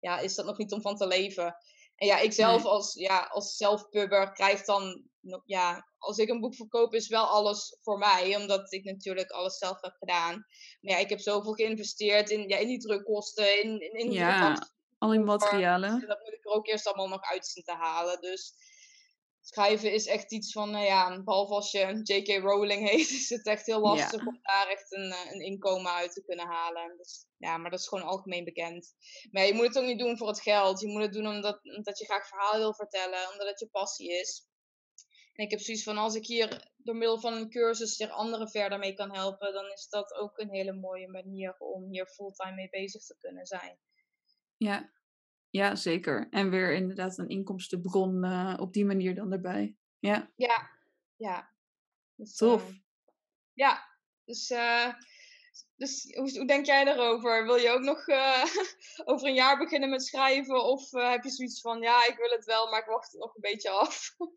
ja, 0.00 0.18
is 0.18 0.34
dat 0.34 0.46
nog 0.46 0.58
niet 0.58 0.72
om 0.72 0.80
van 0.80 0.96
te 0.96 1.06
leven. 1.06 1.56
En 1.96 2.06
ja, 2.06 2.18
ik 2.18 2.32
zelf 2.32 2.62
nee. 2.62 2.72
als, 2.72 2.94
ja, 2.94 3.28
als 3.30 3.56
zelfpubber 3.56 4.32
krijg 4.32 4.64
dan, 4.64 5.02
ja, 5.44 5.88
als 5.98 6.18
ik 6.18 6.28
een 6.28 6.40
boek 6.40 6.54
verkoop 6.54 6.94
is 6.94 7.08
wel 7.08 7.26
alles 7.26 7.78
voor 7.82 7.98
mij, 7.98 8.36
omdat 8.36 8.72
ik 8.72 8.84
natuurlijk 8.84 9.30
alles 9.30 9.58
zelf 9.58 9.80
heb 9.80 9.94
gedaan. 9.98 10.46
Maar 10.80 10.92
ja, 10.94 10.96
ik 10.96 11.08
heb 11.08 11.20
zoveel 11.20 11.52
geïnvesteerd 11.52 12.30
in, 12.30 12.48
ja, 12.48 12.56
in 12.56 12.66
die 12.66 12.80
drukkosten, 12.80 13.62
in, 13.62 13.80
in, 13.80 13.92
in 13.92 14.12
ja, 14.12 14.68
al 14.98 15.10
die 15.10 15.20
materialen. 15.20 16.06
Dat 16.06 16.18
moet 16.18 16.32
ik 16.32 16.44
er 16.44 16.52
ook 16.52 16.66
eerst 16.66 16.86
allemaal 16.86 17.08
nog 17.08 17.22
uit 17.22 17.46
zien 17.46 17.64
te 17.64 17.74
halen. 17.74 18.20
Dus 18.20 18.54
schrijven 19.42 19.92
is 19.92 20.06
echt 20.06 20.32
iets 20.32 20.52
van, 20.52 20.70
nou 20.70 20.84
ja, 20.84 21.22
behalve 21.22 21.54
als 21.54 21.70
je 21.70 22.00
J.K. 22.02 22.42
Rowling 22.42 22.88
heet, 22.88 23.10
is 23.20 23.28
het 23.28 23.46
echt 23.46 23.66
heel 23.66 23.80
lastig 23.80 24.20
ja. 24.20 24.26
om 24.26 24.38
daar 24.42 24.68
echt 24.68 24.92
een, 24.92 25.14
een 25.32 25.40
inkomen 25.40 25.92
uit 25.92 26.12
te 26.12 26.24
kunnen 26.24 26.46
halen. 26.46 26.96
Dus, 26.96 27.26
ja, 27.36 27.56
maar 27.56 27.70
dat 27.70 27.80
is 27.80 27.88
gewoon 27.88 28.04
algemeen 28.04 28.44
bekend. 28.44 28.94
Maar 29.30 29.46
je 29.46 29.54
moet 29.54 29.66
het 29.66 29.78
ook 29.78 29.84
niet 29.84 29.98
doen 29.98 30.16
voor 30.16 30.28
het 30.28 30.40
geld. 30.40 30.80
Je 30.80 30.88
moet 30.88 31.02
het 31.02 31.12
doen 31.12 31.26
omdat, 31.26 31.64
omdat 31.76 31.98
je 31.98 32.04
graag 32.04 32.28
verhalen 32.28 32.60
wil 32.60 32.74
vertellen, 32.74 33.30
omdat 33.32 33.46
het 33.46 33.60
je 33.60 33.68
passie 33.68 34.20
is. 34.20 34.46
En 35.32 35.44
ik 35.44 35.50
heb 35.50 35.60
zoiets 35.60 35.82
van, 35.82 35.98
als 35.98 36.14
ik 36.14 36.26
hier 36.26 36.72
door 36.76 36.96
middel 36.96 37.20
van 37.20 37.32
een 37.32 37.50
cursus 37.50 38.00
er 38.00 38.10
anderen 38.10 38.50
verder 38.50 38.78
mee 38.78 38.94
kan 38.94 39.14
helpen, 39.14 39.52
dan 39.52 39.70
is 39.70 39.88
dat 39.88 40.14
ook 40.14 40.38
een 40.38 40.50
hele 40.50 40.72
mooie 40.72 41.08
manier 41.08 41.56
om 41.58 41.84
hier 41.90 42.06
fulltime 42.06 42.54
mee 42.54 42.68
bezig 42.70 43.02
te 43.04 43.16
kunnen 43.18 43.46
zijn. 43.46 43.78
Ja, 44.56 44.92
ja, 45.52 45.74
zeker. 45.74 46.26
En 46.30 46.50
weer 46.50 46.72
inderdaad 46.72 47.18
een 47.18 47.28
inkomstenbron 47.28 48.24
uh, 48.24 48.54
op 48.58 48.72
die 48.72 48.84
manier 48.84 49.14
dan 49.14 49.32
erbij. 49.32 49.76
Ja. 49.98 50.30
Ja, 50.36 50.70
ja. 51.16 51.50
Dus, 52.14 52.36
Tof. 52.36 52.68
Uh, 52.68 52.76
ja. 53.52 53.88
Dus, 54.24 54.50
uh, 54.50 54.94
dus 55.76 56.14
hoe, 56.14 56.30
hoe, 56.38 56.46
denk 56.46 56.66
jij 56.66 56.84
daarover? 56.84 57.44
Wil 57.44 57.56
je 57.56 57.70
ook 57.70 57.82
nog 57.82 58.08
uh, 58.08 58.44
over 59.10 59.28
een 59.28 59.34
jaar 59.34 59.58
beginnen 59.58 59.90
met 59.90 60.04
schrijven? 60.04 60.64
Of 60.64 60.90
heb 60.90 61.22
je 61.22 61.30
zoiets 61.30 61.60
van, 61.60 61.80
ja, 61.80 62.06
ik 62.08 62.16
wil 62.16 62.30
het 62.30 62.44
wel, 62.44 62.70
maar 62.70 62.80
ik 62.80 62.86
wacht 62.86 63.12
het 63.12 63.20
nog 63.20 63.34
een 63.34 63.50
beetje 63.50 63.70
af? 63.70 64.14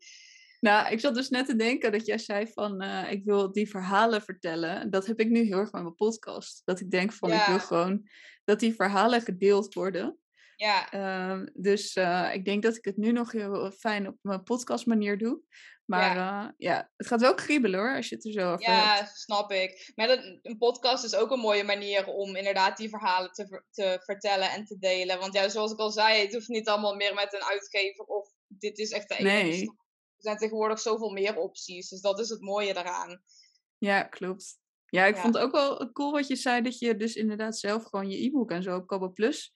Nou, 0.60 0.92
ik 0.92 1.00
zat 1.00 1.14
dus 1.14 1.28
net 1.28 1.46
te 1.46 1.56
denken 1.56 1.92
dat 1.92 2.06
jij 2.06 2.18
zei 2.18 2.46
van, 2.46 2.82
ik 2.82 3.24
wil 3.24 3.52
die 3.52 3.70
verhalen 3.70 4.22
vertellen. 4.22 4.90
Dat 4.90 5.06
heb 5.06 5.20
ik 5.20 5.28
nu 5.28 5.40
heel 5.40 5.58
erg 5.58 5.72
met 5.72 5.82
mijn 5.82 5.94
podcast. 5.94 6.62
Dat 6.64 6.80
ik 6.80 6.90
denk 6.90 7.12
van, 7.12 7.28
ja. 7.28 7.40
ik 7.40 7.46
wil 7.46 7.58
gewoon 7.58 8.08
dat 8.44 8.60
die 8.60 8.74
verhalen 8.74 9.20
gedeeld 9.20 9.74
worden. 9.74 10.18
Ja. 10.56 10.94
Uh, 10.94 11.46
dus 11.54 11.96
uh, 11.96 12.30
ik 12.32 12.44
denk 12.44 12.62
dat 12.62 12.76
ik 12.76 12.84
het 12.84 12.96
nu 12.96 13.12
nog 13.12 13.32
heel 13.32 13.70
fijn 13.70 14.06
op 14.06 14.16
mijn 14.22 14.42
podcast 14.42 14.86
manier 14.86 15.18
doe. 15.18 15.40
Maar 15.84 16.16
ja. 16.16 16.44
Uh, 16.44 16.50
ja, 16.56 16.90
het 16.96 17.06
gaat 17.06 17.20
wel 17.20 17.34
kriebelen 17.34 17.80
hoor, 17.80 17.96
als 17.96 18.08
je 18.08 18.14
het 18.14 18.24
er 18.24 18.32
zo 18.32 18.52
over 18.52 18.70
ja, 18.70 18.94
hebt. 18.94 19.18
snap 19.18 19.52
ik. 19.52 19.92
Maar 19.94 20.06
dat, 20.06 20.38
een 20.42 20.58
podcast 20.58 21.04
is 21.04 21.14
ook 21.14 21.30
een 21.30 21.38
mooie 21.38 21.64
manier 21.64 22.06
om 22.06 22.36
inderdaad 22.36 22.76
die 22.76 22.88
verhalen 22.88 23.32
te, 23.32 23.62
te 23.70 24.00
vertellen 24.04 24.50
en 24.50 24.64
te 24.64 24.78
delen. 24.78 25.18
Want 25.18 25.34
ja, 25.34 25.48
zoals 25.48 25.72
ik 25.72 25.78
al 25.78 25.90
zei, 25.90 26.20
het 26.20 26.32
hoeft 26.32 26.48
niet 26.48 26.68
allemaal 26.68 26.94
meer 26.94 27.14
met 27.14 27.34
een 27.34 27.44
uitgever 27.44 28.04
of 28.04 28.32
dit 28.46 28.78
is 28.78 28.90
echt 28.90 29.08
de 29.08 29.16
enige 29.16 29.42
nee. 29.42 29.62
Er 30.16 30.22
zijn 30.22 30.36
tegenwoordig 30.36 30.80
zoveel 30.80 31.10
meer 31.10 31.36
opties, 31.36 31.88
dus 31.88 32.00
dat 32.00 32.20
is 32.20 32.28
het 32.28 32.40
mooie 32.40 32.74
daaraan. 32.74 33.22
Ja, 33.78 34.02
klopt. 34.02 34.58
Ja, 34.86 35.04
ik 35.04 35.14
ja. 35.14 35.20
vond 35.20 35.34
het 35.34 35.42
ook 35.42 35.52
wel 35.52 35.92
cool 35.92 36.12
wat 36.12 36.26
je 36.26 36.36
zei, 36.36 36.62
dat 36.62 36.78
je 36.78 36.96
dus 36.96 37.14
inderdaad 37.14 37.58
zelf 37.58 37.84
gewoon 37.84 38.10
je 38.10 38.24
e-book 38.24 38.50
en 38.50 38.62
zo 38.62 38.76
op 38.76 38.86
Kobo 38.86 39.08
Plus 39.08 39.54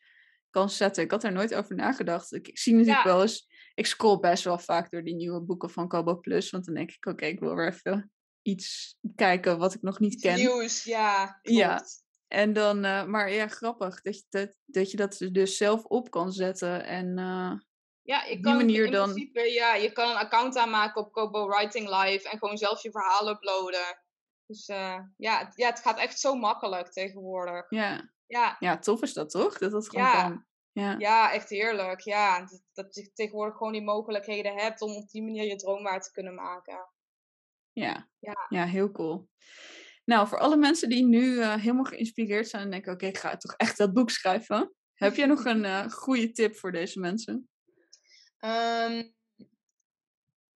kan 0.50 0.70
zetten. 0.70 1.02
Ik 1.02 1.10
had 1.10 1.24
er 1.24 1.32
nooit 1.32 1.54
over 1.54 1.74
nagedacht. 1.74 2.32
Ik, 2.32 2.48
ik 2.48 2.58
zie 2.58 2.74
natuurlijk 2.74 3.04
ja. 3.04 3.12
wel 3.12 3.22
eens, 3.22 3.48
ik 3.74 3.86
scroll 3.86 4.18
best 4.18 4.44
wel 4.44 4.58
vaak 4.58 4.90
door 4.90 5.04
die 5.04 5.14
nieuwe 5.14 5.40
boeken 5.40 5.70
van 5.70 5.88
Kobo 5.88 6.16
Plus, 6.16 6.50
want 6.50 6.64
dan 6.64 6.74
denk 6.74 6.90
ik, 6.90 7.06
oké, 7.06 7.10
okay, 7.10 7.28
ik 7.28 7.40
wil 7.40 7.54
weer 7.54 7.68
even 7.68 8.12
iets 8.42 8.96
kijken 9.14 9.58
wat 9.58 9.74
ik 9.74 9.82
nog 9.82 9.98
niet 9.98 10.20
ken. 10.20 10.36
Nieuws, 10.36 10.84
ja. 10.84 11.26
Klopt. 11.42 11.58
Ja. 11.58 11.82
En 12.28 12.52
dan, 12.52 12.84
uh, 12.84 13.04
maar 13.04 13.32
ja, 13.32 13.48
grappig 13.48 14.00
dat 14.00 14.16
je 14.16 14.24
dat, 14.28 14.56
dat 14.64 14.90
je 14.90 14.96
dat 14.96 15.16
dus 15.32 15.56
zelf 15.56 15.84
op 15.84 16.10
kan 16.10 16.32
zetten 16.32 16.84
en 16.84 17.18
uh, 17.18 17.52
ja, 18.02 18.24
je 18.24 18.40
kan 18.40 18.56
manier 18.56 18.84
in 18.84 18.92
dan... 18.92 19.12
principe, 19.12 19.40
ja, 19.40 19.74
je 19.74 19.92
kan 19.92 20.10
een 20.10 20.16
account 20.16 20.56
aanmaken 20.56 21.02
op 21.02 21.12
Kobo 21.12 21.48
Writing 21.48 21.88
Live 21.88 22.28
en 22.28 22.38
gewoon 22.38 22.58
zelf 22.58 22.82
je 22.82 22.90
verhaal 22.90 23.28
uploaden. 23.28 24.02
Dus 24.46 24.68
uh, 24.68 24.98
ja, 25.16 25.38
het, 25.38 25.52
ja, 25.56 25.68
het 25.68 25.80
gaat 25.80 25.98
echt 25.98 26.20
zo 26.20 26.34
makkelijk 26.34 26.92
tegenwoordig. 26.92 27.66
Ja. 27.68 28.10
Ja. 28.30 28.56
ja, 28.58 28.78
tof 28.78 29.02
is 29.02 29.12
dat 29.12 29.30
toch? 29.30 29.58
Dat 29.58 29.70
dat 29.70 29.88
gewoon 29.88 30.04
ja. 30.04 30.22
kan. 30.22 30.44
Ja. 30.72 30.94
ja, 30.98 31.32
echt 31.32 31.48
heerlijk. 31.48 32.00
Ja, 32.00 32.48
dat, 32.72 32.94
je 32.94 33.12
tegenwoordig 33.12 33.56
gewoon 33.56 33.72
die 33.72 33.82
mogelijkheden 33.82 34.54
hebt 34.56 34.80
om 34.80 34.90
op 34.90 35.08
die 35.08 35.22
manier 35.22 35.44
je 35.44 35.56
droom 35.56 35.82
waar 35.82 36.00
te 36.00 36.10
kunnen 36.12 36.34
maken. 36.34 36.90
Ja, 37.72 38.08
ja. 38.18 38.46
ja 38.48 38.64
heel 38.64 38.90
cool. 38.90 39.28
Nou, 40.04 40.28
voor 40.28 40.38
alle 40.38 40.56
mensen 40.56 40.88
die 40.88 41.04
nu 41.04 41.24
uh, 41.24 41.54
helemaal 41.54 41.84
geïnspireerd 41.84 42.48
zijn 42.48 42.62
en 42.62 42.70
denken, 42.70 42.92
oké, 42.92 43.06
okay, 43.06 43.14
ik 43.14 43.18
ga 43.18 43.36
toch 43.36 43.54
echt 43.56 43.76
dat 43.76 43.92
boek 43.92 44.10
schrijven. 44.10 44.74
Heb 44.94 45.14
jij 45.14 45.26
nog 45.26 45.44
een 45.52 45.64
uh, 45.64 45.88
goede 45.88 46.30
tip 46.30 46.56
voor 46.56 46.72
deze 46.72 47.00
mensen? 47.00 47.48
Um, 48.40 49.14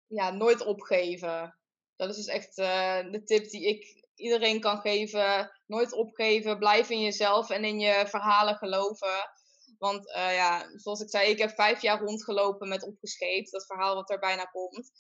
ja, 0.07 0.31
nooit 0.31 0.65
opgeven. 0.65 1.57
Dat 1.95 2.09
is 2.09 2.15
dus 2.15 2.25
echt 2.25 2.57
uh, 2.57 3.11
de 3.11 3.23
tip 3.23 3.49
die 3.49 3.67
ik 3.67 4.07
iedereen 4.15 4.59
kan 4.59 4.79
geven. 4.79 5.51
Nooit 5.73 5.93
opgeven. 5.93 6.57
Blijf 6.57 6.89
in 6.89 7.01
jezelf 7.01 7.49
en 7.49 7.63
in 7.63 7.79
je 7.79 8.07
verhalen 8.07 8.55
geloven. 8.55 9.31
Want 9.77 10.07
uh, 10.07 10.33
ja, 10.35 10.69
zoals 10.75 11.01
ik 11.01 11.09
zei, 11.09 11.29
ik 11.29 11.37
heb 11.37 11.49
vijf 11.49 11.81
jaar 11.81 11.99
rondgelopen 11.99 12.67
met 12.67 12.83
opgescheept. 12.83 13.51
Dat 13.51 13.65
verhaal 13.65 13.95
wat 13.95 14.09
er 14.09 14.19
bijna 14.19 14.43
komt. 14.43 14.91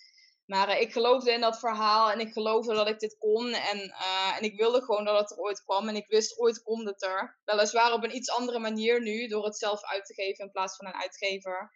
Maar 0.45 0.69
uh, 0.69 0.81
ik 0.81 0.91
geloofde 0.91 1.31
in 1.31 1.41
dat 1.41 1.59
verhaal 1.59 2.11
en 2.11 2.19
ik 2.19 2.31
geloofde 2.31 2.73
dat 2.73 2.87
ik 2.87 2.99
dit 2.99 3.17
kon. 3.17 3.53
En, 3.53 3.77
uh, 3.77 4.37
en 4.37 4.43
ik 4.43 4.57
wilde 4.57 4.81
gewoon 4.81 5.05
dat 5.05 5.19
het 5.19 5.31
er 5.31 5.37
ooit 5.37 5.63
kwam. 5.63 5.87
En 5.87 5.95
ik 5.95 6.07
wist, 6.07 6.39
ooit 6.39 6.63
komt 6.63 6.87
het 6.87 7.03
er. 7.03 7.39
Weliswaar 7.43 7.93
op 7.93 8.03
een 8.03 8.15
iets 8.15 8.29
andere 8.29 8.59
manier 8.59 9.01
nu, 9.01 9.27
door 9.27 9.45
het 9.45 9.57
zelf 9.57 9.83
uit 9.83 10.05
te 10.05 10.13
geven 10.13 10.45
in 10.45 10.51
plaats 10.51 10.75
van 10.75 10.87
een 10.87 11.01
uitgever. 11.01 11.71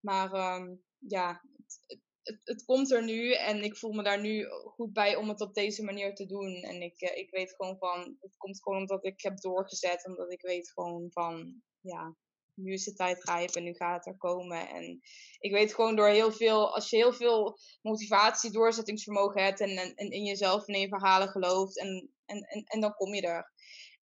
Maar 0.00 0.54
um, 0.54 0.84
ja, 0.98 1.42
het, 1.86 2.00
het, 2.44 2.64
komt 2.64 2.90
er 2.90 3.04
nu 3.04 3.32
en 3.32 3.62
ik 3.62 3.76
voel 3.76 3.92
me 3.92 4.02
daar 4.02 4.20
nu 4.20 4.46
goed 4.48 4.92
bij 4.92 5.16
om 5.16 5.28
het 5.28 5.40
op 5.40 5.54
deze 5.54 5.84
manier 5.84 6.14
te 6.14 6.26
doen. 6.26 6.54
En 6.54 6.82
ik, 6.82 7.00
uh, 7.00 7.16
ik 7.16 7.30
weet 7.30 7.54
gewoon 7.54 7.76
van, 7.78 8.16
het 8.20 8.36
komt 8.36 8.62
gewoon 8.62 8.78
omdat 8.78 9.04
ik 9.04 9.22
heb 9.22 9.40
doorgezet. 9.40 10.06
Omdat 10.06 10.32
ik 10.32 10.40
weet 10.40 10.70
gewoon 10.70 11.08
van, 11.10 11.62
ja, 11.80 12.16
nu 12.54 12.72
is 12.72 12.84
de 12.84 12.92
tijd 12.92 13.24
rijp 13.24 13.50
en 13.50 13.62
nu 13.62 13.74
gaat 13.74 14.04
het 14.04 14.14
er 14.14 14.18
komen. 14.18 14.68
En 14.68 15.00
ik 15.38 15.52
weet 15.52 15.74
gewoon 15.74 15.96
door 15.96 16.08
heel 16.08 16.32
veel, 16.32 16.74
als 16.74 16.90
je 16.90 16.96
heel 16.96 17.12
veel 17.12 17.58
motivatie, 17.82 18.50
doorzettingsvermogen 18.50 19.42
hebt 19.42 19.60
en, 19.60 19.76
en, 19.76 19.94
en 19.94 20.10
in 20.10 20.24
jezelf 20.24 20.66
en 20.66 20.74
in 20.74 20.80
je 20.80 20.88
verhalen 20.88 21.28
gelooft, 21.28 21.78
en, 21.78 22.10
en, 22.26 22.38
en, 22.42 22.64
en 22.64 22.80
dan 22.80 22.94
kom 22.94 23.14
je 23.14 23.22
er. 23.22 23.52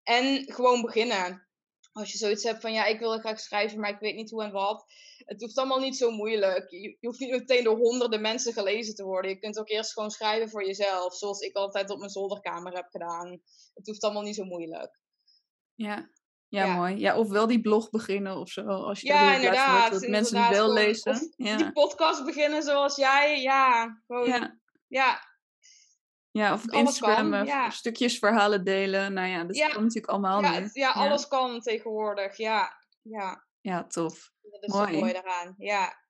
En 0.04 0.52
gewoon 0.54 0.82
beginnen. 0.82 1.48
Als 1.94 2.12
je 2.12 2.18
zoiets 2.18 2.44
hebt 2.44 2.62
van 2.62 2.74
ja, 2.74 2.86
ik 2.86 3.00
wil 3.00 3.20
graag 3.20 3.40
schrijven, 3.40 3.80
maar 3.80 3.90
ik 3.90 4.00
weet 4.00 4.16
niet 4.16 4.32
hoe 4.32 4.44
en 4.44 4.52
wat. 4.52 4.86
Het 5.18 5.42
hoeft 5.42 5.58
allemaal 5.58 5.80
niet 5.80 5.98
zo 5.98 6.12
moeilijk. 6.12 6.70
Je, 6.70 6.98
je 7.00 7.08
hoeft 7.08 7.20
niet 7.20 7.32
meteen 7.32 7.64
door 7.64 7.78
honderden 7.78 8.22
mensen 8.22 8.54
gelezen 8.54 8.96
te 8.96 9.04
worden. 9.04 9.32
Je 9.32 9.40
kunt 9.40 9.60
ook 9.60 9.70
eerst 9.70 9.94
gewoon 9.94 10.12
schrijven 10.12 10.50
voor 10.50 10.66
jezelf, 10.66 11.16
zoals 11.16 11.40
ik 11.40 11.56
altijd 11.56 11.90
op 11.90 11.98
mijn 11.98 12.10
zolderkamer 12.10 12.74
heb 12.74 12.88
gedaan. 12.90 13.42
Het 13.74 13.88
hoeft 13.88 14.04
allemaal 14.04 14.22
niet 14.22 14.36
zo 14.36 14.44
moeilijk. 14.44 15.00
Ja, 15.76 16.10
ja, 16.48 16.66
ja, 16.66 16.76
mooi. 16.76 16.98
Ja, 16.98 17.18
of 17.18 17.30
wel 17.30 17.48
die 17.48 17.62
blog 17.62 17.90
beginnen 17.90 18.38
of 18.38 18.50
zo. 18.50 18.62
Als 18.62 19.02
je 19.02 19.08
ja, 19.08 19.36
inderdaad. 19.36 19.90
Wordt, 19.90 20.02
dat 20.02 20.12
mensen 20.12 20.42
het 20.42 20.56
wel 20.56 20.74
lezen. 20.74 21.34
Ja. 21.36 21.58
Die 21.58 21.72
podcast 21.72 22.26
beginnen 22.26 22.64
zoals 22.64 22.96
jij. 22.96 23.42
Ja, 23.42 24.02
gewoon. 24.08 24.28
Ja. 24.28 24.60
ja. 24.88 25.33
Ja, 26.34 26.54
of 26.54 26.64
op 26.64 26.72
Instagram 26.72 27.32
kan, 27.32 27.46
ja. 27.46 27.70
stukjes 27.70 28.20
verhalen 28.20 28.64
delen. 28.64 29.14
Nou 29.14 29.28
ja, 29.28 29.44
dat 29.44 29.56
ja. 29.56 29.68
kan 29.68 29.82
natuurlijk 29.82 30.12
allemaal 30.12 30.42
ja. 30.42 30.70
Ja, 30.74 30.92
alles 30.92 31.28
kan 31.28 31.60
tegenwoordig. 31.60 32.38
Ja, 32.38 32.74
ja. 33.02 33.46
Ja, 33.62 33.84
tof. 33.84 34.32
Dat 34.42 34.64
is 34.64 34.74
mooi. 34.74 35.00
mooi 35.00 35.14
daaraan. 35.14 35.56
Ja. 35.58 36.02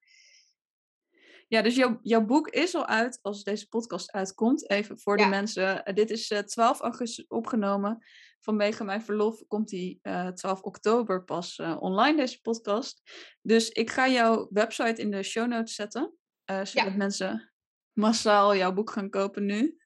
Ja, 1.48 1.62
dus 1.62 1.76
jouw, 1.76 2.00
jouw 2.02 2.26
boek 2.26 2.48
is 2.48 2.76
al 2.76 2.86
uit 2.86 3.20
als 3.22 3.44
deze 3.44 3.68
podcast 3.68 4.12
uitkomt. 4.12 4.70
Even 4.70 5.00
voor 5.00 5.18
de 5.18 5.26
mensen. 5.26 5.96
Dit 5.96 6.10
is 6.10 6.32
uh, 6.32 6.40
12 6.40 6.80
augustus 6.80 7.28
opgenomen. 7.28 8.06
Vanwege 8.40 8.84
mijn 8.84 9.02
verlof 9.02 9.44
komt 9.48 9.68
die 9.68 10.00
uh, 10.04 10.28
12 10.28 10.62
oktober 10.62 11.24
pas 11.24 11.58
uh, 11.58 11.78
online, 11.80 12.18
deze 12.18 12.42
podcast. 12.42 13.02
Dus 13.42 13.70
ik 13.70 13.90
ga 13.90 14.08
jouw 14.08 14.48
website 14.50 15.02
in 15.02 15.12
de 15.12 15.24
show 15.24 15.48
notes 15.48 15.76
zetten. 15.76 16.14
Uh, 16.52 16.66
zodat 16.66 16.96
mensen 16.96 17.54
massaal 17.92 18.56
jouw 18.56 18.74
boek 18.74 18.90
gaan 18.90 19.10
kopen 19.10 19.46
nu. 19.46 19.78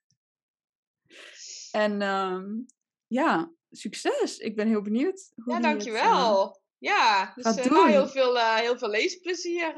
En 1.71 2.01
um, 2.01 2.65
ja, 3.07 3.51
succes. 3.69 4.37
Ik 4.37 4.55
ben 4.55 4.67
heel 4.67 4.81
benieuwd. 4.81 5.31
Hoe 5.35 5.53
ja, 5.53 5.59
dankjewel. 5.59 6.47
Het, 6.47 6.61
ja, 6.77 7.33
dus 7.35 7.43
nou, 7.43 7.89
heel, 7.89 8.07
veel, 8.07 8.37
heel 8.37 8.77
veel 8.77 8.89
leesplezier 8.89 9.73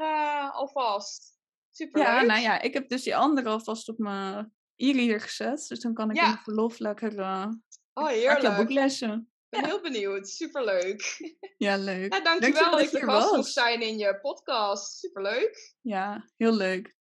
alvast. 0.52 1.38
Super 1.72 2.02
Ja, 2.02 2.22
nou 2.22 2.42
ja, 2.42 2.62
ik 2.62 2.74
heb 2.74 2.90
dus 2.90 3.04
die 3.04 3.16
andere 3.16 3.50
alvast 3.50 3.90
op 3.90 3.98
mijn 3.98 4.54
e-reader 4.76 5.22
gezet. 5.22 5.68
Dus 5.68 5.80
dan 5.80 5.94
kan 5.94 6.10
ik 6.10 6.16
ja. 6.16 6.32
in 6.32 6.38
verlof 6.38 6.80
lekker 6.80 7.14
uh, 7.14 7.48
oh, 7.94 8.08
heerlijk. 8.08 8.42
jouw 8.42 8.56
boek 8.56 8.70
lezen. 8.70 9.32
Ik 9.50 9.60
ben 9.60 9.60
ja. 9.60 9.66
heel 9.66 9.82
benieuwd. 9.82 10.30
Superleuk. 10.30 11.02
Ja, 11.58 11.78
leuk. 11.78 12.14
Ja, 12.14 12.20
dankjewel, 12.20 12.40
dankjewel 12.40 12.72
dat, 12.72 12.80
dat 12.80 12.92
je 12.92 13.00
gast 13.00 13.36
mocht 13.36 13.52
zijn 13.52 13.82
in 13.82 13.98
je 13.98 14.20
podcast. 14.22 14.98
Superleuk. 14.98 15.76
Ja, 15.82 16.30
heel 16.38 16.56
leuk. 16.56 16.96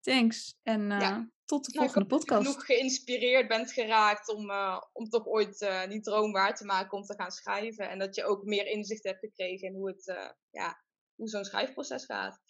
Thanks. 0.00 0.58
En 0.62 0.90
uh, 0.90 1.00
ja. 1.00 1.30
Tot 1.48 1.64
de 1.64 1.78
volgende 1.78 2.08
nou, 2.08 2.20
podcast. 2.20 2.46
genoeg 2.46 2.64
geïnspireerd 2.64 3.48
bent 3.48 3.72
geraakt 3.72 4.34
om, 4.34 4.50
uh, 4.50 4.80
om 4.92 5.08
toch 5.08 5.26
ooit 5.26 5.60
uh, 5.60 5.86
die 5.86 6.00
droom 6.00 6.32
waar 6.32 6.56
te 6.56 6.64
maken 6.64 6.98
om 6.98 7.04
te 7.04 7.14
gaan 7.14 7.30
schrijven. 7.30 7.90
En 7.90 7.98
dat 7.98 8.14
je 8.14 8.24
ook 8.24 8.44
meer 8.44 8.66
inzicht 8.66 9.04
hebt 9.04 9.18
gekregen 9.18 9.68
in 9.68 9.74
hoe, 9.74 9.88
het, 9.88 10.32
ja, 10.50 10.82
hoe 11.14 11.28
zo'n 11.28 11.44
schrijfproces 11.44 12.04
gaat. 12.04 12.40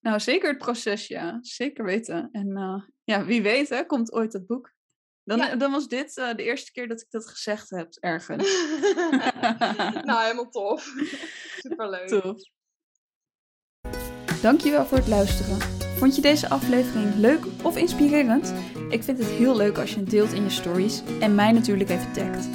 Nou, 0.00 0.20
zeker 0.20 0.48
het 0.48 0.58
proces, 0.58 1.06
ja. 1.06 1.38
Zeker 1.40 1.84
weten. 1.84 2.28
En 2.32 2.48
ja, 3.04 3.24
wie 3.24 3.42
weet, 3.42 3.68
hè, 3.68 3.86
komt 3.86 4.12
ooit 4.12 4.32
het 4.32 4.46
boek. 4.46 4.74
Dan, 5.24 5.38
ja. 5.38 5.56
dan 5.56 5.70
was 5.70 5.88
dit 5.88 6.14
de 6.14 6.42
eerste 6.42 6.72
keer 6.72 6.88
dat 6.88 7.00
ik 7.00 7.10
dat 7.10 7.28
gezegd 7.28 7.70
heb, 7.70 7.94
ergens. 7.94 8.66
nou, 10.08 10.22
helemaal 10.22 10.50
tof. 10.50 10.84
Superleuk. 11.62 12.08
Tof. 12.08 12.42
Dankjewel 14.42 14.86
voor 14.86 14.98
het 14.98 15.08
luisteren. 15.08 15.79
Vond 16.00 16.14
je 16.16 16.22
deze 16.22 16.48
aflevering 16.48 17.14
leuk 17.16 17.44
of 17.62 17.76
inspirerend? 17.76 18.54
Ik 18.88 19.02
vind 19.02 19.18
het 19.18 19.26
heel 19.26 19.56
leuk 19.56 19.78
als 19.78 19.90
je 19.90 20.00
het 20.00 20.10
deelt 20.10 20.32
in 20.32 20.42
je 20.42 20.50
stories 20.50 21.02
en 21.20 21.34
mij 21.34 21.52
natuurlijk 21.52 21.90
even 21.90 22.12
tagt. 22.12 22.48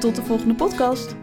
Tot 0.00 0.16
de 0.16 0.22
volgende 0.22 0.54
podcast. 0.54 1.14